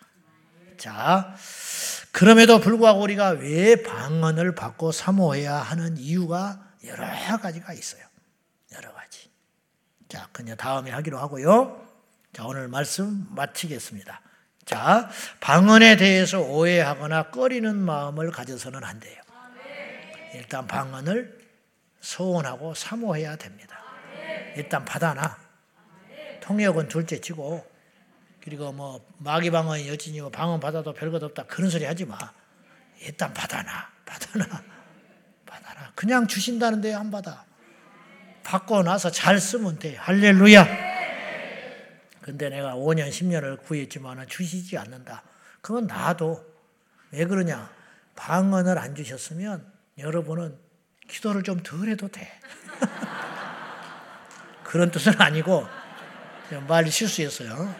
[0.77, 1.35] 자,
[2.11, 7.07] 그럼에도 불구하고 우리가 왜 방언을 받고 사모해야 하는 이유가 여러
[7.41, 8.03] 가지가 있어요.
[8.75, 9.31] 여러 가지.
[10.09, 11.87] 자, 그냥 다음에 하기로 하고요.
[12.33, 14.20] 자, 오늘 말씀 마치겠습니다.
[14.64, 15.11] 자,
[15.41, 19.20] 방언에 대해서 오해하거나 꺼리는 마음을 가져서는 안 돼요.
[20.35, 21.41] 일단 방언을
[22.03, 23.78] 소원하고 사모해야 됩니다.
[24.57, 25.39] 일단 받아놔.
[26.40, 27.64] 통역은 둘째 치고
[28.43, 32.18] 그리고 뭐 마귀 방언이 여진이고 방언 받아도 별것 없다 그런 소리 하지 마.
[33.01, 34.62] 일단 받아놔, 받아놔,
[35.47, 35.93] 받아놔.
[35.94, 37.47] 그냥 주신다는데 안 받아.
[38.43, 39.97] 받고 나서 잘 쓰면 돼.
[39.97, 40.66] 할렐루야.
[42.20, 45.22] 근데 내가 5년, 10년을 구했지만 주시지 않는다.
[45.60, 46.44] 그건 나도.
[47.12, 47.70] 왜 그러냐?
[48.16, 50.59] 방언을 안 주셨으면 여러분은
[51.09, 52.39] 기도를 좀 덜 해도 돼.
[54.65, 55.66] 그런 뜻은 아니고,
[56.69, 57.74] 말 실수했어요.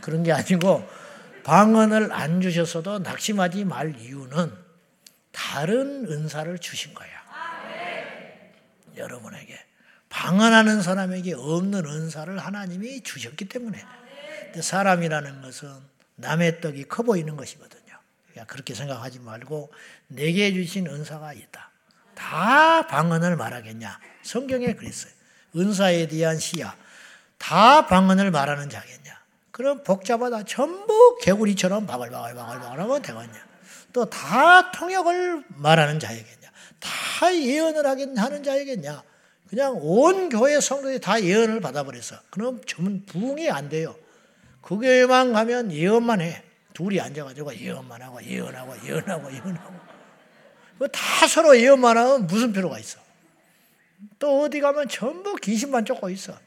[0.00, 0.88] 그런 게 아니고
[1.44, 4.52] 방언을 안 주셨어도 낙심하지 말 이유는
[5.32, 7.08] 다른 은사를 주신 거야.
[8.96, 9.58] 여러분에게
[10.08, 13.84] 방언하는 사람에게 없는 은사를 하나님이 주셨기 때문에
[14.60, 15.68] 사람이라는 것은
[16.16, 17.77] 남의 떡이 커 보이는 것이거든요.
[18.46, 19.72] 그렇게 생각하지 말고
[20.08, 21.70] 내게 주신 은사가 있다.
[22.14, 24.00] 다 방언을 말하겠냐?
[24.22, 25.12] 성경에 그랬어요.
[25.56, 26.76] 은사에 대한 시야.
[27.38, 29.18] 다 방언을 말하는 자겠냐?
[29.50, 30.44] 그럼 복잡하다.
[30.44, 33.48] 전부 개구리처럼 바글바글바글바글 하면 되겠냐.
[33.92, 36.50] 또 다 통역을 말하는 자이겠냐.
[36.80, 37.86] 다 예언을
[38.18, 39.02] 하는 자이겠냐.
[39.48, 42.20] 그냥 온 교회 성도들이 다 예언을 받아버렸어.
[42.30, 43.96] 그럼 전문 부흥이 안 돼요.
[44.60, 46.44] 그 교회만 가면 예언만 해.
[46.78, 49.74] 둘이 앉아가지고 예언만 하고 예언하고 예언하고 예언하고.
[50.92, 53.00] 다 서로 예언만 하면 무슨 필요가 있어.
[54.20, 56.38] 또 어디 가면 전부 귀신만 쫓고 있어.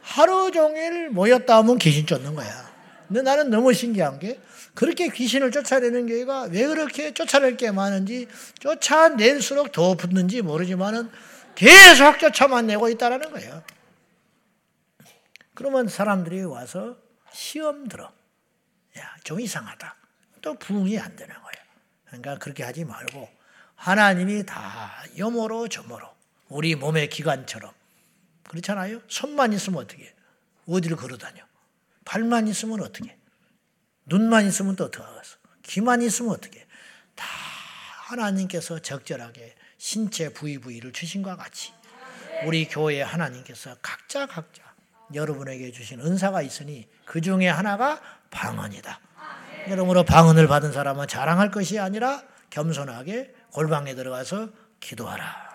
[0.00, 2.70] 하루 종일 모였다 하면 귀신 쫓는 거야.
[3.06, 4.40] 근데 나는 너무 신기한 게
[4.72, 8.28] 그렇게 귀신을 쫓아내는 교회가 왜 그렇게 쫓아낼 게 많은지
[8.60, 11.10] 쫓아낼수록 더 붙는지 모르지만은
[11.54, 13.62] 계속 쫓아만 내고 있다라는 거예요.
[15.52, 16.96] 그러면 사람들이 와서
[17.30, 18.10] 시험 들어.
[19.00, 19.96] 야, 좀 이상하다.
[20.42, 21.64] 또 부응이 안 되는 거예요.
[22.06, 23.28] 그러니까 그렇게 하지 말고
[23.74, 26.08] 하나님이 다 여모로 저모로
[26.48, 27.72] 우리 몸의 기관처럼
[28.48, 29.00] 그렇잖아요.
[29.08, 30.14] 손만 있으면 어떻게?
[30.66, 31.44] 어디를 걸어다녀?
[32.04, 33.16] 발만 있으면 어떻게?
[34.06, 35.36] 눈만 있으면 또 어떻게 하겠어?
[35.62, 36.66] 귀만 있으면 어떻게?
[37.14, 37.26] 다
[38.08, 41.72] 하나님께서 적절하게 신체 부위 부위를 주신 것 같이
[42.44, 44.62] 우리 교회 하나님께서 각자 각자
[45.14, 48.00] 여러분에게 주신 은사가 있으니 그 중에 하나가
[48.30, 49.00] 방언이다.
[49.68, 54.48] 여러분으로 방언을 받은 사람은 자랑할 것이 아니라 겸손하게 골방에 들어가서
[54.80, 55.50] 기도하라.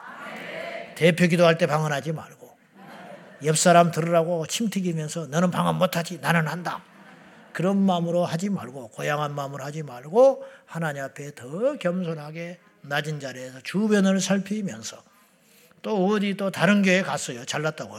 [0.95, 2.55] 대표 기도할 때 방언하지 말고
[3.43, 6.81] 옆 사람 들으라고 침 튀기면서 너는 방언 못하지 나는 한다.
[7.51, 14.19] 그런 마음으로 하지 말고 고향한 마음으로 하지 말고 하나님 앞에 더 겸손하게 낮은 자리에서 주변을
[14.19, 15.01] 살피면서
[15.81, 17.45] 또 어디 또 다른 교회 갔어요.
[17.45, 17.95] 잘났다고.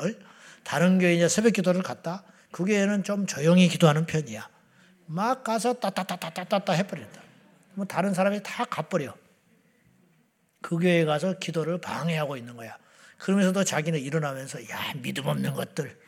[0.64, 2.24] 다른 교회 이제 새벽 기도를 갔다.
[2.50, 4.48] 그 교회는 좀 조용히 기도하는 편이야.
[5.06, 7.22] 막 가서 따따따따따따 해버린다.
[7.74, 9.14] 뭐 다른 사람이 다 가버려.
[10.62, 12.76] 그 교회에 가서 기도를 방해하고 있는 거야.
[13.18, 15.98] 그러면서도 자기는 일어나면서 야 믿음 없는 것들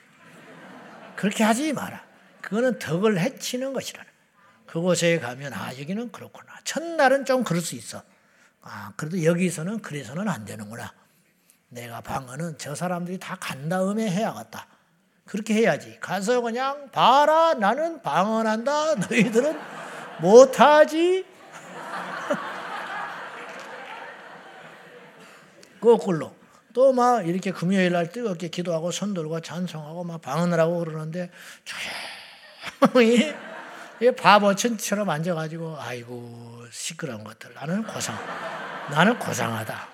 [1.17, 2.05] 그렇게 하지 마라.
[2.41, 4.05] 그거는 덕을 해치는 것이라.
[4.67, 6.53] 그곳에 가면 아 여기는 그렇구나.
[6.65, 8.03] 첫날은 좀 그럴 수 있어.
[8.61, 10.93] 아 그래도 여기서는 그래서는 안 되는구나.
[11.71, 14.67] 내가 방언은 저 사람들이 다 간 다음에 해야겠다.
[15.29, 15.99] 그렇게 해야지.
[16.01, 18.97] 가서 그냥 봐라 나는 방언한다.
[19.09, 19.59] 너희들은
[20.21, 21.25] 못하지.
[25.81, 26.35] 거꾸로
[26.73, 31.31] 또 막 이렇게 금요일 날 뜨겁게 기도하고 손 들고 찬송하고 막 방언을 하고 그러는데
[32.81, 33.35] 조용히
[34.17, 38.17] 바보 천처럼 앉아가지고 아이고 시끄러운 것들 나는 고상
[38.91, 39.89] 나는 고상하다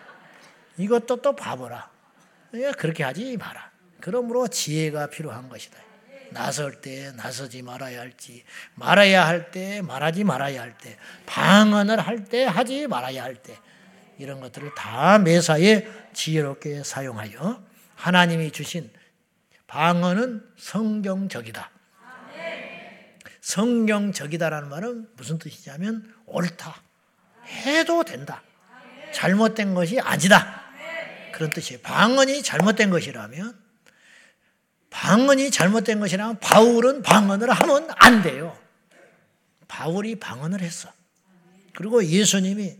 [0.76, 1.88] 이것도 또 바보라
[2.76, 3.73] 그렇게 하지 마라
[4.04, 5.78] 그러므로 지혜가 필요한 것이다
[6.28, 8.44] 나설 때 나서지 말아야 할지
[8.74, 13.58] 말아야 할 때 말하지 말아야 할 때 방언을 할 때 하지 말아야 할 때
[14.18, 17.64] 이런 것들을 다 매사에 지혜롭게 사용하여
[17.94, 18.90] 하나님이 주신
[19.66, 21.70] 방언은 성경적이다.
[23.40, 26.82] 성경적이다라는 말은 무슨 뜻이냐면 옳다.
[27.46, 28.42] 해도 된다.
[29.14, 30.62] 잘못된 것이 아니다.
[31.32, 31.80] 그런 뜻이에요.
[31.82, 33.63] 방언이 잘못된 것이라면
[34.94, 38.56] 방언이 잘못된 것이라면 바울은 방언을 하면 안 돼요.
[39.66, 40.88] 바울이 방언을 했어.
[41.74, 42.76] 그리고 예수님이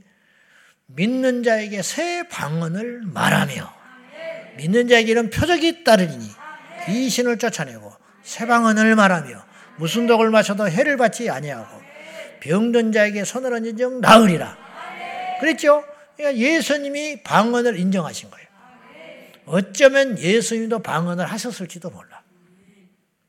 [0.86, 3.74] 믿는 자에게 새 방언을 말하며
[4.58, 6.30] 믿는 자에게는 표적이 따르니
[6.86, 7.92] 귀신을 쫓아내고
[8.22, 9.44] 새 방언을 말하며
[9.76, 11.82] 무슨 독을 마셔도 해를 받지 아니하고
[12.40, 14.56] 병든 자에게 손을 얹은 적 나으리라.
[15.40, 15.84] 그랬죠?
[16.16, 18.46] 그러니까 예수님이 방언을 인정하신 거예요.
[19.46, 22.22] 어쩌면 예수님도 방언을 하셨을지도 몰라.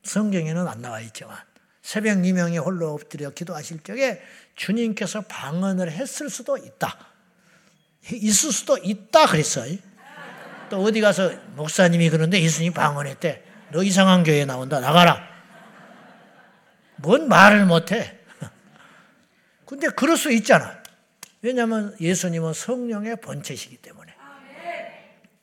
[0.04, 1.38] 성경에는 안 나와 있지만
[1.82, 4.22] 새벽 이명에 홀로 엎드려 기도하실 적에
[4.56, 6.98] 주님께서 방언을 했을 수도 있다.
[8.12, 9.78] 있을 수도 있다 그랬어요.
[10.70, 13.44] 또 어디 가서 목사님이 그런데 예수님 방언했대.
[13.72, 14.80] 너 이상한 교회 나온다.
[14.80, 15.28] 나가라.
[16.98, 18.20] 뭔 말을 못해.
[19.66, 20.82] 근데 그럴 수 있잖아.
[21.42, 24.15] 왜냐하면 예수님은 성령의 본체시기 때문에.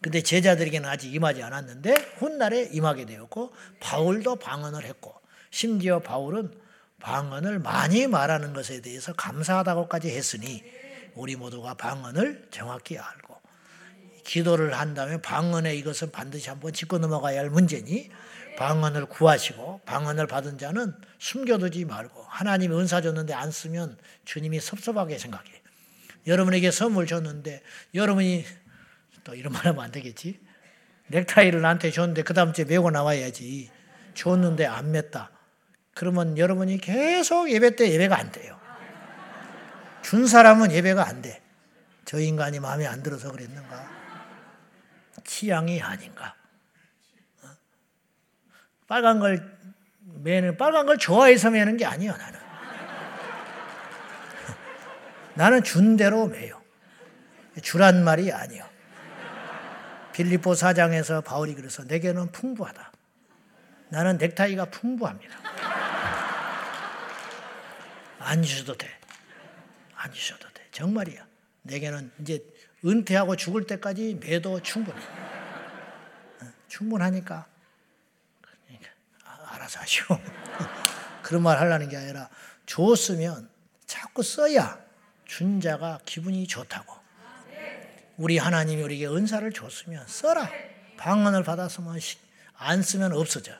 [0.03, 5.15] 근데 제자들에게는 아직 임하지 않았는데 훗날에 임하게 되었고 바울도 방언을 했고
[5.51, 6.53] 심지어 바울은
[6.99, 10.62] 방언을 많이 말하는 것에 대해서 감사하다고까지 했으니
[11.15, 13.41] 우리 모두가 방언을 정확히 알고
[14.24, 18.11] 기도를 한다면 방언의 이것은 반드시 한번 짚고 넘어가야 할 문제니
[18.57, 25.51] 방언을 구하시고 방언을 받은 자는 숨겨두지 말고 하나님이 은사 줬는데 안 쓰면 주님이 섭섭하게 생각해.
[26.27, 27.62] 여러분에게 선물 줬는데
[27.95, 28.45] 여러분이
[29.24, 30.40] 또 이런 말 하면 안 되겠지.
[31.09, 33.70] 넥타이를 나한테 줬는데 그 다음 주에 메고 나와야지.
[34.15, 35.28] 줬는데 안 맸다.
[35.94, 38.59] 그러면 여러분이 계속 예배 때 예배가 안 돼요.
[40.03, 41.40] 준 사람은 예배가 안 돼.
[42.05, 44.03] 저 인간이 마음에 안 들어서 그랬는가?
[45.24, 46.35] 취향이 아닌가?
[47.43, 47.49] 어?
[48.89, 49.57] 빨간 걸
[50.01, 52.40] 매는 빨간 걸 좋아해서 매는 게 아니야 나는.
[55.35, 56.61] 나는 준 대로 매요.
[57.62, 58.72] 주란 말이 아니요.
[60.12, 62.93] 빌립보 사장에서 바울이 그래서 내게는 풍부하다.
[63.89, 65.39] 나는 넥타이가 풍부합니다.
[68.18, 68.89] 안 주셔도 돼.
[69.94, 70.66] 안 주셔도 돼.
[70.70, 71.26] 정말이야.
[71.62, 72.44] 내게는 이제
[72.84, 74.98] 은퇴하고 죽을 때까지 매도 충분해.
[76.68, 77.47] 충분하니까.
[78.40, 78.90] 그러니까
[79.24, 80.05] 아, 알아서 하시오.
[81.22, 82.28] 그런 말 하려는 게 아니라
[82.66, 83.51] 줬으면
[83.86, 84.80] 자꾸 써야
[85.24, 87.02] 준 자가 기분이 좋다고.
[88.23, 90.49] 우리 하나님이 우리에게 은사를 줬으면 써라.
[90.97, 91.99] 방언을 받았으면
[92.55, 93.51] 안 쓰면 없어져.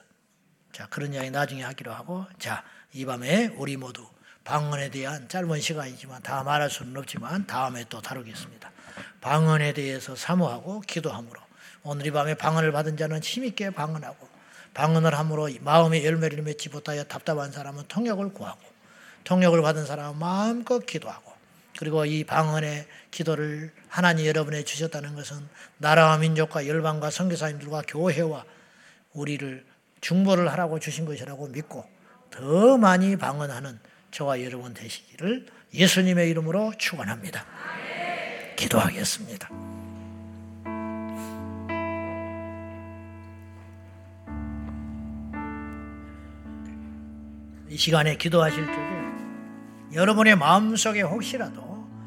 [0.71, 2.63] 자, 그런 이야기 나중에 하기로 하고, 자,
[2.93, 4.07] 이 밤에 우리 모두
[4.45, 8.71] 방언에 대한 짧은 시간이지만 다 말할 수는 없지만 다음에 또 다루겠습니다.
[9.19, 11.41] 방언에 대해서 사모하고 기도함으로
[11.83, 14.29] 오늘 이 밤에 방언을 받은 자는 힘있게 방언하고
[14.73, 18.61] 방언을 함으로 마음의 열매를 맺지 못하여 답답한 사람은 통역을 구하고
[19.25, 21.32] 통역을 받은 사람은 마음껏 기도하고
[21.77, 25.37] 그리고 이 방언의 기도를 하나님 여러분에 주셨다는 것은
[25.77, 28.45] 나라와 민족과 열방과 선교사님들과 교회와
[29.13, 29.65] 우리를
[30.01, 31.85] 중보를 하라고 주신 것이라고 믿고
[32.29, 33.79] 더 많이 방언하는
[34.11, 37.45] 저와 여러분 되시기를 예수님의 이름으로 축원합니다.
[38.55, 39.49] 기도하겠습니다.
[47.69, 49.03] 이 시간에 기도하실 적에
[49.93, 51.62] 여러분의 마음속에 혹시라도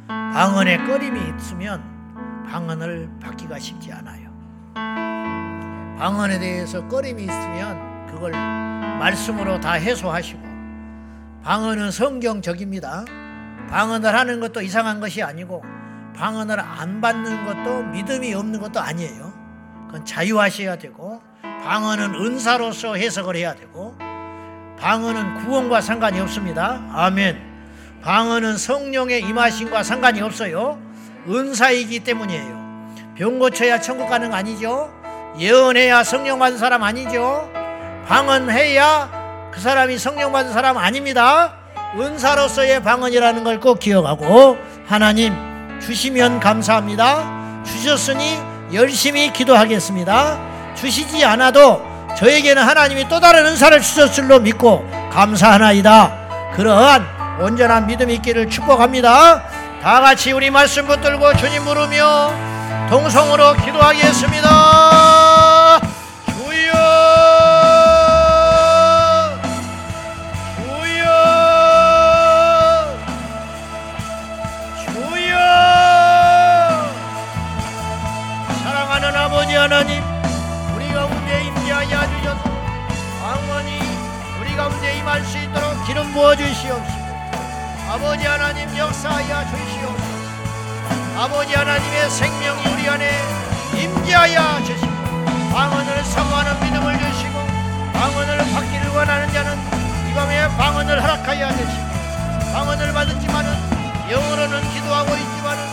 [0.09, 1.83] 방언에 꺼림이 있으면
[2.49, 4.31] 방언을 받기가 쉽지 않아요.
[5.99, 10.41] 방언에 대해서 꺼림이 있으면 그걸 말씀으로 다 해소하시고
[11.43, 13.05] 방언은 성경적입니다.
[13.69, 15.63] 방언을 하는 것도 이상한 것이 아니고
[16.15, 19.33] 방언을 안 받는 것도 믿음이 없는 것도 아니에요.
[19.87, 23.97] 그건 자유하셔야 되고 방언은 은사로서 해석을 해야 되고
[24.79, 26.83] 방언은 구원과 상관이 없습니다.
[26.91, 27.56] 아멘.
[28.07, 30.79] 방언은 성령의 임하심과 상관이 없어요.
[31.29, 32.67] 은사이기 때문이에요.
[33.17, 34.93] 병 고쳐야 천국 가는 거 아니죠?
[35.37, 37.51] 예언해야 성령 받은 사람 아니죠?
[38.07, 41.55] 방언해야 그 사람이 성령 받은 사람 아닙니다.
[41.99, 44.57] 은사로서의 방언이라는 걸 꼭 기억하고
[44.87, 45.35] 하나님
[45.81, 47.65] 주시면 감사합니다.
[47.65, 48.39] 주셨으니
[48.73, 50.75] 열심히 기도하겠습니다.
[50.77, 51.85] 주시지 않아도
[52.17, 56.53] 저에게는 하나님이 또 다른 은사를 주셨을 줄로 믿고 감사하나이다.
[56.55, 59.43] 그러한 온전한 믿음 있기를 축복합니다.
[59.83, 62.33] 다 같이 우리 말씀 붙들고 주님 부르며
[62.89, 64.49] 동성으로 기도하겠습니다.
[66.25, 66.73] 주여
[70.65, 71.05] 주여
[74.95, 75.37] 주여
[78.65, 80.03] 사랑하는 아버지 하나님
[80.75, 82.43] 우리 가운데 임재하여 주셔서
[83.21, 83.79] 방언이
[84.41, 87.06] 우리 가운데 임할 수 있도록 기름 부어 주시옵소서
[87.89, 90.17] 아버지 하나님 역사하여 주시옵소서.
[91.17, 93.11] 아버지 하나님의 생명이 우리 안에
[93.75, 94.93] 임재하여 주시고
[95.53, 97.47] 방언을 사모하는 믿음을 주시고
[97.95, 99.57] 방언을 받기를 원하는 자는
[100.11, 105.65] 이 밤에 방언을 허락하여 주시고 방언을 받았지만은 영으로는 기도하고 있지만은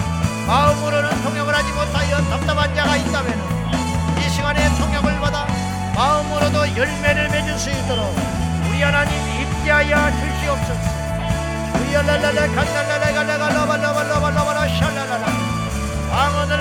[0.48, 5.48] 마음으로는 통역을 하지 못하여 답답한 자가 있다면 이 시간에 통역을 받아
[5.96, 8.16] 마음으로도 열매를 맺을 수 있도록
[8.70, 11.03] 우리 하나님 임재하여 주시옵소서
[16.10, 16.58] 방언을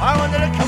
[0.00, 0.62] 방언을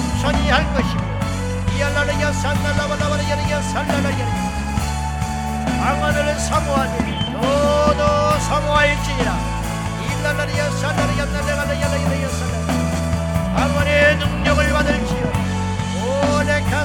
[5.91, 6.35] 방언을
[7.33, 9.37] 너도 사모할지니라
[10.05, 12.91] 이랄라리야 살랄라야 날라갈라야라야 살랄라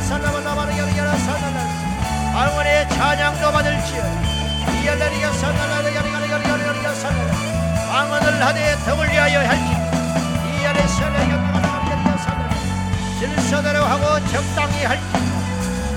[0.02, 1.60] 살라발라발라 야리야 살랄라
[2.34, 4.04] 방언의 찬양도 받을지어
[4.84, 6.05] 이알라리야 살랄라 야
[7.04, 9.64] 방언을 하되 덕을 위하여 할지.
[10.62, 11.56] 이 안에 설레가
[13.20, 15.04] 질서대로 하고 적당히 할지.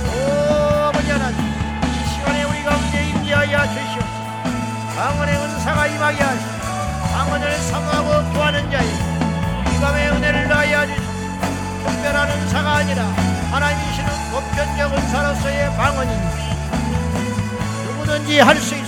[0.07, 4.09] 오 아버지 하나님 이 시간에 우리 가운데 임재하여 주시옵소서
[4.97, 6.51] 방언의 은사가 임하게 하시고
[7.13, 13.03] 방언을 사모하고 구하는 자에 이 밤에 은혜를 나하여 주시옵소서 특별한 은사가 아니라
[13.51, 16.39] 하나님이시는 보편적 은사로서의 방언입니다
[17.85, 18.88] 누구든지 할 수 있습니다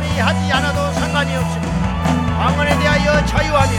[0.00, 1.88] 모든 사람이 하지 않아도 상관이 없습니다.
[2.38, 3.70] 방언에 대하여 자유하며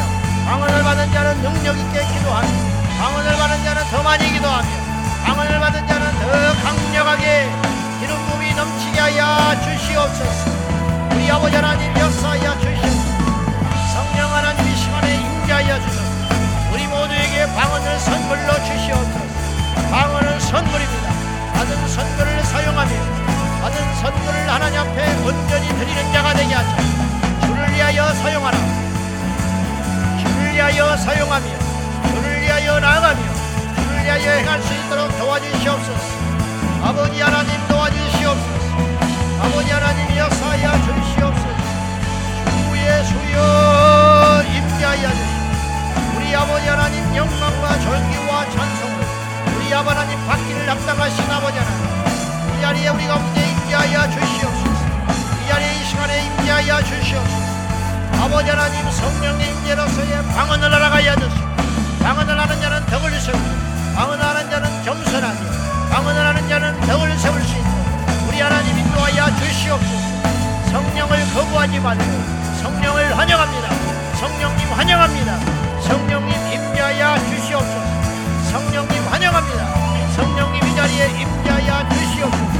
[0.45, 2.47] 방언을 받은 자는 능력 있게 기도하며
[2.99, 4.67] 방언을 받은 자는 더 많이 기도하며
[5.25, 7.49] 방언을 받은 자는 더 강력하게
[7.99, 10.51] 기름 부이 넘치게 하여 주시옵소서.
[11.11, 13.11] 우리 아버지 하나님 역사하여 주시옵소서.
[13.93, 16.01] 성령 하나님 이 시간에 임재하여 주소서.
[16.71, 19.19] 우리 모두에게 방언을 선물로 주시옵소서.
[19.91, 21.11] 방언은 선물입니다.
[21.53, 26.77] 받은 선물을 사용하며 받은 선물을 하나님 앞에 온전히 드리는 자가 되게 하자.
[27.45, 28.57] 주를 위하여 사용하라.
[30.19, 31.45] 주를 위하여 사용하며
[32.09, 33.21] 주를 위하여 나아가며
[33.75, 36.11] 주를 위하여 행할 수 있도록 도와주시옵소서.
[36.81, 38.61] 아버지 하나님 도와주시옵소서.
[39.43, 41.47] 아버지 하나님 역사하여 주시옵소서.
[42.49, 46.17] 주의 수여 임자하여 주시옵소서.
[46.17, 49.05] 우리 아버지 하나님 영광과 존귀와 찬송을
[49.55, 54.85] 우리 아버지 하나님 받기를 합당하신 아버지 하나님 이 자리에 우리가 없는 임하여 주시옵소서.
[55.41, 58.21] 이 자리에 이 시간에 임하여 주시옵소서.
[58.21, 61.35] 아버지 하나님 성령의 임재로서의 방언을 알아가야 되소
[62.03, 63.39] 방언을 하는 자는 덕을 세우고
[63.95, 65.39] 방언을 하는 자는 겸손하며
[65.89, 67.69] 방언을 하는 자는 덕을 세울 수 있고
[68.27, 70.69] 우리 하나님 인도하여 주시옵소서.
[70.69, 72.03] 성령을 거부하지 말고
[72.61, 73.69] 성령을 환영합니다.
[74.19, 75.39] 성령님 환영합니다.
[75.81, 78.51] 성령님 임자야 주시옵소서.
[78.51, 80.11] 성령님 환영합니다.
[80.17, 82.50] 성령님 이 자리에 임자야 주시옵소서.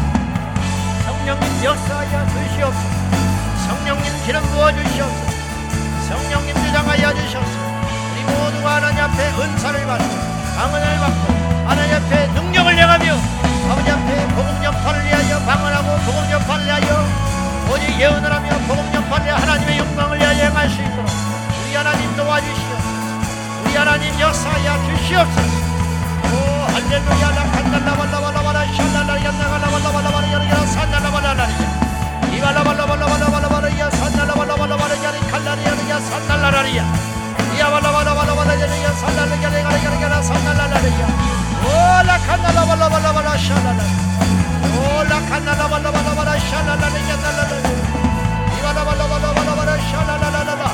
[1.21, 2.89] 성령님 역사하여 주시옵소서
[3.67, 5.31] 성령님 기름 부어주시옵소서
[6.09, 7.59] 성령님 주장하여 주시옵소서
[8.11, 10.03] 우리 모두가 하나님 앞에 은사를 받고
[10.57, 11.33] 강은을 받고
[11.69, 13.13] 하나님 앞에 능력을 내가며
[13.69, 17.05] 아버지 앞에 복음 전파를 위하여 방언하고 복음 전파를 위하여
[17.71, 21.05] 오직 예언을 하며 복음 전파를 위하여 하나님의 영광을 위하여 행할 수 있도록
[21.63, 25.61] 우리 하나님 도와주시옵소서 우리 하나님 역사하여 주시옵소서
[26.33, 31.10] 오 할렐루야 나간다 나발라발라발라 샬라라 야나가라발라발라발라 여리라 산나라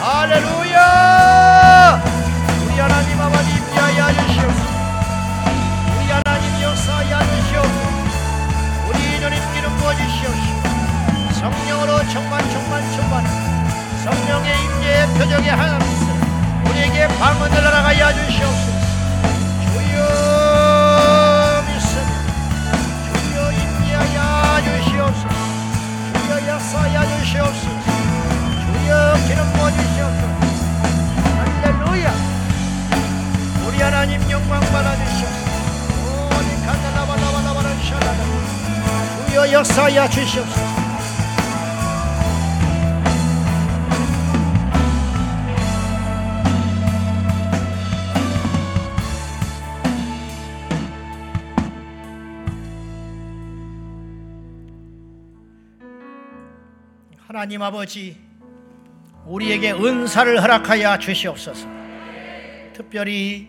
[0.07, 1.56] Hallelujah!
[11.78, 13.24] 사랑으로 충만 충만 충만.
[14.04, 15.86] 성령의 임재의 표정에 하나님
[16.66, 18.78] 우리에게 방언을 날아가게 하주시옵소서.
[19.62, 20.02] 주여
[21.68, 22.12] 믿습니
[23.22, 25.30] 주여 임재하여 주시옵소서.
[26.26, 27.68] 주여 역사하여 주시옵소서.
[28.66, 28.91] 주여
[29.28, 30.34] 기름 부어주시옵소서.
[31.38, 32.08] 할렐루야.
[33.68, 35.48] 우리 하나님 영광 받아주시옵소서.
[36.38, 38.20] 오니 간다라바라바라바라 샤라라
[39.28, 40.77] 주여 역사하여 주시옵소서.
[57.38, 58.18] 하나님 아버지,
[59.27, 61.68] 우리에게 은사를 허락하여 주시옵소서.
[62.73, 63.47] 특별히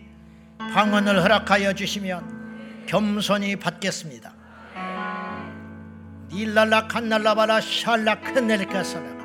[0.59, 4.31] 방언을 허락하여 주시면 겸손히 받겠습니다.
[6.31, 9.23] 닐랄라 칸날라바라 샬라 큰넬카사라가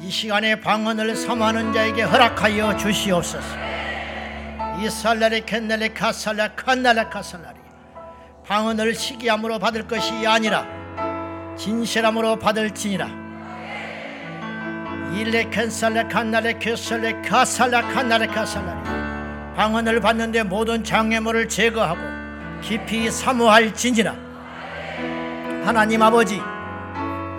[0.00, 3.46] 이 시간에 방언을 삼하는 자에게 허락하여 주시옵소서.
[4.80, 7.58] 이살라리 캔넬레 카살라 칸날라 카살라리
[8.46, 10.77] 방언을 시기함으로 받을 것이 아니라
[11.58, 13.08] 진실함으로 받을지니라.
[15.14, 21.98] 일레 캔살레 칸나레 큐살레 카살라 칸나레 카살라 방언을 받는데 모든 장애물을 제거하고
[22.62, 24.14] 깊이 사모할진지라.
[25.64, 26.40] 하나님 아버지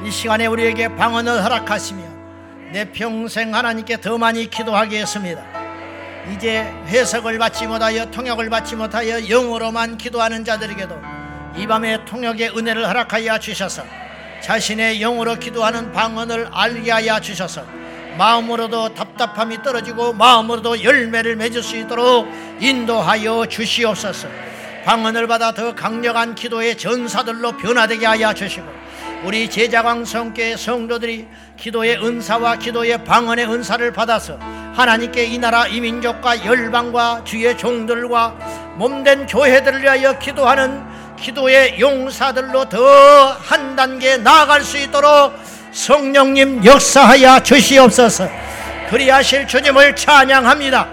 [0.04, 2.02] 이 시간에 우리에게 방언을 허락하시며
[2.74, 5.44] 내 평생 하나님께 더 많이 기도하게 했습니다.
[6.34, 11.02] 이제 해석을 받지 못하여 통역을 받지 못하여 영어로만 기도하는 자들에게도
[11.56, 13.84] 이 밤에 통역의 은혜를 허락하여 주셔서
[14.42, 17.64] 자신의 영으로 기도하는 방언을 알게 하여 주셔서
[18.18, 22.28] 마음으로도 답답함이 떨어지고 마음으로도 열매를 맺을 수 있도록
[22.60, 24.28] 인도하여 주시옵소서.
[24.86, 28.66] 방언을 받아 더 강력한 기도의 전사들로 변화되게 하여 주시고
[29.24, 34.40] 우리 제자광 성계 성도들이 기도의 은사와 기도의 방언의 은사를 받아서
[34.74, 40.82] 하나님께 이 나라 이 민족과 열방과 주의 종들과 몸된 교회들을 위하여 기도하는
[41.22, 45.34] 기도의 용사들로 더 한 단계 나아갈 수 있도록
[45.72, 48.30] 성령님 역사하여 주시옵소서.
[48.90, 50.88] 그리하실 주님을 찬양합니다.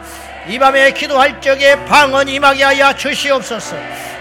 [0.49, 3.77] 이 밤에 기도할 적에 방언 임하게 하여 주시옵소서.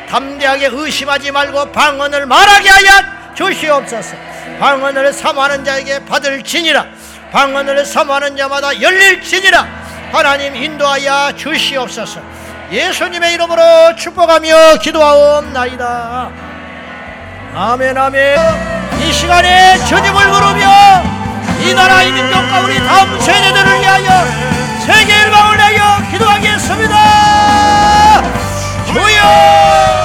[0.09, 2.89] 담대하게 의심하지 말고 방언을 말하게 하여
[3.35, 4.15] 주시옵소서.
[4.59, 6.85] 방언을 삼하는 자에게 받을 지니라.
[7.31, 9.65] 방언을 삼하는 자마다 열릴 지니라.
[10.11, 12.21] 하나님 인도하여 주시옵소서.
[12.71, 16.29] 예수님의 이름으로 축복하며 기도하옵나이다.
[17.53, 18.37] 아멘, 아멘.
[19.01, 20.65] 이 시간에 주님을 부르며
[21.61, 24.25] 이 나라 이민족과 우리 다음 세대들을 위하여
[24.79, 26.95] 세계 일방을 내려 기도하겠습니다.
[28.87, 30.04] 주여!